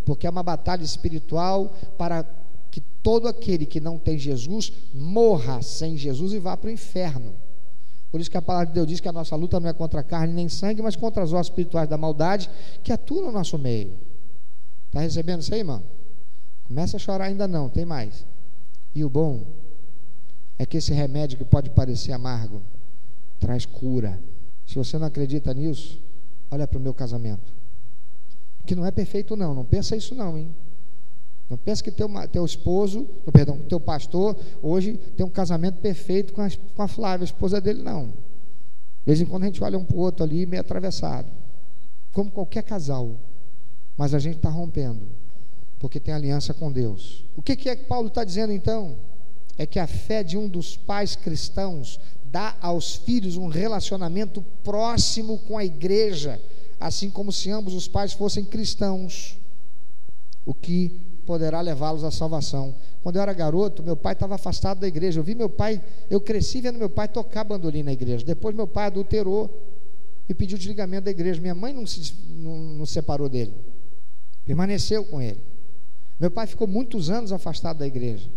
Porque 0.05 0.28
é 0.28 0.30
uma 0.30 0.43
batalha 0.43 0.84
espiritual 0.84 1.73
para 1.97 2.26
que 2.69 2.82
todo 3.01 3.30
aquele 3.30 3.65
que 3.65 3.80
não 3.80 3.97
tem 3.97 4.19
Jesus 4.19 4.73
morra 4.93 5.61
sem 5.61 5.95
Jesus 5.95 6.34
e 6.34 6.39
vá 6.39 6.57
para 6.57 6.67
o 6.67 6.73
inferno. 6.73 7.34
Por 8.11 8.19
isso 8.19 8.30
que 8.30 8.36
a 8.36 8.41
palavra 8.41 8.67
de 8.67 8.73
Deus 8.73 8.88
diz 8.88 8.99
que 8.99 9.07
a 9.07 9.13
nossa 9.13 9.38
luta 9.38 9.57
não 9.57 9.69
é 9.69 9.73
contra 9.73 10.03
carne 10.03 10.34
nem 10.34 10.49
sangue, 10.49 10.82
mas 10.82 10.97
contra 10.97 11.23
as 11.23 11.32
ossos 11.32 11.47
espirituais 11.47 11.88
da 11.88 11.97
maldade 11.97 12.49
que 12.84 12.91
atuam 12.91 13.28
no 13.28 13.32
nosso 13.32 13.57
meio. 13.57 13.93
Está 14.88 14.99
recebendo 14.99 15.39
isso 15.39 15.53
aí, 15.53 15.61
irmão? 15.61 15.82
Começa 16.67 16.97
a 16.97 16.99
chorar 16.99 17.28
ainda 17.28 17.47
não, 17.47 17.69
tem 17.69 17.86
mais. 17.86 18.35
E 18.96 19.04
o 19.04 19.10
bom 19.10 19.46
é 20.58 20.66
que 20.66 20.78
esse 20.78 20.93
remédio 20.93 21.38
que 21.38 21.43
pode 21.43 21.70
parecer 21.70 22.14
amargo 22.14 22.62
traz 23.41 23.66
cura. 23.66 24.18
Se 24.66 24.76
você 24.76 24.98
não 24.98 25.06
acredita 25.06 25.54
nisso, 25.54 26.02
olha 26.50 26.66
para 26.66 26.80
o 26.80 26.82
meu 26.82 26.93
casamento. 26.93 27.54
Que 28.66 28.74
não 28.74 28.86
é 28.86 28.91
perfeito 28.91 29.36
não, 29.36 29.54
não 29.54 29.66
pensa 29.66 29.98
isso 29.98 30.16
não, 30.16 30.38
hein? 30.38 30.56
Não 31.50 31.58
pensa 31.58 31.84
que 31.84 31.91
teu, 31.91 32.10
teu 32.32 32.46
esposo, 32.46 33.04
perdão, 33.32 33.60
teu 33.70 33.80
pastor, 33.80 34.36
hoje 34.64 34.98
tem 35.16 35.24
um 35.24 35.30
casamento 35.30 35.80
perfeito 35.80 36.34
com 36.34 36.41
a, 36.41 36.48
com 36.76 36.82
a 36.82 36.88
Flávia, 36.88 37.24
a 37.24 37.26
esposa 37.26 37.62
dele, 37.62 37.84
não. 37.84 38.08
De 38.08 38.14
vez 39.06 39.22
em 39.22 39.26
quando 39.26 39.43
a 39.43 39.46
gente 39.48 39.64
olha 39.64 39.78
um 39.78 39.84
para 39.84 39.96
o 39.96 40.00
outro 40.00 40.24
ali 40.24 40.46
meio 40.46 40.62
atravessado. 40.62 41.28
Como 42.14 42.32
qualquer 42.32 42.64
casal. 42.64 43.12
Mas 43.96 44.14
a 44.14 44.20
gente 44.20 44.38
está 44.38 44.50
rompendo 44.50 45.06
porque 45.80 45.99
tem 45.99 46.13
aliança 46.13 46.53
com 46.53 46.71
Deus. 46.71 47.23
O 47.36 47.41
que, 47.41 47.55
que 47.55 47.69
é 47.69 47.76
que 47.76 47.86
Paulo 47.86 48.07
está 48.07 48.23
dizendo 48.23 48.53
então? 48.53 48.97
É 49.57 49.65
que 49.65 49.80
a 49.80 49.88
fé 49.88 50.23
de 50.23 50.38
um 50.38 50.47
dos 50.47 50.76
pais 50.76 51.15
cristãos 51.15 51.99
dá 52.26 52.55
aos 52.59 52.95
filhos 52.95 53.38
um 53.38 53.47
relacionamento 53.47 54.43
próximo 54.63 55.38
com 55.39 55.57
a 55.57 55.63
igreja, 55.63 56.41
assim 56.80 57.09
como 57.09 57.32
se 57.32 57.49
ambos 57.49 57.73
os 57.73 57.88
pais 57.88 58.13
fossem 58.13 58.43
cristãos, 58.43 59.38
o 60.45 60.53
que 60.53 60.89
poderá 61.26 61.61
levá-los 61.61 62.03
à 62.03 62.11
salvação. 62.11 62.76
Quando 63.01 63.17
eu 63.17 63.21
era 63.21 63.34
garoto, 63.34 63.84
meu 63.84 63.95
pai 63.95 64.13
estava 64.13 64.36
afastado 64.36 64.80
da 64.80 64.88
igreja. 64.88 65.19
Eu 65.19 65.23
vi 65.23 65.36
meu 65.36 65.49
pai, 65.49 65.82
eu 66.09 66.19
cresci 66.19 66.61
vendo 66.61 66.78
meu 66.78 66.89
pai 66.89 67.07
tocar 67.07 67.43
bandolim 67.43 67.84
na 67.84 67.93
igreja. 67.93 68.26
Depois 68.26 68.55
meu 68.55 68.67
pai 68.67 68.88
adulterou 68.88 69.49
e 70.28 70.34
pediu 70.34 70.57
desligamento 70.57 71.05
da 71.05 71.11
igreja. 71.11 71.39
Minha 71.39 71.55
mãe 71.55 71.73
não 71.73 71.86
se 71.86 72.13
não, 72.30 72.57
não 72.57 72.86
separou 72.86 73.30
dele, 73.30 73.53
permaneceu 74.45 75.03
com 75.05 75.21
ele. 75.21 75.39
Meu 76.20 76.32
pai 76.32 76.47
ficou 76.47 76.68
muitos 76.68 77.09
anos 77.09 77.32
afastado 77.32 77.80
da 77.80 77.88
igreja. 77.88 78.30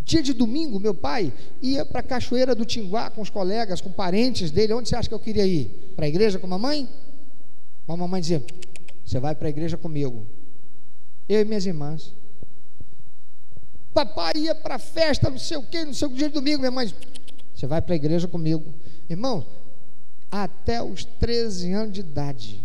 Dia 0.00 0.22
de 0.22 0.32
domingo, 0.32 0.78
meu 0.80 0.94
pai 0.94 1.32
ia 1.60 1.84
para 1.84 2.00
a 2.00 2.02
Cachoeira 2.02 2.54
do 2.54 2.64
Tinguá 2.64 3.10
com 3.10 3.20
os 3.20 3.28
colegas, 3.28 3.80
com 3.80 3.90
parentes 3.90 4.50
dele. 4.50 4.72
Onde 4.72 4.88
você 4.88 4.96
acha 4.96 5.08
que 5.08 5.14
eu 5.14 5.20
queria 5.20 5.46
ir? 5.46 5.92
Para 5.94 6.06
a 6.06 6.08
igreja 6.08 6.38
com 6.38 6.46
a 6.46 6.50
mamãe? 6.50 6.88
A 7.86 7.96
mamãe 7.96 8.20
dizia: 8.20 8.42
Você 9.04 9.18
vai 9.18 9.34
para 9.34 9.48
a 9.48 9.50
igreja 9.50 9.76
comigo. 9.76 10.24
Eu 11.28 11.40
e 11.40 11.44
minhas 11.44 11.66
irmãs. 11.66 12.14
Papai 13.92 14.32
ia 14.36 14.54
para 14.54 14.76
a 14.76 14.78
festa, 14.78 15.28
não 15.28 15.38
sei 15.38 15.56
o 15.56 15.62
quê, 15.62 15.84
não 15.84 15.92
sei 15.92 16.06
o 16.06 16.12
dia 16.12 16.28
de 16.28 16.34
domingo. 16.34 16.60
Minha 16.60 16.70
mãe: 16.70 16.94
Você 17.54 17.66
vai 17.66 17.82
para 17.82 17.94
a 17.94 17.96
igreja 17.96 18.28
comigo. 18.28 18.64
Irmão, 19.10 19.44
até 20.30 20.82
os 20.82 21.04
13 21.04 21.72
anos 21.72 21.92
de 21.92 22.00
idade. 22.00 22.64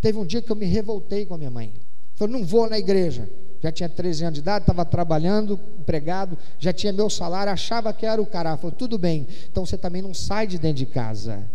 Teve 0.00 0.18
um 0.18 0.26
dia 0.26 0.42
que 0.42 0.50
eu 0.50 0.56
me 0.56 0.66
revoltei 0.66 1.24
com 1.24 1.34
a 1.34 1.38
minha 1.38 1.50
mãe. 1.50 1.72
Falei: 2.16 2.34
Não 2.34 2.44
vou 2.44 2.68
na 2.68 2.78
igreja 2.78 3.30
já 3.62 3.70
tinha 3.70 3.88
13 3.88 4.24
anos 4.24 4.34
de 4.34 4.40
idade, 4.40 4.64
estava 4.64 4.84
trabalhando, 4.84 5.58
empregado, 5.78 6.36
já 6.58 6.72
tinha 6.72 6.92
meu 6.92 7.08
salário, 7.08 7.52
achava 7.52 7.92
que 7.92 8.04
era 8.04 8.20
o 8.20 8.26
cara. 8.26 8.56
Falou, 8.56 8.72
tudo 8.72 8.98
bem, 8.98 9.26
então 9.48 9.64
você 9.64 9.78
também 9.78 10.02
não 10.02 10.12
sai 10.12 10.48
de 10.48 10.58
dentro 10.58 10.78
de 10.78 10.86
casa. 10.86 11.48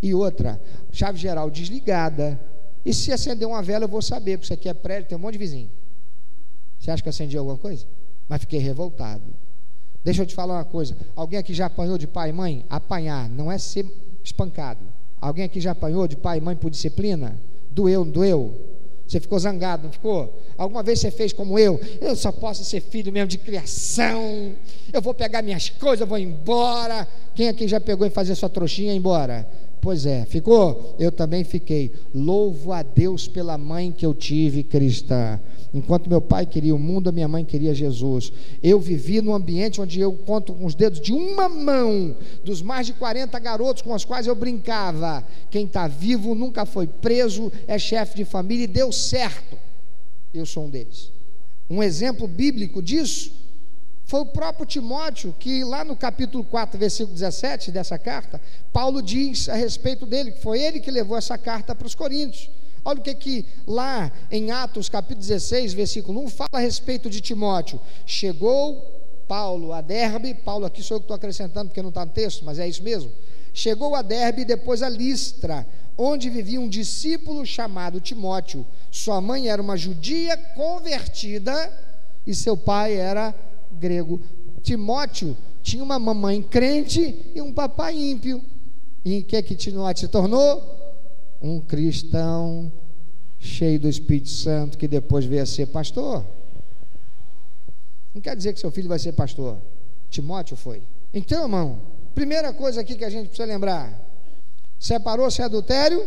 E 0.00 0.14
outra, 0.14 0.60
chave 0.92 1.18
geral 1.18 1.50
desligada. 1.50 2.40
E 2.86 2.94
se 2.94 3.12
acender 3.12 3.46
uma 3.46 3.60
vela, 3.60 3.84
eu 3.84 3.88
vou 3.88 4.00
saber, 4.00 4.38
porque 4.38 4.44
isso 4.44 4.54
aqui 4.54 4.68
é 4.68 4.74
prédio, 4.74 5.08
tem 5.08 5.18
um 5.18 5.20
monte 5.20 5.32
de 5.32 5.38
vizinho. 5.38 5.70
Você 6.78 6.92
acha 6.92 7.02
que 7.02 7.08
acendi 7.08 7.36
alguma 7.36 7.58
coisa? 7.58 7.84
Mas 8.28 8.42
fiquei 8.42 8.60
revoltado. 8.60 9.24
Deixa 10.04 10.22
eu 10.22 10.26
te 10.26 10.34
falar 10.34 10.54
uma 10.54 10.64
coisa. 10.64 10.96
Alguém 11.16 11.40
aqui 11.40 11.52
já 11.52 11.66
apanhou 11.66 11.98
de 11.98 12.06
pai 12.06 12.30
e 12.30 12.32
mãe? 12.32 12.64
Apanhar 12.70 13.28
não 13.28 13.50
é 13.50 13.58
ser 13.58 13.84
espancado. 14.22 14.80
Alguém 15.20 15.44
aqui 15.44 15.60
já 15.60 15.72
apanhou 15.72 16.06
de 16.06 16.16
pai 16.16 16.38
e 16.38 16.40
mãe 16.40 16.56
por 16.56 16.70
disciplina? 16.70 17.36
Doeu, 17.70 18.04
não 18.04 18.12
doeu? 18.12 18.69
Você 19.10 19.18
ficou 19.18 19.40
zangado, 19.40 19.86
não 19.86 19.92
ficou? 19.92 20.40
Alguma 20.56 20.84
vez 20.84 21.00
você 21.00 21.10
fez 21.10 21.32
como 21.32 21.58
eu? 21.58 21.80
Eu 22.00 22.14
só 22.14 22.30
posso 22.30 22.64
ser 22.64 22.80
filho 22.80 23.12
mesmo 23.12 23.26
de 23.26 23.38
criação. 23.38 24.52
Eu 24.92 25.02
vou 25.02 25.12
pegar 25.12 25.42
minhas 25.42 25.68
coisas, 25.68 26.08
vou 26.08 26.16
embora. 26.16 27.08
Quem 27.34 27.48
aqui 27.48 27.66
já 27.66 27.80
pegou 27.80 28.06
e 28.06 28.10
fazer 28.10 28.36
sua 28.36 28.48
trouxinha 28.48 28.92
e 28.92 28.96
embora? 28.96 29.48
Pois 29.80 30.04
é, 30.04 30.26
ficou? 30.26 30.94
Eu 30.98 31.10
também 31.10 31.42
fiquei. 31.42 31.92
Louvo 32.14 32.72
a 32.72 32.82
Deus 32.82 33.26
pela 33.26 33.56
mãe 33.56 33.90
que 33.90 34.04
eu 34.04 34.12
tive 34.12 34.62
cristã. 34.62 35.40
Enquanto 35.72 36.10
meu 36.10 36.20
pai 36.20 36.44
queria 36.44 36.74
o 36.74 36.78
mundo, 36.78 37.08
a 37.08 37.12
minha 37.12 37.28
mãe 37.28 37.44
queria 37.44 37.72
Jesus. 37.72 38.32
Eu 38.62 38.78
vivi 38.78 39.22
num 39.22 39.32
ambiente 39.32 39.80
onde 39.80 39.98
eu 39.98 40.12
conto 40.12 40.52
com 40.52 40.66
os 40.66 40.74
dedos 40.74 41.00
de 41.00 41.12
uma 41.12 41.48
mão 41.48 42.14
dos 42.44 42.60
mais 42.60 42.86
de 42.86 42.92
40 42.92 43.38
garotos 43.38 43.82
com 43.82 43.94
os 43.94 44.04
quais 44.04 44.26
eu 44.26 44.34
brincava. 44.34 45.24
Quem 45.50 45.64
está 45.64 45.86
vivo 45.88 46.34
nunca 46.34 46.66
foi 46.66 46.86
preso, 46.86 47.50
é 47.66 47.78
chefe 47.78 48.16
de 48.16 48.24
família 48.24 48.64
e 48.64 48.66
deu 48.66 48.92
certo. 48.92 49.56
Eu 50.34 50.44
sou 50.44 50.66
um 50.66 50.70
deles. 50.70 51.10
Um 51.70 51.82
exemplo 51.82 52.26
bíblico 52.26 52.82
disso 52.82 53.39
foi 54.10 54.22
o 54.22 54.26
próprio 54.26 54.66
Timóteo, 54.66 55.32
que 55.38 55.62
lá 55.62 55.84
no 55.84 55.94
capítulo 55.94 56.42
4, 56.42 56.76
versículo 56.76 57.14
17 57.14 57.70
dessa 57.70 57.96
carta, 57.96 58.40
Paulo 58.72 59.00
diz 59.00 59.48
a 59.48 59.54
respeito 59.54 60.04
dele, 60.04 60.32
que 60.32 60.42
foi 60.42 60.60
ele 60.60 60.80
que 60.80 60.90
levou 60.90 61.16
essa 61.16 61.38
carta 61.38 61.76
para 61.76 61.86
os 61.86 61.94
Coríntios. 61.94 62.50
Olha 62.84 62.98
o 62.98 63.02
que 63.04 63.14
que 63.14 63.46
lá 63.68 64.10
em 64.28 64.50
Atos 64.50 64.88
capítulo 64.88 65.20
16, 65.20 65.74
versículo 65.74 66.24
1, 66.24 66.28
fala 66.28 66.48
a 66.54 66.58
respeito 66.58 67.08
de 67.08 67.20
Timóteo. 67.20 67.80
Chegou 68.04 68.82
Paulo 69.28 69.72
a 69.72 69.80
Derbe, 69.80 70.34
Paulo 70.34 70.66
aqui 70.66 70.82
sou 70.82 70.96
eu 70.96 71.00
que 71.00 71.04
estou 71.04 71.14
acrescentando 71.14 71.68
porque 71.68 71.80
não 71.80 71.90
está 71.90 72.04
no 72.04 72.10
texto, 72.10 72.44
mas 72.44 72.58
é 72.58 72.68
isso 72.68 72.82
mesmo. 72.82 73.12
Chegou 73.54 73.94
a 73.94 74.02
Derbe 74.02 74.42
e 74.42 74.44
depois 74.44 74.82
a 74.82 74.88
Listra, 74.88 75.64
onde 75.96 76.28
vivia 76.28 76.60
um 76.60 76.68
discípulo 76.68 77.46
chamado 77.46 78.00
Timóteo. 78.00 78.66
Sua 78.90 79.20
mãe 79.20 79.48
era 79.48 79.62
uma 79.62 79.76
judia 79.76 80.36
convertida 80.56 81.72
e 82.26 82.34
seu 82.34 82.56
pai 82.56 82.96
era 82.96 83.32
grego. 83.78 84.20
Timóteo 84.62 85.36
tinha 85.62 85.82
uma 85.82 85.98
mamãe 85.98 86.42
crente 86.42 87.32
e 87.34 87.40
um 87.40 87.52
papai 87.52 87.96
ímpio. 87.96 88.42
E 89.04 89.20
o 89.20 89.24
que 89.24 89.36
é 89.36 89.42
que 89.42 89.54
Timóteo 89.54 90.02
se 90.02 90.08
tornou? 90.08 90.62
Um 91.40 91.60
cristão 91.60 92.70
cheio 93.38 93.80
do 93.80 93.88
Espírito 93.88 94.28
Santo 94.28 94.76
que 94.76 94.86
depois 94.86 95.24
veio 95.24 95.42
a 95.42 95.46
ser 95.46 95.66
pastor. 95.66 96.24
Não 98.14 98.20
quer 98.20 98.36
dizer 98.36 98.52
que 98.52 98.60
seu 98.60 98.70
filho 98.70 98.88
vai 98.88 98.98
ser 98.98 99.12
pastor. 99.12 99.56
Timóteo 100.10 100.56
foi. 100.56 100.82
Então, 101.14 101.42
irmão, 101.42 101.80
primeira 102.14 102.52
coisa 102.52 102.80
aqui 102.80 102.96
que 102.96 103.04
a 103.04 103.10
gente 103.10 103.28
precisa 103.28 103.46
lembrar: 103.46 103.92
separou-se 104.78 105.40
adultério, 105.40 106.04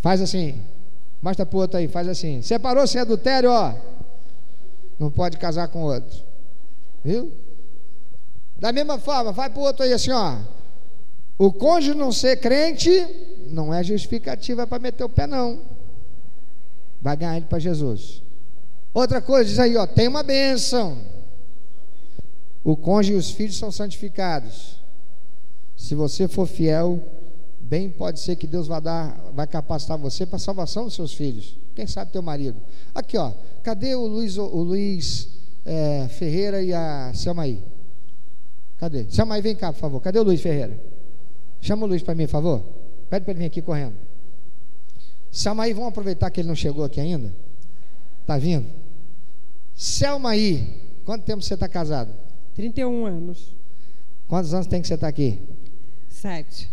faz 0.00 0.20
assim. 0.20 0.62
Mostra 1.20 1.44
para 1.44 1.56
o 1.56 1.60
outro 1.60 1.78
aí, 1.78 1.88
faz 1.88 2.06
assim. 2.08 2.40
Separou-se 2.42 2.96
adultério, 2.96 3.50
ó. 3.50 3.74
Não 4.98 5.10
pode 5.10 5.36
casar 5.36 5.68
com 5.68 5.82
outro. 5.82 6.27
Viu? 7.04 7.32
Da 8.58 8.72
mesma 8.72 8.98
forma, 8.98 9.32
vai 9.32 9.48
para 9.48 9.60
o 9.60 9.62
outro 9.62 9.84
aí 9.84 9.92
assim, 9.92 10.10
ó. 10.10 10.38
O 11.38 11.52
cônjuge 11.52 11.94
não 11.94 12.10
ser 12.10 12.40
crente 12.40 12.90
não 13.46 13.72
é 13.72 13.82
justificativa 13.82 14.66
para 14.66 14.80
meter 14.80 15.04
o 15.04 15.08
pé, 15.08 15.26
não. 15.26 15.62
Vai 17.00 17.16
ganhar 17.16 17.36
ele 17.36 17.46
para 17.46 17.60
Jesus. 17.60 18.22
Outra 18.92 19.22
coisa, 19.22 19.48
diz 19.48 19.58
aí, 19.58 19.76
ó, 19.76 19.86
tem 19.86 20.08
uma 20.08 20.24
bênção. 20.24 20.98
O 22.64 22.76
cônjuge 22.76 23.12
e 23.12 23.16
os 23.16 23.30
filhos 23.30 23.56
são 23.56 23.70
santificados. 23.70 24.78
Se 25.76 25.94
você 25.94 26.26
for 26.26 26.46
fiel, 26.46 27.00
bem 27.60 27.88
pode 27.88 28.18
ser 28.18 28.34
que 28.34 28.46
Deus 28.46 28.66
vai 28.66 28.80
dar, 28.80 29.16
vai 29.32 29.46
capacitar 29.46 29.96
você 29.96 30.26
para 30.26 30.36
a 30.36 30.40
salvação 30.40 30.84
dos 30.84 30.94
seus 30.94 31.14
filhos. 31.14 31.56
Quem 31.76 31.86
sabe 31.86 32.10
teu 32.10 32.22
marido. 32.22 32.60
Aqui, 32.92 33.16
ó, 33.16 33.32
cadê 33.62 33.94
o 33.94 34.04
Luiz, 34.04 34.36
o 34.36 34.44
Luiz 34.44 35.28
é, 35.68 36.08
Ferreira 36.08 36.62
e 36.62 36.72
a 36.72 37.12
Selma 37.14 37.42
aí? 37.42 37.62
Cadê? 38.78 39.06
Selma 39.10 39.34
aí, 39.34 39.42
vem 39.42 39.54
cá, 39.54 39.72
por 39.72 39.78
favor. 39.78 40.00
Cadê 40.00 40.18
o 40.18 40.22
Luiz 40.22 40.40
Ferreira? 40.40 40.80
Chama 41.60 41.84
o 41.84 41.88
Luiz 41.88 42.02
para 42.02 42.14
mim, 42.14 42.24
por 42.24 42.32
favor. 42.32 42.64
Pede 43.10 43.24
para 43.24 43.32
ele 43.32 43.40
vir 43.40 43.46
aqui 43.46 43.60
correndo. 43.60 43.94
Selma 45.30 45.64
aí, 45.64 45.74
vamos 45.74 45.90
aproveitar 45.90 46.30
que 46.30 46.40
ele 46.40 46.48
não 46.48 46.54
chegou 46.54 46.84
aqui 46.84 47.00
ainda. 47.00 47.34
Tá 48.24 48.38
vindo? 48.38 48.66
Selma 49.74 50.30
aí, 50.30 50.66
quanto 51.04 51.24
tempo 51.24 51.42
você 51.42 51.54
está 51.54 51.68
casado? 51.68 52.12
31 52.54 53.04
anos. 53.04 53.54
Quantos 54.26 54.54
anos 54.54 54.66
tem 54.66 54.80
que 54.80 54.88
você 54.88 54.94
estar 54.94 55.06
tá 55.06 55.10
aqui? 55.10 55.40
Sete. 56.08 56.70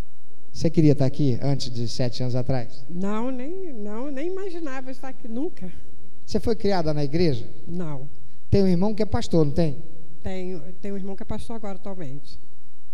Você 0.53 0.69
queria 0.69 0.93
estar 0.93 1.03
tá 1.03 1.07
aqui 1.07 1.37
antes 1.41 1.69
de 1.69 1.87
sete 1.87 2.23
anos 2.23 2.35
atrás? 2.35 2.85
Não, 2.89 3.29
nem, 3.29 3.73
não, 3.73 4.09
nem 4.09 4.27
imaginava 4.27 4.89
estar 4.89 5.09
aqui 5.09 5.27
nunca. 5.27 5.71
Você 6.25 6.39
foi 6.39 6.55
criada 6.55 6.93
na 6.93 7.03
igreja? 7.03 7.45
Não. 7.67 8.07
Tem 8.55 8.63
um 8.63 8.67
irmão 8.67 8.95
que 8.95 9.03
é 9.03 9.05
pastor, 9.05 9.45
não 9.45 9.51
tem? 9.51 9.83
Tenho, 10.23 10.61
tenho 10.81 10.93
um 10.93 10.97
irmão 10.97 11.13
que 11.13 11.23
é 11.23 11.25
pastor 11.25 11.57
agora 11.57 11.75
atualmente. 11.75 12.39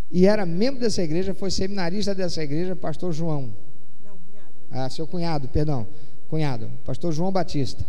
E 0.09 0.25
era 0.25 0.43
membro 0.43 0.81
dessa 0.81 1.03
igreja, 1.03 1.35
foi 1.35 1.51
seminarista 1.51 2.15
dessa 2.15 2.41
igreja, 2.41 2.75
pastor 2.75 3.13
João. 3.13 3.55
Não, 4.03 4.17
cunhado. 4.17 4.55
Ah, 4.71 4.89
seu 4.89 5.05
cunhado, 5.05 5.47
perdão. 5.49 5.85
Cunhado, 6.27 6.67
pastor 6.83 7.13
João 7.13 7.31
Batista. 7.31 7.85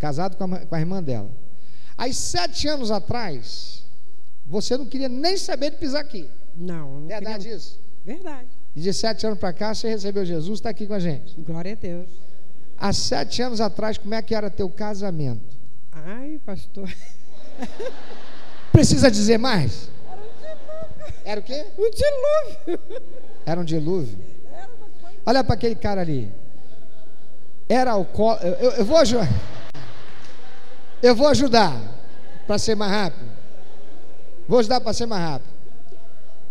Casado 0.00 0.36
com 0.36 0.52
a, 0.52 0.66
com 0.66 0.74
a 0.74 0.80
irmã 0.80 1.00
dela. 1.00 1.30
Aí, 1.96 2.12
sete 2.12 2.66
anos 2.66 2.90
atrás, 2.90 3.84
você 4.44 4.76
não 4.76 4.86
queria 4.86 5.08
nem 5.08 5.36
saber 5.36 5.70
de 5.70 5.76
pisar 5.76 6.00
aqui. 6.00 6.28
Não, 6.56 7.02
não 7.02 7.06
Verdade 7.06 7.44
queria... 7.44 7.56
isso? 7.56 7.78
Verdade. 8.04 8.48
E 8.74 8.80
de 8.80 8.92
sete 8.92 9.24
anos 9.24 9.38
para 9.38 9.52
cá, 9.52 9.72
você 9.72 9.88
recebeu 9.88 10.24
Jesus, 10.24 10.58
está 10.58 10.70
aqui 10.70 10.88
com 10.88 10.94
a 10.94 10.98
gente. 10.98 11.40
Glória 11.40 11.70
a 11.70 11.76
Deus. 11.76 12.10
Há 12.76 12.92
sete 12.92 13.42
anos 13.42 13.60
atrás, 13.60 13.96
como 13.96 14.12
é 14.12 14.20
que 14.20 14.34
era 14.34 14.50
teu 14.50 14.68
casamento? 14.68 15.61
Ai, 15.92 16.40
pastor. 16.44 16.88
Precisa 18.72 19.10
dizer 19.10 19.38
mais? 19.38 19.90
Era 21.24 21.40
o 21.40 21.42
quê? 21.42 21.66
Um 21.78 21.90
dilúvio. 21.90 22.80
Era 23.44 23.60
um 23.60 23.64
dilúvio? 23.64 24.18
Olha 25.24 25.44
para 25.44 25.54
aquele 25.54 25.74
cara 25.74 26.00
ali. 26.00 26.32
Era 27.68 27.92
alcoó. 27.92 28.36
Eu, 28.36 28.52
eu, 28.54 28.70
eu 28.72 28.84
vou 28.84 28.96
ajudar. 28.96 29.28
Eu 31.02 31.14
vou 31.14 31.28
ajudar 31.28 31.76
para 32.46 32.58
ser 32.58 32.74
mais 32.74 32.90
rápido. 32.90 33.30
Vou 34.48 34.58
ajudar 34.58 34.80
para 34.80 34.92
ser 34.92 35.06
mais 35.06 35.22
rápido. 35.22 35.52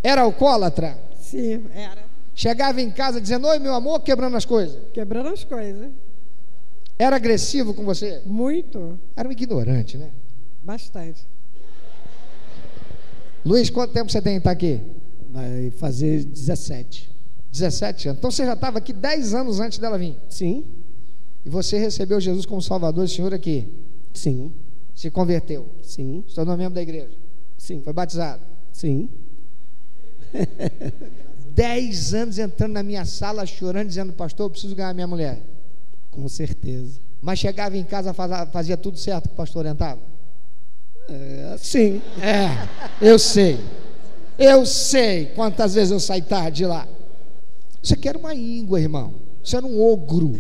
Era 0.04 0.22
alcoólatra? 0.22 0.98
Sim, 1.20 1.66
era. 1.74 2.04
Chegava 2.34 2.82
em 2.82 2.92
casa 2.92 3.20
dizendo: 3.20 3.48
Oi, 3.48 3.60
meu 3.60 3.74
amor, 3.74 4.00
quebrando 4.02 4.38
as 4.38 4.46
coisas. 4.46 4.82
Quebrando 4.94 5.30
as 5.30 5.44
coisas. 5.44 5.90
Era 7.02 7.16
agressivo 7.16 7.74
com 7.74 7.84
você? 7.84 8.22
Muito. 8.28 9.00
Era 9.16 9.28
um 9.28 9.32
ignorante, 9.32 9.98
né? 9.98 10.12
Bastante. 10.64 11.28
Luiz, 13.44 13.72
quanto 13.72 13.92
tempo 13.92 14.12
você 14.12 14.22
tem 14.22 14.34
que 14.34 14.38
estar 14.38 14.52
aqui? 14.52 14.80
Vai 15.32 15.72
fazer 15.72 16.24
17. 16.24 17.10
17 17.52 18.10
anos. 18.10 18.20
Então 18.20 18.30
você 18.30 18.46
já 18.46 18.54
estava 18.54 18.78
aqui 18.78 18.94
10 18.94 19.34
anos 19.34 19.60
antes 19.60 19.80
dela 19.80 19.98
vir? 19.98 20.16
Sim. 20.30 20.64
E 21.44 21.50
você 21.50 21.80
recebeu 21.80 22.22
Jesus 22.22 22.46
como 22.46 22.62
Salvador 22.62 23.06
e 23.06 23.08
Senhor 23.08 23.34
aqui? 23.34 23.68
Sim. 24.14 24.54
Se 24.94 25.10
converteu? 25.10 25.70
Sim. 25.82 26.24
Se 26.28 26.36
tornou 26.36 26.56
membro 26.56 26.76
da 26.76 26.84
igreja? 26.84 27.18
Sim. 27.58 27.82
Foi 27.82 27.94
batizado? 27.94 28.44
Sim. 28.72 29.10
10 31.56 32.14
anos 32.14 32.38
entrando 32.38 32.74
na 32.74 32.84
minha 32.84 33.06
sala 33.06 33.44
chorando, 33.48 33.88
dizendo, 33.88 34.14
pastor, 34.14 34.46
eu 34.46 34.50
preciso 34.52 34.76
ganhar 34.76 34.94
minha 34.94 35.08
mulher. 35.08 35.42
Com 36.12 36.28
certeza. 36.28 37.00
Mas 37.22 37.40
chegava 37.40 37.78
em 37.78 37.84
casa, 37.84 38.14
fazia 38.14 38.76
tudo 38.76 38.98
certo 38.98 39.30
que 39.30 39.34
o 39.34 39.38
pastor 39.38 39.62
orientava? 39.62 40.00
É, 41.08 41.56
sim. 41.58 42.02
É, 42.22 42.50
eu 43.02 43.18
sei. 43.18 43.60
Eu 44.38 44.66
sei 44.66 45.28
quantas 45.28 45.74
vezes 45.74 45.92
eu 45.92 46.00
saí 46.00 46.22
tarde 46.22 46.58
de 46.58 46.66
lá. 46.66 46.88
Isso 47.82 47.94
aqui 47.94 48.10
era 48.10 48.18
uma 48.18 48.34
íngua, 48.34 48.80
irmão. 48.80 49.14
Isso 49.44 49.56
era 49.56 49.66
um 49.66 49.82
ogro. 49.82 50.40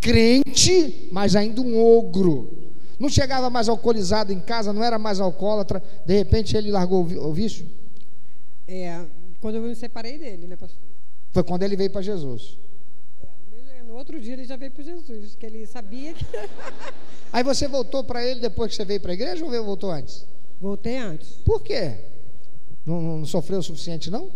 Crente, 0.00 1.08
mas 1.10 1.34
ainda 1.34 1.60
um 1.60 1.78
ogro. 1.78 2.52
Não 2.98 3.08
chegava 3.08 3.50
mais 3.50 3.68
alcoolizado 3.68 4.32
em 4.32 4.40
casa, 4.40 4.72
não 4.72 4.82
era 4.82 4.98
mais 4.98 5.20
alcoólatra. 5.20 5.82
De 6.04 6.14
repente 6.14 6.56
ele 6.56 6.70
largou 6.70 7.02
o 7.04 7.32
vício? 7.32 7.66
É, 8.66 9.00
quando 9.40 9.56
eu 9.56 9.62
me 9.62 9.74
separei 9.74 10.18
dele, 10.18 10.46
né, 10.46 10.56
pastor? 10.56 10.80
Foi 11.32 11.42
quando 11.42 11.62
ele 11.62 11.76
veio 11.76 11.90
para 11.90 12.02
Jesus. 12.02 12.58
Outro 13.96 14.20
dia 14.20 14.34
ele 14.34 14.44
já 14.44 14.56
veio 14.56 14.70
para 14.70 14.84
Jesus, 14.84 15.34
que 15.36 15.46
ele 15.46 15.66
sabia 15.66 16.12
que. 16.12 16.22
Aí 17.32 17.42
você 17.42 17.66
voltou 17.66 18.04
para 18.04 18.22
ele 18.22 18.40
depois 18.40 18.70
que 18.70 18.76
você 18.76 18.84
veio 18.84 19.00
para 19.00 19.12
a 19.12 19.14
igreja 19.14 19.42
ou 19.42 19.64
voltou 19.64 19.90
antes? 19.90 20.26
Voltei 20.60 20.98
antes. 20.98 21.30
Por 21.46 21.62
quê? 21.62 21.96
Não, 22.84 23.00
não, 23.00 23.24
sofreu 23.24 23.58
o 23.58 23.62
suficiente, 23.62 24.10
não? 24.10 24.30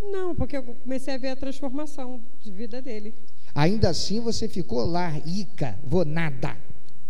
Não, 0.00 0.34
porque 0.34 0.56
eu 0.56 0.62
comecei 0.62 1.12
a 1.12 1.18
ver 1.18 1.28
a 1.28 1.36
transformação 1.36 2.22
de 2.40 2.50
vida 2.50 2.80
dele. 2.80 3.12
Ainda 3.54 3.90
assim 3.90 4.18
você 4.18 4.48
ficou 4.48 4.86
lá, 4.86 5.08
rica, 5.08 5.78
vou 5.84 6.06
nada. 6.06 6.56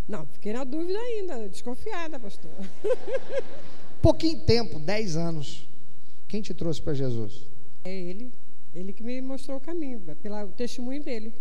Não, 0.09 0.27
fiquei 0.27 0.55
na 0.55 0.65
dúvida 0.65 0.99
ainda, 0.99 1.49
desconfiada, 1.49 2.19
pastor. 2.19 2.51
Pouquinho 4.03 4.41
tempo, 4.41 4.81
10 4.81 5.17
anos. 5.17 5.69
Quem 6.27 6.43
te 6.43 6.53
trouxe 6.53 6.83
para 6.83 6.95
Jesus? 6.95 7.43
É 7.85 7.95
ele. 7.95 8.33
Ele 8.75 8.93
que 8.93 9.05
me 9.05 9.21
mostrou 9.21 9.59
o 9.59 9.61
caminho, 9.61 10.01
pelo 10.21 10.49
testemunho 10.49 11.01
dele. 11.01 11.33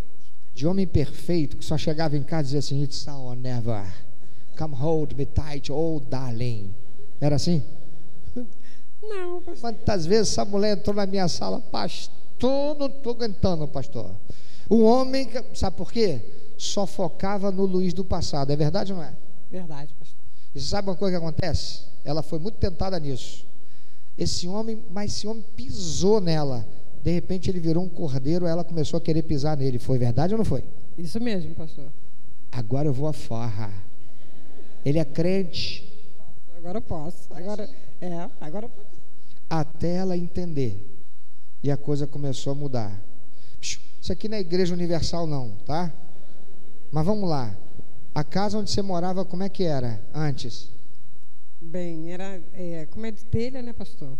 De 0.56 0.66
homem 0.66 0.88
perfeito 0.88 1.58
que 1.58 1.66
só 1.66 1.78
chegava 1.78 2.16
em 2.16 2.24
casa 2.24 2.43
e 2.43 2.45
dizia 2.45 2.60
assim: 2.60 2.82
It's 2.82 3.06
all 3.10 3.26
or 3.26 3.36
never. 3.36 3.86
Come 4.58 4.74
hold 4.74 5.14
me 5.14 5.26
tight, 5.26 5.70
oh 5.70 5.99
darling. 5.99 6.74
Era 7.20 7.36
assim? 7.36 7.62
Não, 9.03 9.41
pastor. 9.41 9.74
Quantas 9.74 10.06
vezes 10.06 10.32
essa 10.32 10.45
mulher 10.45 10.78
entrou 10.78 10.95
na 10.95 11.06
minha 11.06 11.28
sala, 11.28 11.60
pastor, 11.60 12.76
não 12.80 12.88
estou 12.88 13.14
aguentando, 13.14 13.68
pastor. 13.68 14.10
O 14.70 14.82
homem, 14.84 15.30
sabe 15.53 15.78
por 15.78 15.91
quê? 15.91 16.22
Só 16.58 16.88
focava 16.88 17.51
no 17.51 17.66
Luiz 17.66 17.93
do 17.93 18.03
passado, 18.03 18.51
é 18.51 18.56
verdade 18.56 18.93
ou 18.93 18.97
não 18.97 19.06
é? 19.06 19.14
Verdade, 19.51 19.93
pastor. 19.93 20.18
E 20.56 20.60
você 20.60 20.68
sabe 20.68 20.89
uma 20.89 20.95
coisa 20.95 21.20
que 21.20 21.24
acontece? 21.24 21.82
Ela 22.03 22.24
foi 22.24 22.39
muito 22.39 22.56
tentada 22.56 22.99
nisso. 22.99 23.45
Esse 24.18 24.47
homem, 24.47 24.84
mas 24.89 25.12
esse 25.12 25.28
homem 25.28 25.45
pisou 25.56 26.20
nela. 26.20 26.66
De 27.06 27.12
repente 27.12 27.51
ele 27.51 27.60
virou 27.60 27.84
um 27.84 27.88
cordeiro, 27.88 28.47
ela 28.47 28.64
começou 28.64 28.97
a 28.97 29.01
querer 29.01 29.22
pisar 29.22 29.56
nele. 29.56 29.78
Foi 29.78 29.95
verdade 29.95 30.34
ou 30.34 30.39
não 30.39 30.43
foi? 30.43 30.64
Isso 30.97 31.20
mesmo, 31.20 31.53
pastor. 31.53 31.86
Agora 32.51 32.88
eu 32.88 32.93
vou 32.93 33.08
à 33.08 33.14
farra. 33.14 33.72
Ele 34.84 34.97
é 34.97 35.06
crente. 35.06 35.88
Agora 36.58 36.80
eu 36.80 36.82
posso. 36.82 37.32
Agora, 37.32 37.70
é, 38.01 38.28
agora 38.41 38.66
eu 38.66 38.70
posso. 38.70 38.88
até 39.47 39.97
ela 39.97 40.18
entender. 40.18 40.84
E 41.62 41.70
a 41.70 41.78
coisa 41.78 42.08
começou 42.08 42.53
a 42.53 42.56
mudar. 42.56 42.99
Isso 43.62 44.12
aqui 44.12 44.28
não 44.28 44.38
é 44.38 44.41
igreja 44.41 44.74
universal, 44.74 45.28
não, 45.28 45.51
tá? 45.64 45.93
Mas 46.91 47.06
vamos 47.06 47.30
lá. 47.30 47.56
A 48.16 48.24
casa 48.24 48.58
onde 48.58 48.72
você 48.72 48.82
morava, 48.82 49.24
como 49.24 49.43
é 49.43 49.49
que 49.49 49.64
era 49.64 50.01
antes? 50.12 50.72
Bem, 51.62 52.12
era, 52.12 52.41
é, 52.56 52.88
como 52.89 53.06
é 53.06 53.12
de 53.12 53.24
telha, 53.26 53.62
né, 53.62 53.74
pastor? 53.74 54.18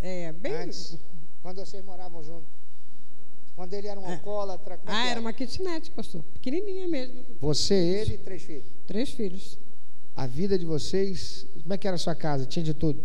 É, 0.00 0.32
bem... 0.32 0.52
Antes, 0.52 0.98
quando 1.42 1.58
vocês 1.58 1.84
moravam 1.84 2.22
juntos. 2.22 2.48
Quando 3.54 3.74
ele 3.74 3.86
era 3.86 4.00
um 4.00 4.06
alcoólatra. 4.10 4.78
como 4.78 4.90
é 4.90 4.94
Ah, 5.00 5.02
que 5.04 5.10
era 5.10 5.20
uma 5.20 5.32
kitnet, 5.32 5.90
pastor. 5.90 6.22
Pequenininha 6.34 6.88
mesmo. 6.88 7.22
Você, 7.40 7.74
ele 7.74 8.14
e 8.14 8.18
três 8.18 8.42
filhos. 8.42 8.64
Três 8.86 9.10
filhos. 9.10 9.58
A 10.16 10.26
vida 10.26 10.58
de 10.58 10.64
vocês, 10.64 11.46
como 11.62 11.72
é 11.74 11.78
que 11.78 11.86
era 11.86 11.96
a 11.96 11.98
sua 11.98 12.14
casa? 12.14 12.46
Tinha 12.46 12.64
de 12.64 12.72
tudo. 12.74 13.00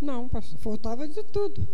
Não, 0.00 0.28
pastor. 0.28 0.58
Faltava 0.58 1.06
de 1.06 1.22
tudo. 1.24 1.66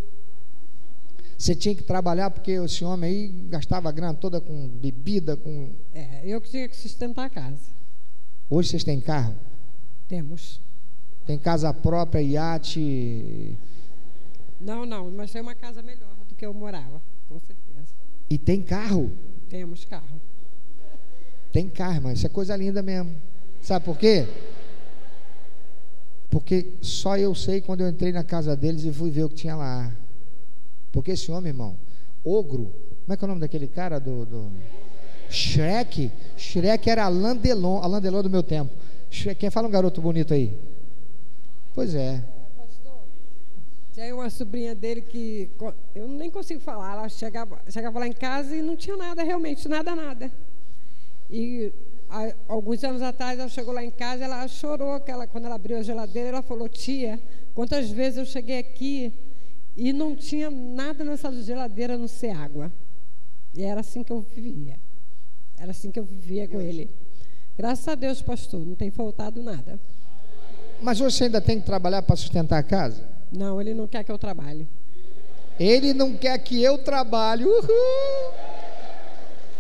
Você 1.37 1.55
tinha 1.55 1.75
que 1.75 1.85
trabalhar 1.85 2.31
porque 2.31 2.51
esse 2.53 2.85
homem 2.85 3.09
aí 3.11 3.29
gastava 3.49 3.89
a 3.89 3.93
grana 3.93 4.15
toda 4.15 4.41
com 4.41 4.67
bebida, 4.69 5.37
com. 5.37 5.71
É, 5.95 6.23
eu 6.25 6.41
que 6.41 6.51
tinha 6.51 6.69
que 6.69 6.77
sustentar 6.77 7.27
a 7.27 7.31
casa. 7.31 7.61
Hoje 8.51 8.71
vocês 8.71 8.83
têm 8.83 9.01
carro? 9.01 9.37
Temos. 10.09 10.61
Tem 11.25 11.39
casa 11.39 11.73
própria, 11.73 12.21
iate. 12.21 13.57
Não, 14.61 14.85
não, 14.85 15.11
mas 15.11 15.31
tem 15.31 15.41
uma 15.41 15.55
casa 15.55 15.83
melhor 15.83 16.15
do 16.29 16.35
que 16.35 16.45
eu 16.45 16.53
morava, 16.53 17.01
com 17.29 17.39
certeza. 17.41 17.95
E 18.29 18.37
tem 18.37 18.61
carro. 18.61 19.11
Temos 19.49 19.85
carro. 19.85 20.21
Tem 21.53 21.69
carro, 21.69 21.95
irmão. 21.95 22.13
Isso 22.13 22.27
é 22.27 22.29
coisa 22.29 22.55
linda 22.57 22.83
mesmo. 22.83 23.17
Sabe 23.63 23.85
por 23.85 23.97
quê? 23.97 24.27
Porque 26.31 26.75
só 26.83 27.17
eu 27.17 27.35
sei 27.35 27.61
quando 27.61 27.81
eu 27.81 27.89
entrei 27.89 28.13
na 28.13 28.23
casa 28.23 28.55
deles 28.55 28.85
e 28.85 28.93
fui 28.93 29.11
ver 29.11 29.25
o 29.25 29.29
que 29.29 29.37
tinha 29.37 29.57
lá. 29.57 29.93
Porque 30.93 31.13
esse 31.13 31.31
homem, 31.31 31.51
irmão, 31.51 31.77
ogro, 32.25 32.73
como 33.05 33.15
é 33.15 33.17
que 33.17 33.25
é 33.25 33.27
o 33.27 33.29
nome 33.29 33.41
daquele 33.41 33.67
cara 33.67 33.99
do. 33.99 34.27
do... 34.27 34.53
Shrek? 35.31 36.11
Shrek 36.37 36.89
era 36.89 37.05
Alain 37.05 37.37
Delon, 37.37 37.81
Alain 37.83 38.01
Delon 38.01 38.23
do 38.23 38.31
meu 38.31 38.43
tempo. 38.43 38.73
Shrek, 39.11 39.41
quem 39.41 39.51
fala 39.51 39.69
um 39.69 39.71
garoto 39.71 40.01
bonito 40.01 40.35
aí? 40.35 40.57
Pois 41.75 41.95
é. 41.95 42.23
Tinha 43.99 44.15
uma 44.15 44.31
sobrinha 44.31 44.77
dele 44.77 45.03
que 45.03 45.51
eu 45.93 46.07
nem 46.07 46.31
consigo 46.31 46.61
falar. 46.61 46.93
Ela 46.93 47.09
chegava, 47.09 47.59
chegava 47.69 47.99
lá 47.99 48.07
em 48.07 48.13
casa 48.13 48.55
e 48.55 48.63
não 48.63 48.77
tinha 48.77 48.97
nada, 48.97 49.25
realmente, 49.25 49.69
nada, 49.69 49.93
nada. 49.93 50.31
E 51.29 51.73
a- 52.09 52.33
alguns 52.47 52.85
anos 52.85 53.03
atrás 53.03 53.41
ela 53.41 53.49
chegou 53.49 53.75
lá 53.75 53.83
em 53.83 53.91
casa, 53.91 54.23
ela 54.23 54.47
chorou 54.47 55.01
que 55.01 55.11
ela, 55.11 55.27
quando 55.27 55.47
ela 55.47 55.57
abriu 55.57 55.79
a 55.79 55.83
geladeira, 55.83 56.29
ela 56.29 56.43
falou: 56.43 56.69
Tia, 56.69 57.19
quantas 57.57 57.91
vezes 57.91 58.19
eu 58.19 58.25
cheguei 58.25 58.59
aqui 58.61 59.13
e 59.77 59.93
não 59.93 60.15
tinha 60.15 60.49
nada 60.49 61.03
nessa 61.03 61.33
geladeira 61.43 61.99
não 61.99 62.07
ser 62.07 62.31
água. 62.31 62.71
E 63.53 63.65
era 63.65 63.81
assim 63.81 64.05
que 64.05 64.13
eu 64.13 64.21
vivia. 64.21 64.79
Era 65.59 65.73
assim 65.73 65.91
que 65.91 65.99
eu 65.99 66.05
vivia 66.05 66.47
com 66.47 66.61
ele. 66.61 66.89
Graças 67.59 67.89
a 67.89 67.97
Deus, 67.97 68.23
pastor, 68.23 68.65
não 68.65 68.77
tem 68.77 68.93
faltado 68.93 69.43
nada. 69.43 69.77
Mas 70.81 71.01
você 71.01 71.25
ainda 71.25 71.41
tem 71.41 71.59
que 71.59 71.67
trabalhar 71.67 72.03
para 72.03 72.15
sustentar 72.15 72.59
a 72.59 72.63
casa? 72.63 73.18
Não, 73.31 73.61
ele 73.61 73.75
não 73.75 73.87
quer 73.87 74.05
que 74.05 74.11
eu 74.11 74.19
trabalhe. 74.19 74.67
Ele 75.59 75.93
não 75.93 76.17
quer 76.17 76.39
que 76.39 76.63
eu 76.63 76.79
trabalhe. 76.79 77.45
Uhul! 77.45 78.33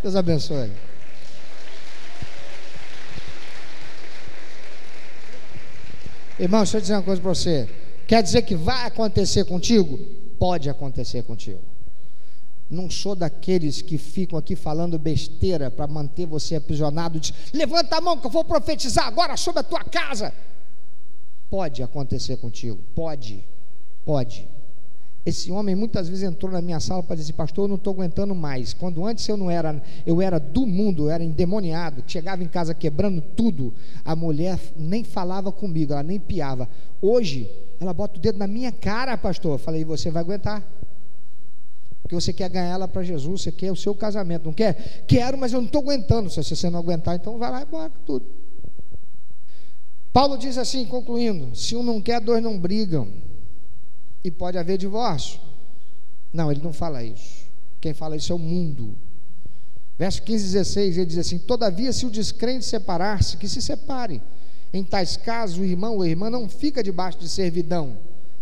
Deus 0.02 0.14
abençoe. 0.14 0.70
Irmão, 6.38 6.60
deixa 6.60 6.76
eu 6.76 6.80
dizer 6.80 6.94
uma 6.94 7.02
coisa 7.02 7.20
para 7.20 7.34
você. 7.34 7.68
Quer 8.06 8.22
dizer 8.22 8.42
que 8.42 8.54
vai 8.54 8.86
acontecer 8.86 9.44
contigo? 9.44 9.98
Pode 10.38 10.70
acontecer 10.70 11.24
contigo. 11.24 11.60
Não 12.70 12.88
sou 12.88 13.16
daqueles 13.16 13.82
que 13.82 13.98
ficam 13.98 14.38
aqui 14.38 14.54
falando 14.54 14.98
besteira 14.98 15.70
para 15.70 15.86
manter 15.86 16.26
você 16.26 16.54
aprisionado. 16.54 17.18
Diz, 17.18 17.34
Levanta 17.52 17.96
a 17.96 18.00
mão 18.00 18.18
que 18.18 18.26
eu 18.26 18.30
vou 18.30 18.44
profetizar 18.44 19.06
agora 19.06 19.36
sobre 19.36 19.60
a 19.60 19.64
tua 19.64 19.82
casa. 19.82 20.32
Pode 21.50 21.82
acontecer 21.82 22.36
contigo. 22.36 22.78
Pode. 22.94 23.44
Pode. 24.08 24.48
Esse 25.26 25.52
homem 25.52 25.74
muitas 25.74 26.08
vezes 26.08 26.24
entrou 26.24 26.50
na 26.50 26.62
minha 26.62 26.80
sala 26.80 27.02
para 27.02 27.14
dizer, 27.14 27.34
pastor, 27.34 27.64
eu 27.64 27.68
não 27.68 27.76
estou 27.76 27.92
aguentando 27.92 28.34
mais. 28.34 28.72
Quando 28.72 29.04
antes 29.04 29.28
eu 29.28 29.36
não 29.36 29.50
era, 29.50 29.82
eu 30.06 30.22
era 30.22 30.40
do 30.40 30.66
mundo, 30.66 31.04
eu 31.04 31.10
era 31.10 31.22
endemoniado, 31.22 32.02
chegava 32.06 32.42
em 32.42 32.48
casa 32.48 32.72
quebrando 32.72 33.20
tudo. 33.20 33.74
A 34.02 34.16
mulher 34.16 34.58
nem 34.78 35.04
falava 35.04 35.52
comigo, 35.52 35.92
ela 35.92 36.02
nem 36.02 36.18
piava. 36.18 36.66
Hoje, 37.02 37.50
ela 37.78 37.92
bota 37.92 38.16
o 38.16 38.18
dedo 38.18 38.38
na 38.38 38.46
minha 38.46 38.72
cara, 38.72 39.14
pastor. 39.18 39.56
Eu 39.56 39.58
falei, 39.58 39.84
você 39.84 40.10
vai 40.10 40.22
aguentar. 40.22 40.66
Porque 42.00 42.14
você 42.14 42.32
quer 42.32 42.48
ganhar 42.48 42.70
ela 42.70 42.88
para 42.88 43.02
Jesus, 43.02 43.42
você 43.42 43.52
quer 43.52 43.70
o 43.70 43.76
seu 43.76 43.94
casamento, 43.94 44.46
não 44.46 44.54
quer? 44.54 45.04
Quero, 45.06 45.36
mas 45.36 45.52
eu 45.52 45.60
não 45.60 45.66
estou 45.66 45.82
aguentando. 45.82 46.30
Se 46.30 46.42
você 46.42 46.70
não 46.70 46.78
aguentar, 46.78 47.14
então 47.14 47.36
vai 47.36 47.50
lá 47.50 47.60
e 47.60 47.66
com 47.66 47.90
tudo. 48.06 48.24
Paulo 50.14 50.38
diz 50.38 50.56
assim, 50.56 50.86
concluindo: 50.86 51.54
se 51.54 51.76
um 51.76 51.82
não 51.82 52.00
quer, 52.00 52.22
dois 52.22 52.42
não 52.42 52.58
brigam. 52.58 53.27
E 54.22 54.30
pode 54.30 54.58
haver 54.58 54.78
divórcio. 54.78 55.40
Não, 56.32 56.50
ele 56.50 56.60
não 56.62 56.72
fala 56.72 57.02
isso. 57.02 57.46
Quem 57.80 57.94
fala 57.94 58.16
isso 58.16 58.32
é 58.32 58.34
o 58.34 58.38
mundo. 58.38 58.94
Verso 59.98 60.22
15 60.22 60.44
e 60.44 60.52
16, 60.52 60.96
ele 60.96 61.06
diz 61.06 61.18
assim: 61.18 61.38
Todavia, 61.38 61.92
se 61.92 62.06
o 62.06 62.10
descrente 62.10 62.64
separar-se, 62.64 63.36
que 63.36 63.48
se 63.48 63.60
separe. 63.60 64.22
Em 64.72 64.84
tais 64.84 65.16
casos, 65.16 65.58
o 65.58 65.64
irmão 65.64 65.96
ou 65.96 66.02
a 66.02 66.08
irmã 66.08 66.28
não 66.28 66.48
fica 66.48 66.82
debaixo 66.82 67.18
de 67.18 67.28
servidão. 67.28 67.96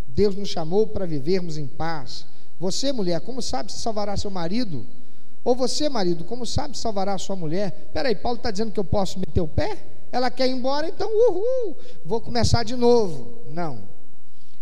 Deus 0.08 0.34
nos 0.34 0.48
chamou 0.48 0.86
para 0.86 1.06
vivermos 1.06 1.56
em 1.56 1.66
paz. 1.66 2.26
Você, 2.58 2.92
mulher, 2.92 3.20
como 3.20 3.40
sabe 3.40 3.70
se 3.70 3.78
salvará 3.78 4.16
seu 4.16 4.30
marido? 4.30 4.84
Ou 5.44 5.54
você, 5.54 5.88
marido, 5.88 6.24
como 6.24 6.44
sabe 6.44 6.76
se 6.76 6.82
salvará 6.82 7.16
sua 7.18 7.36
mulher? 7.36 7.90
Peraí, 7.92 8.16
Paulo 8.16 8.38
está 8.38 8.50
dizendo 8.50 8.72
que 8.72 8.80
eu 8.80 8.84
posso 8.84 9.18
meter 9.18 9.40
o 9.40 9.46
pé? 9.46 9.78
Ela 10.10 10.30
quer 10.30 10.48
ir 10.48 10.52
embora, 10.52 10.88
então, 10.88 11.08
uhul, 11.08 11.76
vou 12.04 12.20
começar 12.20 12.64
de 12.64 12.74
novo. 12.74 13.42
Não. 13.52 13.95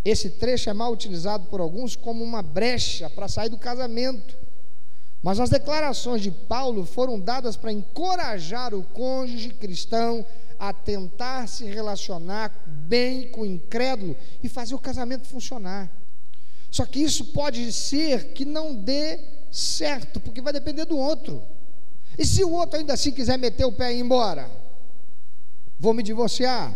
Esse 0.04 0.30
trecho 0.30 0.68
é 0.68 0.72
mal 0.72 0.92
utilizado 0.92 1.46
por 1.46 1.60
alguns 1.60 1.96
como 1.96 2.22
uma 2.22 2.42
brecha 2.42 3.08
para 3.08 3.28
sair 3.28 3.48
do 3.48 3.56
casamento. 3.56 4.36
Mas 5.22 5.40
as 5.40 5.48
declarações 5.48 6.20
de 6.20 6.30
Paulo 6.30 6.84
foram 6.84 7.18
dadas 7.18 7.56
para 7.56 7.72
encorajar 7.72 8.74
o 8.74 8.82
cônjuge 8.82 9.54
cristão 9.54 10.24
a 10.58 10.72
tentar 10.72 11.48
se 11.48 11.64
relacionar 11.64 12.52
bem 12.66 13.30
com 13.30 13.40
o 13.40 13.46
incrédulo 13.46 14.14
e 14.42 14.48
fazer 14.48 14.74
o 14.74 14.78
casamento 14.78 15.26
funcionar. 15.26 15.90
Só 16.70 16.84
que 16.84 17.00
isso 17.00 17.26
pode 17.26 17.72
ser 17.72 18.32
que 18.32 18.44
não 18.44 18.74
dê 18.74 19.18
certo, 19.50 20.20
porque 20.20 20.42
vai 20.42 20.52
depender 20.52 20.84
do 20.84 20.98
outro. 20.98 21.42
E 22.18 22.26
se 22.26 22.44
o 22.44 22.52
outro 22.52 22.78
ainda 22.78 22.92
assim 22.92 23.10
quiser 23.10 23.38
meter 23.38 23.64
o 23.64 23.72
pé 23.72 23.92
e 23.92 23.96
ir 23.96 24.00
embora? 24.00 24.50
Vou 25.78 25.94
me 25.94 26.02
divorciar. 26.02 26.74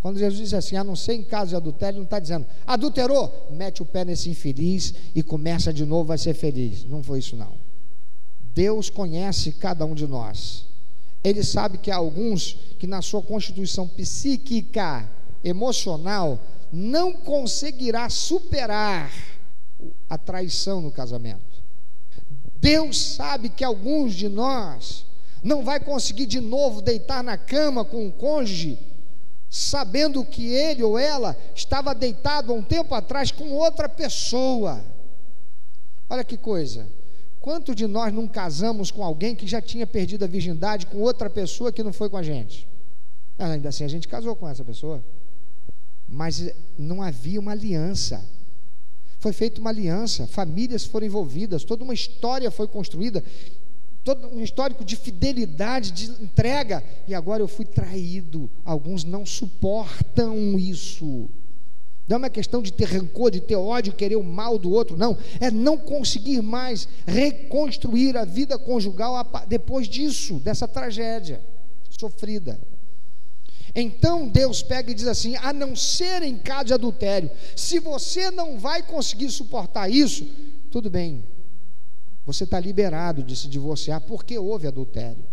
Quando 0.00 0.18
Jesus 0.18 0.40
diz 0.40 0.54
assim, 0.54 0.76
a 0.76 0.84
não 0.84 0.96
ser 0.96 1.14
em 1.14 1.22
caso 1.22 1.50
de 1.50 1.56
adultério, 1.56 1.98
não 1.98 2.04
está 2.04 2.18
dizendo, 2.18 2.46
adulterou, 2.66 3.48
mete 3.50 3.82
o 3.82 3.86
pé 3.86 4.04
nesse 4.04 4.30
infeliz 4.30 4.94
e 5.14 5.22
começa 5.22 5.72
de 5.72 5.84
novo, 5.84 6.04
vai 6.04 6.18
ser 6.18 6.34
feliz. 6.34 6.84
Não 6.84 7.02
foi 7.02 7.18
isso 7.18 7.36
não. 7.36 7.52
Deus 8.54 8.88
conhece 8.88 9.52
cada 9.52 9.84
um 9.84 9.94
de 9.94 10.06
nós. 10.06 10.64
Ele 11.22 11.44
sabe 11.44 11.76
que 11.76 11.90
há 11.90 11.96
alguns 11.96 12.56
que 12.78 12.86
na 12.86 13.02
sua 13.02 13.20
constituição 13.20 13.86
psíquica, 13.86 15.06
emocional, 15.44 16.40
não 16.72 17.12
conseguirá 17.12 18.08
superar 18.08 19.12
a 20.08 20.16
traição 20.16 20.80
no 20.80 20.90
casamento. 20.90 21.50
Deus 22.56 23.14
sabe 23.14 23.48
que 23.48 23.64
alguns 23.64 24.14
de 24.14 24.28
nós 24.28 25.04
não 25.42 25.62
vai 25.62 25.80
conseguir 25.80 26.26
de 26.26 26.40
novo 26.40 26.82
deitar 26.82 27.22
na 27.22 27.36
cama 27.36 27.84
com 27.84 28.06
o 28.06 28.12
cônjuge, 28.12 28.78
sabendo 29.50 30.24
que 30.24 30.46
ele 30.46 30.80
ou 30.84 30.96
ela 30.96 31.36
estava 31.56 31.92
deitado 31.92 32.52
há 32.52 32.54
um 32.54 32.62
tempo 32.62 32.94
atrás 32.94 33.32
com 33.32 33.50
outra 33.50 33.88
pessoa. 33.88 34.80
Olha 36.08 36.22
que 36.22 36.36
coisa. 36.36 36.86
Quantos 37.40 37.74
de 37.74 37.86
nós 37.86 38.12
não 38.14 38.28
casamos 38.28 38.92
com 38.92 39.02
alguém 39.02 39.34
que 39.34 39.48
já 39.48 39.60
tinha 39.60 39.86
perdido 39.86 40.24
a 40.24 40.28
virgindade 40.28 40.86
com 40.86 40.98
outra 40.98 41.28
pessoa 41.28 41.72
que 41.72 41.82
não 41.82 41.92
foi 41.92 42.08
com 42.08 42.16
a 42.16 42.22
gente? 42.22 42.68
Ah, 43.36 43.52
ainda 43.52 43.70
assim 43.70 43.82
a 43.82 43.88
gente 43.88 44.06
casou 44.06 44.36
com 44.36 44.48
essa 44.48 44.64
pessoa. 44.64 45.02
Mas 46.06 46.52
não 46.78 47.02
havia 47.02 47.40
uma 47.40 47.52
aliança. 47.52 48.24
Foi 49.18 49.32
feita 49.32 49.60
uma 49.60 49.70
aliança, 49.70 50.26
famílias 50.26 50.84
foram 50.84 51.06
envolvidas, 51.06 51.64
toda 51.64 51.84
uma 51.84 51.92
história 51.92 52.50
foi 52.50 52.68
construída, 52.68 53.22
todo 54.04 54.28
um 54.28 54.42
histórico 54.42 54.84
de 54.84 54.96
fidelidade, 54.96 55.92
de 55.92 56.22
entrega, 56.22 56.82
e 57.06 57.14
agora 57.14 57.42
eu 57.42 57.48
fui 57.48 57.64
traído. 57.64 58.50
Alguns 58.64 59.04
não 59.04 59.26
suportam 59.26 60.58
isso. 60.58 61.28
Não 62.08 62.16
é 62.16 62.18
uma 62.18 62.30
questão 62.30 62.60
de 62.60 62.72
ter 62.72 62.86
rancor, 62.86 63.30
de 63.30 63.40
ter 63.40 63.54
ódio, 63.54 63.92
querer 63.92 64.16
o 64.16 64.24
mal 64.24 64.58
do 64.58 64.72
outro, 64.72 64.96
não. 64.96 65.16
É 65.38 65.50
não 65.50 65.78
conseguir 65.78 66.42
mais 66.42 66.88
reconstruir 67.06 68.16
a 68.16 68.24
vida 68.24 68.58
conjugal 68.58 69.14
depois 69.46 69.86
disso, 69.86 70.40
dessa 70.40 70.66
tragédia 70.66 71.40
sofrida. 71.88 72.58
Então 73.74 74.26
Deus 74.26 74.62
pega 74.62 74.90
e 74.90 74.94
diz 74.94 75.06
assim: 75.06 75.36
a 75.36 75.52
não 75.52 75.76
ser 75.76 76.22
em 76.22 76.36
caso 76.36 76.64
de 76.64 76.74
adultério, 76.74 77.30
se 77.54 77.78
você 77.78 78.30
não 78.30 78.58
vai 78.58 78.82
conseguir 78.82 79.30
suportar 79.30 79.88
isso, 79.88 80.26
tudo 80.70 80.90
bem, 80.90 81.22
você 82.32 82.44
está 82.44 82.60
liberado 82.60 83.24
de 83.24 83.34
se 83.34 83.48
divorciar 83.48 84.00
porque 84.02 84.38
houve 84.38 84.68
adultério. 84.68 85.24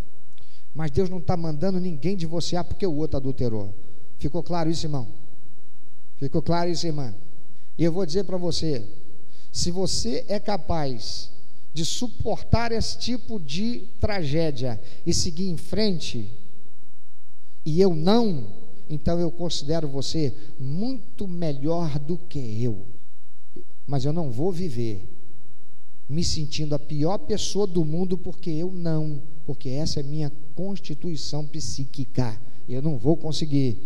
Mas 0.74 0.90
Deus 0.90 1.10
não 1.10 1.20
está 1.20 1.38
mandando 1.38 1.80
ninguém 1.80 2.18
divorciar 2.18 2.66
porque 2.66 2.88
o 2.88 2.96
outro 2.96 3.18
adulterou. 3.18 3.72
Ficou 4.18 4.42
claro 4.42 4.68
isso, 4.68 4.88
irmão? 4.88 5.08
Ficou 6.18 6.42
claro 6.42 6.72
isso, 6.72 6.88
irmã? 6.88 7.14
E 7.78 7.84
eu 7.84 7.92
vou 7.92 8.04
dizer 8.04 8.24
para 8.24 8.38
você: 8.38 8.84
se 9.52 9.70
você 9.70 10.26
é 10.28 10.40
capaz 10.40 11.30
de 11.72 11.86
suportar 11.86 12.72
esse 12.72 12.98
tipo 12.98 13.40
de 13.40 13.84
tragédia 14.00 14.82
e 15.06 15.14
seguir 15.14 15.50
em 15.50 15.58
frente, 15.58 16.32
e 17.64 17.80
eu 17.80 17.94
não, 17.94 18.48
então 18.90 19.20
eu 19.20 19.30
considero 19.30 19.88
você 19.88 20.34
muito 20.60 21.28
melhor 21.28 22.00
do 22.00 22.18
que 22.18 22.64
eu. 22.64 22.88
Mas 23.86 24.04
eu 24.04 24.12
não 24.12 24.32
vou 24.32 24.52
viver 24.52 25.17
me 26.10 26.24
sentindo 26.24 26.74
a 26.74 26.80
pior 26.80 27.18
pessoa 27.18 27.68
do 27.68 27.84
mundo 27.84 28.18
porque 28.18 28.50
eu 28.50 28.72
não, 28.72 29.22
porque 29.46 29.70
essa 29.70 30.00
é 30.00 30.04
minha 30.04 30.32
constituição 30.56 31.46
psíquica. 31.46 32.40
Eu 32.68 32.82
não 32.82 32.98
vou 32.98 33.18
conseguir. 33.18 33.78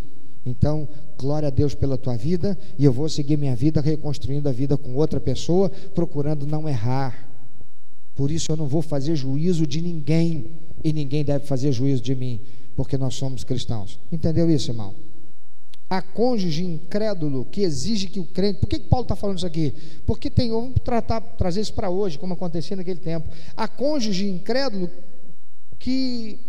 Então, 0.46 0.88
glória 1.18 1.48
a 1.48 1.52
Deus 1.52 1.76
pela 1.76 1.98
tua 1.98 2.18
vida, 2.18 2.58
e 2.78 2.84
eu 2.84 2.92
vou 2.92 3.08
seguir 3.08 3.38
minha 3.38 3.56
vida 3.56 3.80
reconstruindo 3.80 4.50
a 4.50 4.52
vida 4.52 4.76
com 4.76 4.96
outra 4.96 5.20
pessoa, 5.20 5.70
procurando 5.94 6.48
não 6.48 6.68
errar. 6.68 7.30
Por 8.16 8.32
isso 8.32 8.52
eu 8.52 8.58
não 8.58 8.68
vou 8.68 8.82
fazer 8.82 9.16
juízo 9.16 9.68
de 9.68 9.82
ninguém, 9.82 10.48
e 10.84 10.92
ninguém 10.92 11.24
deve 11.24 11.46
fazer 11.46 11.72
juízo 11.72 12.02
de 12.02 12.16
mim, 12.16 12.40
porque 12.76 12.98
nós 12.98 13.14
somos 13.16 13.44
cristãos. 13.44 14.00
Entendeu 14.12 14.50
isso, 14.50 14.72
irmão? 14.72 14.96
A 15.92 16.02
cônjuge 16.02 16.64
incrédulo 16.64 17.44
que 17.52 17.64
exige 17.64 18.08
que 18.08 18.18
o 18.18 18.24
crente. 18.24 18.62
Por 18.62 18.70
que, 18.70 18.80
que 18.80 18.88
Paulo 18.88 19.04
está 19.04 19.14
falando 19.14 19.40
isso 19.40 19.46
aqui? 19.46 19.74
Porque 20.06 20.30
tem. 20.30 20.50
Vamos 20.50 20.76
tratar, 20.86 21.20
trazer 21.20 21.60
isso 21.60 21.74
para 21.74 21.90
hoje, 21.90 22.18
como 22.18 22.34
acontecia 22.34 22.78
naquele 22.78 23.02
tempo. 23.02 23.28
A 23.58 23.68
cônjuge 23.68 24.26
incrédulo 24.26 24.90
que 25.78 26.40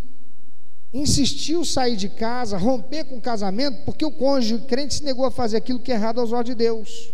insistiu 0.95 1.64
sair 1.64 1.97
de 1.97 2.09
casa, 2.09 2.57
romper 2.57 3.03
com 3.03 3.16
o 3.16 3.20
casamento, 3.20 3.84
porque 3.84 4.05
o 4.05 4.12
cônjuge 4.12 4.59
crente 4.64 4.95
se 4.95 5.03
negou 5.03 5.24
a 5.24 5.30
fazer 5.32 5.57
aquilo 5.57 5.80
que 5.80 5.90
é 5.90 5.97
errado 5.97 6.20
aos 6.20 6.30
olhos 6.30 6.45
de 6.45 6.55
Deus. 6.55 7.12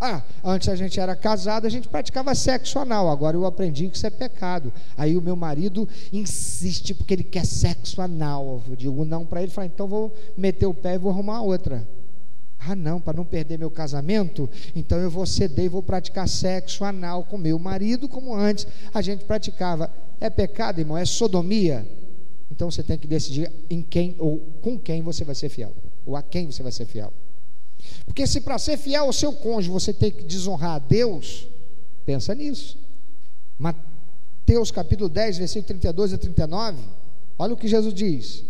Ah, 0.00 0.22
antes 0.42 0.66
a 0.70 0.74
gente 0.74 0.98
era 0.98 1.14
casado, 1.14 1.66
a 1.66 1.68
gente 1.68 1.86
praticava 1.86 2.34
sexo 2.34 2.78
anal, 2.78 3.10
agora 3.10 3.36
eu 3.36 3.44
aprendi 3.44 3.86
que 3.86 3.98
isso 3.98 4.06
é 4.06 4.10
pecado. 4.10 4.72
Aí 4.96 5.14
o 5.14 5.20
meu 5.20 5.36
marido 5.36 5.86
insiste 6.10 6.94
porque 6.94 7.12
ele 7.12 7.22
quer 7.22 7.44
sexo 7.44 8.00
anal. 8.00 8.62
Eu 8.66 8.74
digo 8.74 9.04
não 9.04 9.26
para 9.26 9.42
ele, 9.42 9.50
fala, 9.50 9.66
então 9.66 9.86
vou 9.86 10.14
meter 10.38 10.64
o 10.64 10.72
pé 10.72 10.94
e 10.94 10.98
vou 10.98 11.12
arrumar 11.12 11.42
outra. 11.42 11.86
Ah, 12.58 12.74
não, 12.74 12.98
para 12.98 13.16
não 13.16 13.26
perder 13.26 13.58
meu 13.58 13.70
casamento, 13.70 14.48
então 14.74 14.98
eu 14.98 15.10
vou 15.10 15.26
ceder 15.26 15.66
e 15.66 15.68
vou 15.68 15.82
praticar 15.82 16.28
sexo 16.28 16.82
anal 16.84 17.24
com 17.24 17.36
meu 17.36 17.58
marido, 17.58 18.08
como 18.08 18.34
antes 18.34 18.66
a 18.92 19.02
gente 19.02 19.24
praticava. 19.24 19.90
É 20.18 20.30
pecado, 20.30 20.78
irmão? 20.78 20.96
É 20.96 21.04
sodomia? 21.04 21.86
Então 22.50 22.70
você 22.70 22.82
tem 22.82 22.98
que 22.98 23.06
decidir 23.06 23.50
em 23.68 23.82
quem 23.82 24.16
ou 24.18 24.38
com 24.62 24.78
quem 24.78 25.02
você 25.02 25.24
vai 25.24 25.34
ser 25.34 25.50
fiel, 25.50 25.74
ou 26.06 26.16
a 26.16 26.22
quem 26.22 26.46
você 26.46 26.62
vai 26.62 26.72
ser 26.72 26.86
fiel. 26.86 27.12
Porque 28.04 28.26
se 28.26 28.40
para 28.40 28.58
ser 28.58 28.76
fiel 28.76 29.04
ao 29.04 29.12
seu 29.12 29.32
cônjuge 29.32 29.70
você 29.70 29.92
tem 29.92 30.10
que 30.10 30.24
desonrar 30.24 30.76
a 30.76 30.78
Deus, 30.78 31.46
pensa 32.04 32.34
nisso. 32.34 32.78
Mateus 33.58 34.70
capítulo 34.70 35.08
10, 35.08 35.38
versículo 35.38 35.66
32 35.66 36.14
a 36.14 36.18
39, 36.18 36.78
olha 37.38 37.54
o 37.54 37.56
que 37.56 37.68
Jesus 37.68 37.92
diz: 37.92 38.44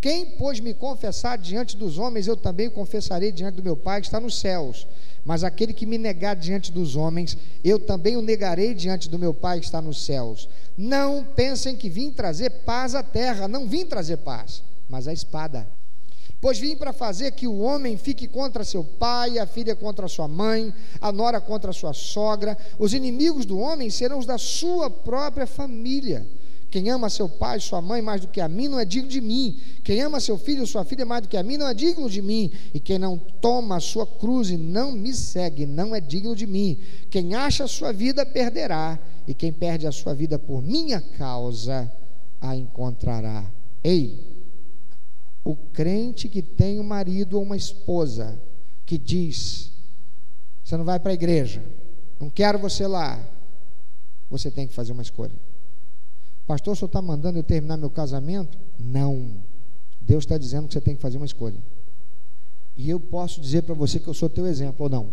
Quem, 0.00 0.26
pois, 0.26 0.60
me 0.60 0.74
confessar 0.74 1.38
diante 1.38 1.76
dos 1.76 1.98
homens, 1.98 2.26
eu 2.26 2.36
também 2.36 2.68
confessarei 2.68 3.32
diante 3.32 3.54
do 3.54 3.62
meu 3.62 3.76
Pai 3.76 4.00
que 4.00 4.06
está 4.06 4.20
nos 4.20 4.38
céus. 4.38 4.86
Mas 5.24 5.44
aquele 5.44 5.72
que 5.72 5.84
me 5.84 5.98
negar 5.98 6.34
diante 6.34 6.72
dos 6.72 6.96
homens, 6.96 7.36
eu 7.62 7.78
também 7.78 8.16
o 8.16 8.22
negarei 8.22 8.74
diante 8.74 9.08
do 9.08 9.18
meu 9.18 9.34
Pai 9.34 9.60
que 9.60 9.66
está 9.66 9.80
nos 9.82 10.04
céus. 10.04 10.48
Não 10.76 11.24
pensem 11.24 11.76
que 11.76 11.90
vim 11.90 12.10
trazer 12.10 12.50
paz 12.64 12.94
à 12.94 13.02
terra, 13.02 13.48
não 13.48 13.68
vim 13.68 13.84
trazer 13.84 14.18
paz, 14.18 14.62
mas 14.88 15.06
a 15.06 15.12
espada. 15.12 15.68
Pois 16.40 16.58
vim 16.58 16.76
para 16.76 16.92
fazer 16.92 17.32
que 17.32 17.48
o 17.48 17.58
homem 17.58 17.96
fique 17.96 18.28
contra 18.28 18.62
seu 18.64 18.84
pai, 18.84 19.38
a 19.38 19.46
filha 19.46 19.74
contra 19.74 20.06
sua 20.06 20.28
mãe, 20.28 20.72
a 21.00 21.10
nora 21.10 21.40
contra 21.40 21.72
sua 21.72 21.92
sogra. 21.92 22.56
Os 22.78 22.94
inimigos 22.94 23.44
do 23.44 23.58
homem 23.58 23.90
serão 23.90 24.18
os 24.18 24.26
da 24.26 24.38
sua 24.38 24.88
própria 24.88 25.46
família. 25.46 26.24
Quem 26.70 26.90
ama 26.90 27.08
seu 27.08 27.28
pai, 27.28 27.58
sua 27.58 27.80
mãe 27.80 28.02
mais 28.02 28.20
do 28.20 28.28
que 28.28 28.40
a 28.40 28.48
mim 28.48 28.68
não 28.68 28.78
é 28.78 28.84
digno 28.84 29.08
de 29.08 29.20
mim. 29.20 29.58
Quem 29.82 30.00
ama 30.00 30.20
seu 30.20 30.38
filho, 30.38 30.66
sua 30.66 30.84
filha 30.84 31.04
mais 31.04 31.22
do 31.22 31.28
que 31.28 31.36
a 31.36 31.42
mim 31.42 31.56
não 31.56 31.66
é 31.66 31.74
digno 31.74 32.08
de 32.08 32.20
mim. 32.20 32.52
E 32.74 32.78
quem 32.78 32.98
não 32.98 33.18
toma 33.18 33.76
a 33.76 33.80
sua 33.80 34.06
cruz 34.06 34.50
e 34.50 34.56
não 34.56 34.92
me 34.92 35.12
segue 35.12 35.66
não 35.66 35.94
é 35.94 36.00
digno 36.00 36.36
de 36.36 36.46
mim. 36.46 36.78
Quem 37.10 37.34
acha 37.34 37.64
a 37.64 37.68
sua 37.68 37.90
vida 37.92 38.24
perderá, 38.24 38.98
e 39.26 39.34
quem 39.34 39.52
perde 39.52 39.86
a 39.86 39.92
sua 39.92 40.14
vida 40.14 40.38
por 40.38 40.62
minha 40.62 41.00
causa 41.16 41.90
a 42.40 42.54
encontrará. 42.54 43.44
Ei, 43.82 44.37
o 45.44 45.56
crente 45.56 46.28
que 46.28 46.42
tem 46.42 46.78
um 46.78 46.84
marido 46.84 47.36
ou 47.36 47.42
uma 47.42 47.56
esposa 47.56 48.40
que 48.84 48.98
diz: 48.98 49.72
Você 50.64 50.76
não 50.76 50.84
vai 50.84 50.98
para 50.98 51.12
a 51.12 51.14
igreja, 51.14 51.62
não 52.20 52.30
quero 52.30 52.58
você 52.58 52.86
lá. 52.86 53.18
Você 54.30 54.50
tem 54.50 54.66
que 54.66 54.74
fazer 54.74 54.92
uma 54.92 55.02
escolha. 55.02 55.32
Pastor, 56.46 56.74
o 56.74 56.76
senhor 56.76 56.86
está 56.86 57.00
mandando 57.00 57.38
eu 57.38 57.42
terminar 57.42 57.76
meu 57.76 57.90
casamento? 57.90 58.58
Não. 58.78 59.32
Deus 60.00 60.24
está 60.24 60.36
dizendo 60.36 60.66
que 60.66 60.74
você 60.74 60.80
tem 60.80 60.94
que 60.94 61.00
fazer 61.02 61.16
uma 61.16 61.26
escolha. 61.26 61.62
E 62.76 62.88
eu 62.88 63.00
posso 63.00 63.40
dizer 63.40 63.62
para 63.62 63.74
você 63.74 63.98
que 63.98 64.08
eu 64.08 64.14
sou 64.14 64.28
teu 64.28 64.46
exemplo 64.46 64.84
ou 64.84 64.90
não. 64.90 65.08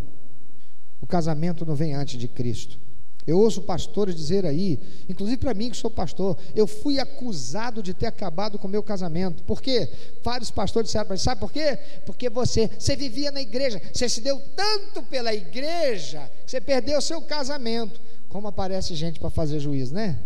O 1.00 1.06
casamento 1.06 1.66
não 1.66 1.74
vem 1.74 1.94
antes 1.94 2.18
de 2.18 2.28
Cristo. 2.28 2.78
Eu 3.26 3.38
ouço 3.40 3.60
pastores 3.62 4.14
dizer 4.14 4.46
aí, 4.46 4.78
inclusive 5.08 5.36
para 5.38 5.52
mim 5.52 5.68
que 5.70 5.76
sou 5.76 5.90
pastor, 5.90 6.38
eu 6.54 6.64
fui 6.66 7.00
acusado 7.00 7.82
de 7.82 7.92
ter 7.92 8.06
acabado 8.06 8.56
com 8.56 8.68
o 8.68 8.70
meu 8.70 8.84
casamento. 8.84 9.42
Por 9.42 9.60
quê? 9.60 9.88
Vários 10.22 10.50
pastores 10.50 10.88
disseram 10.88 11.06
para 11.06 11.14
mim, 11.14 11.20
sabe 11.20 11.40
por 11.40 11.50
quê? 11.50 11.76
Porque 12.04 12.30
você, 12.30 12.68
você 12.78 12.94
vivia 12.94 13.32
na 13.32 13.42
igreja, 13.42 13.82
você 13.92 14.08
se 14.08 14.20
deu 14.20 14.40
tanto 14.54 15.02
pela 15.02 15.34
igreja, 15.34 16.30
que 16.44 16.50
você 16.52 16.60
perdeu 16.60 16.98
o 16.98 17.02
seu 17.02 17.20
casamento. 17.20 18.00
Como 18.28 18.46
aparece 18.46 18.94
gente 18.94 19.18
para 19.18 19.30
fazer 19.30 19.58
juízo, 19.58 19.92
né? 19.92 20.20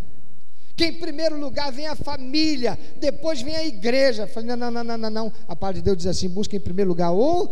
Que 0.76 0.86
em 0.86 1.00
primeiro 1.00 1.38
lugar 1.40 1.72
vem 1.72 1.86
a 1.86 1.96
família, 1.96 2.78
depois 2.98 3.40
vem 3.40 3.56
a 3.56 3.64
igreja. 3.64 4.26
Falei, 4.26 4.54
não, 4.54 4.70
não, 4.70 4.84
não, 4.84 4.98
não, 4.98 5.10
não. 5.10 5.32
A 5.48 5.56
palavra 5.56 5.80
de 5.80 5.84
Deus 5.84 5.96
diz 5.96 6.06
assim: 6.06 6.28
busca 6.28 6.56
em 6.56 6.60
primeiro 6.60 6.88
lugar 6.88 7.12
o 7.12 7.48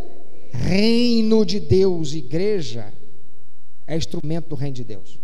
reino 0.53 1.45
de 1.45 1.61
Deus, 1.61 2.13
igreja 2.13 2.93
é 3.89 3.97
instrumento 3.97 4.51
do 4.51 4.55
reino 4.55 4.77
de 4.77 4.85
Deus. 4.85 5.19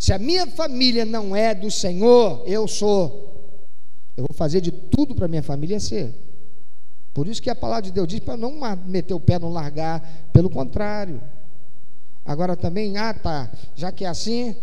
Se 0.00 0.14
a 0.14 0.18
minha 0.18 0.46
família 0.46 1.04
não 1.04 1.36
é 1.36 1.54
do 1.54 1.70
Senhor, 1.70 2.42
eu 2.46 2.66
sou. 2.66 3.68
Eu 4.16 4.24
vou 4.26 4.34
fazer 4.34 4.62
de 4.62 4.72
tudo 4.72 5.14
para 5.14 5.28
minha 5.28 5.42
família 5.42 5.78
ser. 5.78 6.14
Por 7.12 7.28
isso 7.28 7.42
que 7.42 7.50
a 7.50 7.54
palavra 7.54 7.82
de 7.82 7.92
Deus 7.92 8.08
diz 8.08 8.20
para 8.20 8.34
não 8.34 8.58
meter 8.86 9.12
o 9.12 9.20
pé, 9.20 9.38
não 9.38 9.52
largar. 9.52 10.00
Pelo 10.32 10.48
contrário. 10.48 11.20
Agora 12.24 12.56
também, 12.56 12.96
ah 12.96 13.12
tá, 13.12 13.52
já 13.76 13.92
que 13.92 14.06
é 14.06 14.08
assim. 14.08 14.56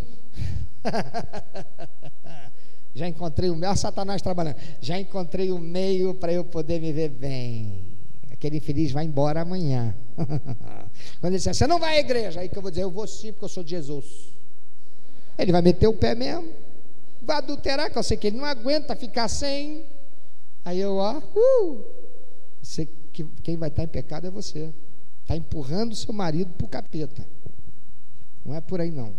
já 2.92 3.06
encontrei 3.06 3.48
o 3.48 3.54
meio, 3.54 3.76
Satanás 3.76 4.20
trabalhando. 4.20 4.56
Já 4.80 4.98
encontrei 4.98 5.52
o 5.52 5.58
meio 5.60 6.14
para 6.14 6.32
eu 6.32 6.44
poder 6.44 6.80
me 6.80 6.92
ver 6.92 7.10
bem. 7.10 7.84
Aquele 8.32 8.56
infeliz 8.56 8.90
vai 8.90 9.04
embora 9.04 9.42
amanhã. 9.42 9.94
Quando 11.20 11.32
ele 11.32 11.36
disser, 11.36 11.54
você 11.54 11.68
não 11.68 11.78
vai 11.78 11.98
à 11.98 12.00
igreja, 12.00 12.40
aí 12.40 12.48
que 12.48 12.58
eu 12.58 12.62
vou 12.62 12.72
dizer, 12.72 12.82
eu 12.82 12.90
vou 12.90 13.06
sim, 13.06 13.30
porque 13.30 13.44
eu 13.44 13.48
sou 13.48 13.62
de 13.62 13.70
Jesus. 13.70 14.36
Ele 15.38 15.52
vai 15.52 15.62
meter 15.62 15.86
o 15.86 15.94
pé 15.94 16.14
mesmo, 16.14 16.52
vai 17.22 17.36
adulterar, 17.36 17.90
que 17.90 17.96
eu 17.96 18.02
sei 18.02 18.16
que 18.16 18.26
ele 18.26 18.36
não 18.36 18.44
aguenta 18.44 18.96
ficar 18.96 19.28
sem. 19.28 19.84
Aí 20.64 20.80
eu, 20.80 20.96
ó, 20.96 21.18
uh, 21.18 21.84
você, 22.60 22.88
que, 23.12 23.24
quem 23.42 23.56
vai 23.56 23.68
estar 23.68 23.84
em 23.84 23.88
pecado 23.88 24.26
é 24.26 24.30
você. 24.30 24.72
Está 25.22 25.36
empurrando 25.36 25.94
seu 25.94 26.12
marido 26.12 26.50
para 26.54 26.64
o 26.64 26.68
capeta. 26.68 27.26
Não 28.44 28.54
é 28.54 28.60
por 28.60 28.80
aí 28.80 28.90
não. 28.90 29.12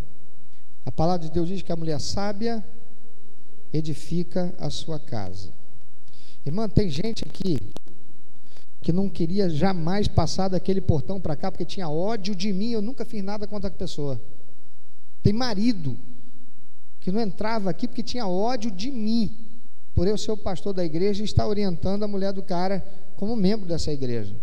A 0.86 0.92
palavra 0.92 1.28
de 1.28 1.32
Deus 1.32 1.48
diz 1.48 1.62
que 1.62 1.72
a 1.72 1.76
mulher 1.76 2.02
sábia 2.02 2.66
edifica 3.72 4.54
a 4.58 4.70
sua 4.70 5.00
casa. 5.00 5.54
Irmã, 6.46 6.68
tem 6.68 6.90
gente 6.90 7.24
aqui 7.24 7.58
que 8.82 8.92
não 8.92 9.10
queria 9.10 9.50
jamais 9.50 10.08
passar 10.08 10.48
daquele 10.48 10.82
portão 10.82 11.20
para 11.20 11.36
cá 11.36 11.52
porque 11.52 11.66
tinha 11.66 11.90
ódio 11.90 12.34
de 12.34 12.52
mim, 12.52 12.72
eu 12.72 12.82
nunca 12.82 13.06
fiz 13.06 13.24
nada 13.24 13.46
contra 13.46 13.68
a 13.68 13.72
pessoa. 13.72 14.20
Tem 15.22 15.34
marido 15.34 15.98
que 17.10 17.12
não 17.12 17.22
entrava 17.22 17.72
aqui 17.72 17.88
porque 17.88 18.04
tinha 18.04 18.28
ódio 18.28 18.70
de 18.70 18.92
mim, 18.92 19.36
por 19.96 20.08
eu 20.08 20.16
ser 20.16 20.32
o 20.32 20.38
pastor 20.38 20.74
da 20.74 20.86
igreja 20.86 21.24
e 21.24 21.26
estar 21.26 21.48
orientando 21.48 22.04
a 22.04 22.08
mulher 22.08 22.32
do 22.32 22.44
cara 22.44 22.86
como 23.18 23.36
membro 23.36 23.68
dessa 23.68 23.92
igreja. 23.92 24.36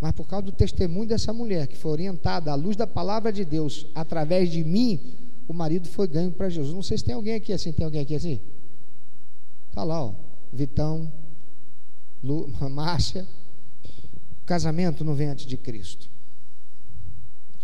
Mas 0.00 0.12
por 0.12 0.26
causa 0.26 0.46
do 0.46 0.52
testemunho 0.52 1.06
dessa 1.06 1.32
mulher, 1.34 1.66
que 1.66 1.76
foi 1.76 1.90
orientada 1.90 2.50
à 2.50 2.54
luz 2.54 2.76
da 2.76 2.86
palavra 2.86 3.30
de 3.30 3.44
Deus 3.44 3.86
através 3.94 4.50
de 4.50 4.64
mim, 4.64 4.98
o 5.46 5.52
marido 5.52 5.86
foi 5.88 6.08
ganho 6.08 6.32
para 6.32 6.48
Jesus. 6.48 6.74
Não 6.74 6.82
sei 6.82 6.96
se 6.96 7.04
tem 7.04 7.14
alguém 7.14 7.34
aqui 7.34 7.52
assim, 7.52 7.72
tem 7.72 7.84
alguém 7.84 8.00
aqui 8.00 8.14
assim? 8.14 8.40
Está 9.68 9.84
lá, 9.84 10.02
ó. 10.02 10.14
Vitão, 10.52 11.12
Lu, 12.24 12.48
Márcia. 12.70 13.26
O 14.42 14.46
casamento 14.46 15.04
não 15.04 15.14
vem 15.14 15.28
antes 15.28 15.44
de 15.44 15.58
Cristo. 15.58 16.08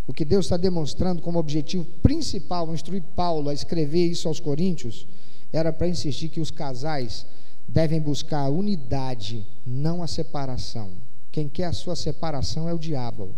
O 0.05 0.13
que 0.13 0.25
Deus 0.25 0.45
está 0.45 0.57
demonstrando 0.57 1.21
como 1.21 1.39
objetivo 1.39 1.85
principal, 2.01 2.73
instruir 2.73 3.03
Paulo 3.15 3.49
a 3.49 3.53
escrever 3.53 4.05
isso 4.05 4.27
aos 4.27 4.39
Coríntios, 4.39 5.07
era 5.51 5.71
para 5.71 5.87
insistir 5.87 6.29
que 6.29 6.41
os 6.41 6.51
casais 6.51 7.25
devem 7.67 8.01
buscar 8.01 8.41
a 8.41 8.49
unidade, 8.49 9.45
não 9.65 10.03
a 10.03 10.07
separação. 10.07 10.91
Quem 11.31 11.47
quer 11.47 11.65
a 11.65 11.73
sua 11.73 11.95
separação 11.95 12.67
é 12.67 12.73
o 12.73 12.79
diabo, 12.79 13.29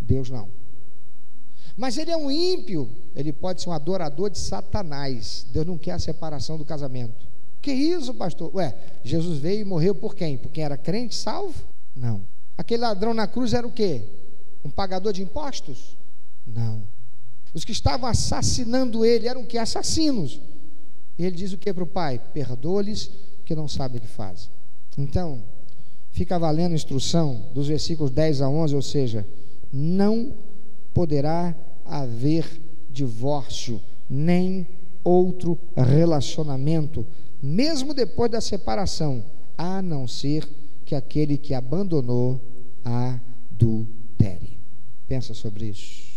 Deus 0.00 0.28
não. 0.28 0.48
Mas 1.76 1.96
ele 1.96 2.10
é 2.10 2.16
um 2.16 2.30
ímpio, 2.30 2.90
ele 3.14 3.32
pode 3.32 3.62
ser 3.62 3.70
um 3.70 3.72
adorador 3.72 4.28
de 4.30 4.38
Satanás. 4.38 5.46
Deus 5.52 5.64
não 5.64 5.78
quer 5.78 5.92
a 5.92 5.98
separação 5.98 6.58
do 6.58 6.64
casamento. 6.64 7.28
Que 7.62 7.72
isso, 7.72 8.12
pastor? 8.14 8.50
Ué, 8.54 8.76
Jesus 9.04 9.38
veio 9.38 9.60
e 9.60 9.64
morreu 9.64 9.94
por 9.94 10.14
quem? 10.14 10.36
Por 10.36 10.50
quem 10.50 10.64
era 10.64 10.76
crente, 10.76 11.14
salvo? 11.14 11.54
Não. 11.94 12.22
Aquele 12.56 12.82
ladrão 12.82 13.14
na 13.14 13.26
cruz 13.28 13.54
era 13.54 13.66
o 13.66 13.70
quê? 13.70 14.02
Um 14.64 14.70
pagador 14.70 15.12
de 15.12 15.22
impostos? 15.22 15.96
Não. 16.54 16.82
Os 17.54 17.64
que 17.64 17.72
estavam 17.72 18.08
assassinando 18.08 19.04
ele 19.04 19.28
eram 19.28 19.44
que? 19.44 19.58
Assassinos. 19.58 20.40
E 21.18 21.24
ele 21.24 21.36
diz 21.36 21.52
o 21.52 21.58
que 21.58 21.72
para 21.72 21.84
o 21.84 21.86
pai? 21.86 22.20
Perdoa-lhes, 22.32 23.10
que 23.44 23.54
não 23.54 23.66
sabem 23.66 23.98
o 23.98 24.00
que 24.00 24.06
fazem. 24.06 24.48
Então, 24.96 25.42
fica 26.10 26.38
valendo 26.38 26.72
a 26.72 26.76
instrução 26.76 27.46
dos 27.54 27.68
versículos 27.68 28.10
10 28.10 28.42
a 28.42 28.48
11, 28.48 28.74
ou 28.74 28.82
seja, 28.82 29.26
não 29.72 30.34
poderá 30.92 31.54
haver 31.84 32.44
divórcio, 32.90 33.80
nem 34.08 34.66
outro 35.04 35.58
relacionamento, 35.76 37.06
mesmo 37.42 37.94
depois 37.94 38.30
da 38.30 38.40
separação, 38.40 39.24
a 39.56 39.80
não 39.80 40.06
ser 40.06 40.48
que 40.84 40.94
aquele 40.94 41.38
que 41.38 41.54
abandonou 41.54 42.40
adultere. 42.84 44.58
Pensa 45.06 45.34
sobre 45.34 45.66
isso. 45.66 46.07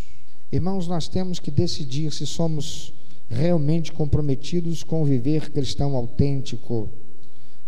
Irmãos, 0.51 0.85
nós 0.85 1.07
temos 1.07 1.39
que 1.39 1.49
decidir 1.49 2.11
se 2.11 2.25
somos 2.25 2.93
realmente 3.29 3.93
comprometidos 3.93 4.83
com 4.83 5.05
viver 5.05 5.49
cristão 5.49 5.95
autêntico, 5.95 6.89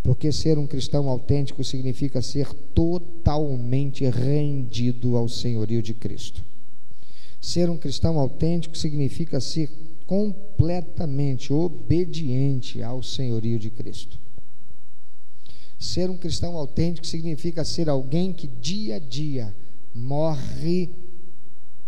porque 0.04 0.34
ser 0.34 0.58
um 0.58 0.68
cristão 0.68 1.08
autêntico 1.08 1.64
significa 1.64 2.22
ser 2.22 2.54
totalmente 2.76 4.04
rendido 4.10 5.16
ao 5.16 5.30
senhorio 5.30 5.82
de 5.82 5.94
Cristo. 5.94 6.44
Ser 7.40 7.70
um 7.70 7.78
cristão 7.78 8.20
autêntico 8.20 8.78
significa 8.78 9.40
ser 9.40 9.70
completamente 10.06 11.54
obediente 11.54 12.84
ao 12.84 13.02
senhorio 13.02 13.58
de 13.58 13.70
Cristo. 13.70 14.20
Ser 15.80 16.10
um 16.10 16.18
cristão 16.18 16.58
autêntico 16.58 17.08
significa 17.08 17.64
ser 17.64 17.90
alguém 17.90 18.34
que 18.34 18.48
dia 18.48 18.98
a 18.98 19.00
dia 19.00 19.56
morre 19.94 20.90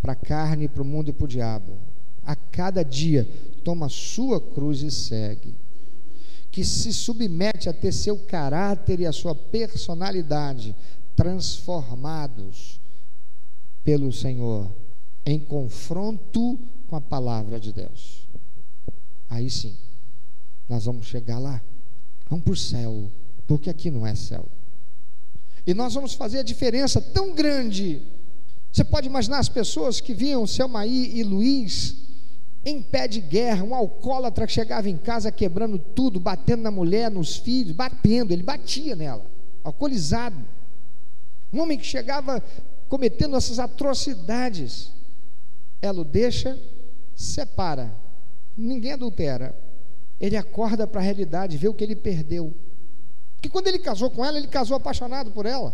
para 0.06 0.14
a 0.14 0.16
carne, 0.16 0.68
para 0.68 0.84
o 0.84 0.86
mundo 0.86 1.10
e 1.10 1.14
para 1.14 1.26
o 1.26 1.28
diabo. 1.28 1.80
A 2.24 2.36
cada 2.36 2.84
dia 2.84 3.28
toma 3.64 3.88
a 3.88 3.90
sua 3.90 4.40
cruz 4.40 4.84
e 4.84 4.92
segue. 4.92 5.56
Que 6.52 6.64
se 6.64 6.94
submete 6.94 7.68
a 7.68 7.74
ter 7.74 7.92
seu 7.92 8.16
caráter 8.20 9.00
e 9.00 9.08
a 9.08 9.12
sua 9.12 9.34
personalidade 9.34 10.76
transformados 11.16 12.80
pelo 13.84 14.14
Senhor 14.14 14.72
em 15.26 15.40
confronto 15.40 16.60
com 16.88 16.96
a 16.96 17.02
palavra 17.02 17.60
de 17.60 17.74
Deus. 17.74 18.28
Aí 19.28 19.50
sim, 19.50 19.76
nós 20.70 20.86
vamos 20.86 21.08
chegar 21.08 21.40
lá. 21.40 21.60
Vamos 22.30 22.46
para 22.46 22.54
o 22.54 22.56
céu, 22.56 23.12
porque 23.48 23.72
aqui 23.72 23.90
não 23.90 24.06
é 24.06 24.14
céu. 24.14 24.46
E 25.66 25.74
nós 25.74 25.96
vamos 25.96 26.14
fazer 26.14 26.38
a 26.38 26.44
diferença 26.44 27.02
tão 27.02 27.34
grande. 27.34 28.04
Você 28.76 28.84
pode 28.84 29.08
imaginar 29.08 29.40
as 29.40 29.48
pessoas 29.48 30.02
que 30.02 30.14
viam 30.14 30.46
Selmaí 30.46 31.18
e 31.18 31.24
Luiz 31.24 31.96
em 32.66 32.82
pé 32.82 33.08
de 33.08 33.22
guerra, 33.22 33.64
um 33.64 33.74
alcoólatra 33.74 34.46
que 34.46 34.52
chegava 34.52 34.90
em 34.90 34.98
casa 34.98 35.32
quebrando 35.32 35.80
tudo, 35.80 36.20
batendo 36.20 36.64
na 36.64 36.70
mulher, 36.72 37.10
nos 37.10 37.38
filhos, 37.38 37.72
batendo, 37.72 38.34
ele 38.34 38.44
batia 38.44 38.94
nela, 38.94 39.26
alcoolizado. 39.64 40.36
Um 41.54 41.62
homem 41.62 41.78
que 41.78 41.86
chegava 41.86 42.44
cometendo 42.90 43.38
essas 43.38 43.60
atrocidades. 43.60 44.92
Ela 45.82 46.02
o 46.02 46.04
deixa, 46.04 46.60
separa. 47.16 47.96
Ninguém 48.58 48.92
adultera. 48.92 49.58
Ele 50.20 50.36
acorda 50.36 50.86
para 50.86 51.00
a 51.00 51.04
realidade, 51.06 51.56
vê 51.56 51.70
o 51.70 51.74
que 51.74 51.84
ele 51.86 51.96
perdeu. 51.96 52.54
Porque 53.38 53.48
quando 53.48 53.68
ele 53.68 53.80
casou 53.80 54.10
com 54.10 54.26
ela, 54.26 54.38
ele 54.38 54.48
casou 54.48 54.76
apaixonado 54.76 55.32
por 55.32 55.46
ela. 55.46 55.74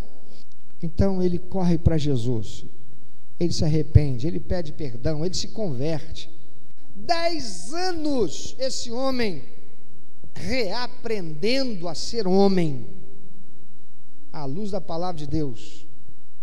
Então 0.84 1.20
ele 1.20 1.40
corre 1.40 1.80
para 1.80 1.98
Jesus. 1.98 2.64
Ele 3.42 3.52
se 3.52 3.66
arrepende, 3.66 4.28
ele 4.28 4.40
pede 4.40 4.72
perdão, 4.72 5.26
ele 5.26 5.34
se 5.34 5.48
converte. 5.48 6.30
Dez 6.96 7.74
anos 7.74 8.56
esse 8.60 8.92
homem 8.92 9.42
reaprendendo 10.36 11.88
a 11.88 11.96
ser 11.96 12.28
homem, 12.28 12.86
à 14.32 14.46
luz 14.46 14.70
da 14.70 14.80
palavra 14.80 15.18
de 15.18 15.26
Deus. 15.26 15.88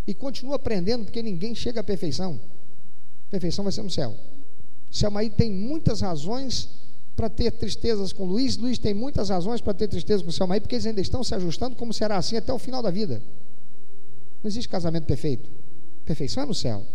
E 0.08 0.12
continua 0.12 0.56
aprendendo, 0.56 1.04
porque 1.04 1.22
ninguém 1.22 1.54
chega 1.54 1.82
à 1.82 1.84
perfeição. 1.84 2.40
Perfeição 3.30 3.62
vai 3.62 3.70
ser 3.72 3.82
no 3.84 3.90
céu. 3.90 4.16
Selmaí 4.90 5.30
tem 5.30 5.52
muitas 5.52 6.00
razões 6.00 6.68
para 7.14 7.30
ter 7.30 7.52
tristezas 7.52 8.12
com 8.12 8.24
Luiz, 8.24 8.56
Luiz 8.56 8.76
tem 8.76 8.92
muitas 8.92 9.28
razões 9.28 9.60
para 9.60 9.72
ter 9.72 9.86
tristeza 9.86 10.24
com 10.24 10.32
Selmaí, 10.32 10.58
porque 10.58 10.74
eles 10.74 10.86
ainda 10.86 11.00
estão 11.00 11.22
se 11.22 11.32
ajustando, 11.32 11.76
como 11.76 11.92
será 11.92 12.16
assim 12.16 12.36
até 12.36 12.52
o 12.52 12.58
final 12.58 12.82
da 12.82 12.90
vida. 12.90 13.22
Não 14.42 14.48
existe 14.48 14.68
casamento 14.68 15.04
perfeito. 15.04 15.48
Perfeição 16.08 16.44
é 16.44 16.46
no 16.46 16.54
céu. 16.54 16.86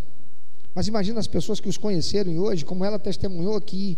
Mas 0.73 0.87
imagina 0.87 1.19
as 1.19 1.27
pessoas 1.27 1.59
que 1.59 1.69
os 1.69 1.77
conheceram 1.77 2.35
hoje, 2.35 2.65
como 2.65 2.83
ela 2.83 2.97
testemunhou 2.97 3.55
aqui. 3.55 3.95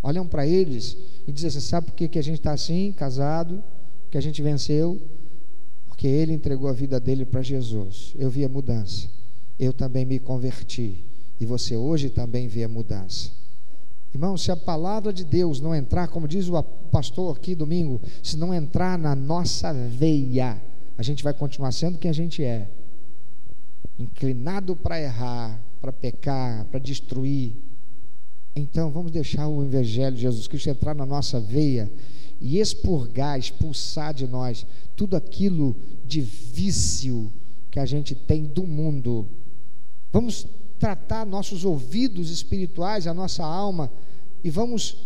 Olham 0.00 0.24
para 0.24 0.46
eles 0.46 0.96
e 1.26 1.32
dizem 1.32 1.48
assim: 1.48 1.60
sabe 1.60 1.86
por 1.88 1.96
que, 1.96 2.06
que 2.06 2.18
a 2.18 2.22
gente 2.22 2.38
está 2.38 2.52
assim, 2.52 2.92
casado, 2.92 3.60
que 4.08 4.16
a 4.16 4.20
gente 4.20 4.40
venceu? 4.40 5.00
Porque 5.88 6.06
ele 6.06 6.32
entregou 6.32 6.68
a 6.70 6.72
vida 6.72 7.00
dele 7.00 7.24
para 7.24 7.42
Jesus. 7.42 8.14
Eu 8.16 8.30
vi 8.30 8.44
a 8.44 8.48
mudança. 8.48 9.08
Eu 9.58 9.72
também 9.72 10.04
me 10.04 10.20
converti. 10.20 11.04
E 11.40 11.44
você 11.44 11.76
hoje 11.76 12.08
também 12.08 12.46
vê 12.46 12.62
a 12.62 12.68
mudança. 12.68 13.32
Irmão, 14.14 14.36
se 14.36 14.52
a 14.52 14.56
palavra 14.56 15.12
de 15.12 15.24
Deus 15.24 15.60
não 15.60 15.74
entrar, 15.74 16.06
como 16.06 16.28
diz 16.28 16.48
o 16.48 16.62
pastor 16.62 17.36
aqui 17.36 17.56
domingo, 17.56 18.00
se 18.22 18.36
não 18.36 18.54
entrar 18.54 18.96
na 18.96 19.16
nossa 19.16 19.72
veia, 19.72 20.62
a 20.96 21.02
gente 21.02 21.24
vai 21.24 21.34
continuar 21.34 21.72
sendo 21.72 21.98
quem 21.98 22.10
a 22.10 22.14
gente 22.14 22.44
é. 22.44 22.68
Inclinado 24.00 24.74
para 24.74 24.98
errar, 24.98 25.60
para 25.78 25.92
pecar, 25.92 26.64
para 26.64 26.80
destruir. 26.80 27.52
Então 28.56 28.90
vamos 28.90 29.10
deixar 29.10 29.46
o 29.46 29.62
Evangelho 29.62 30.16
de 30.16 30.22
Jesus 30.22 30.48
Cristo 30.48 30.70
entrar 30.70 30.94
na 30.94 31.04
nossa 31.04 31.38
veia 31.38 31.92
e 32.40 32.58
expurgar, 32.58 33.38
expulsar 33.38 34.14
de 34.14 34.26
nós 34.26 34.66
tudo 34.96 35.16
aquilo 35.16 35.76
de 36.06 36.22
vício 36.22 37.30
que 37.70 37.78
a 37.78 37.84
gente 37.84 38.14
tem 38.14 38.44
do 38.44 38.62
mundo. 38.62 39.28
Vamos 40.10 40.46
tratar 40.78 41.26
nossos 41.26 41.66
ouvidos 41.66 42.30
espirituais, 42.30 43.06
a 43.06 43.12
nossa 43.12 43.44
alma, 43.44 43.92
e 44.42 44.48
vamos 44.48 44.96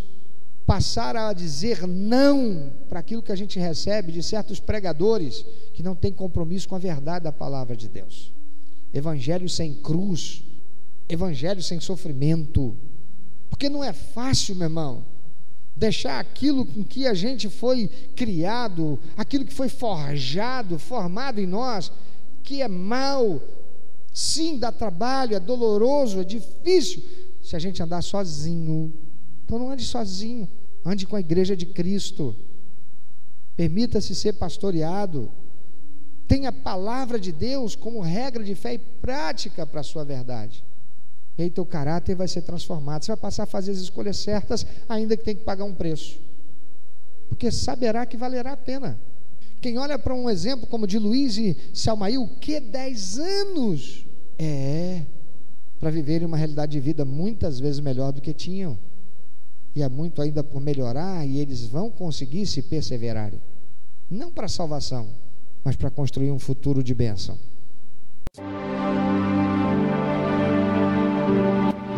passar 0.65 1.17
a 1.17 1.33
dizer 1.33 1.85
não 1.85 2.73
para 2.89 3.01
aquilo 3.01 3.23
que 3.23 3.33
a 3.33 3.37
gente 3.37 3.59
recebe 3.59 4.13
de 4.13 4.23
certos 4.23 4.61
pregadores 4.61 5.45
que 5.75 5.83
não 5.83 5.97
têm 5.97 6.13
compromisso 6.13 6.69
com 6.69 6.77
a 6.77 6.79
verdade 6.79 7.25
da 7.25 7.33
palavra 7.33 7.77
de 7.77 7.89
Deus. 7.89 8.33
Evangelho 8.95 9.49
sem 9.49 9.75
cruz, 9.75 10.43
evangelho 11.09 11.63
sem 11.63 11.81
sofrimento, 11.81 12.75
porque 13.51 13.69
não 13.69 13.85
é 13.85 13.93
fácil, 13.93 14.55
meu 14.55 14.67
irmão, 14.67 15.05
deixar 15.77 16.21
aquilo 16.21 16.65
com 16.65 16.83
que 16.83 17.07
a 17.07 17.13
gente 17.13 17.51
foi 17.51 17.89
criado, 18.15 18.99
aquilo 19.17 19.45
que 19.45 19.53
foi 19.53 19.69
forjado, 19.69 20.79
formado 20.79 21.41
em 21.41 21.47
nós, 21.47 21.93
que 22.43 22.63
é 22.63 22.69
mal, 22.69 23.43
Sim, 24.15 24.61
dá 24.61 24.71
trabalho, 24.71 25.35
é 25.35 25.41
doloroso, 25.41 26.21
é 26.21 26.25
difícil. 26.25 27.03
Se 27.43 27.57
a 27.57 27.59
gente 27.59 27.83
andar 27.83 28.01
sozinho, 28.01 28.95
Então 29.45 29.59
não 29.59 29.71
ande 29.71 29.85
sozinho, 29.85 30.49
ande 30.85 31.05
com 31.05 31.17
a 31.17 31.21
igreja 31.21 31.57
de 31.57 31.67
Cristo. 31.67 32.35
Permita-se 33.57 34.15
ser 34.15 34.35
pastoreado. 34.35 35.31
Tenha 36.27 36.49
a 36.49 36.53
palavra 36.53 37.19
de 37.19 37.31
Deus 37.33 37.77
como 37.77 38.01
regra 38.01 38.43
de 38.43 38.55
fé 38.55 38.75
e 38.75 38.79
prática 38.79 39.67
para 39.67 39.81
a 39.81 39.85
sua 39.85 40.05
verdade. 40.05 40.65
E 41.37 41.43
aí 41.43 41.51
teu 41.51 41.67
caráter 41.67 42.15
vai 42.15 42.29
ser 42.29 42.43
transformado. 42.43 43.05
Você 43.05 43.13
vai 43.13 43.17
passar 43.17 43.43
a 43.43 43.47
fazer 43.47 43.73
as 43.73 43.79
escolhas 43.79 44.19
certas, 44.19 44.67
ainda 44.89 45.17
que 45.17 45.25
tenha 45.25 45.37
que 45.37 45.45
pagar 45.45 45.65
um 45.65 45.75
preço. 45.75 46.19
Porque 47.29 47.51
saberá 47.51 48.07
que 48.07 48.17
valerá 48.17 48.53
a 48.53 48.57
pena. 48.57 48.99
Quem 49.61 49.79
olha 49.79 49.99
para 49.99 50.15
um 50.15 50.29
exemplo 50.31 50.67
como 50.67 50.87
de 50.87 50.99
Luiz 50.99 51.37
e 51.37 51.57
Salmail, 51.73 52.29
que 52.41 52.61
10 52.61 53.19
anos 53.19 54.07
é 54.39 55.03
para 55.81 55.91
viverem 55.91 56.27
uma 56.27 56.37
realidade 56.37 56.73
de 56.73 56.81
vida 56.81 57.05
muitas 57.05 57.59
vezes 57.61 57.81
melhor 57.81 58.13
do 58.13 58.21
que 58.21 58.33
tinham. 58.33 58.79
E 59.75 59.83
há 59.83 59.89
muito 59.89 60.23
ainda 60.23 60.45
por 60.45 60.61
melhorar, 60.61 61.27
e 61.27 61.39
eles 61.39 61.67
vão 61.67 61.91
conseguir 61.91 62.47
se 62.47 62.63
perseverarem. 62.63 63.41
Não 64.09 64.31
para 64.31 64.47
salvação, 64.49 65.09
mas 65.65 65.77
para 65.77 65.91
construir 65.91 66.31
um 66.31 66.39
futuro 66.39 66.83
de 66.83 66.95
bênção. 66.95 67.39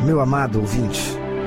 Meu 0.05 0.21
amado 0.21 0.61
ouvinte, 0.61 1.19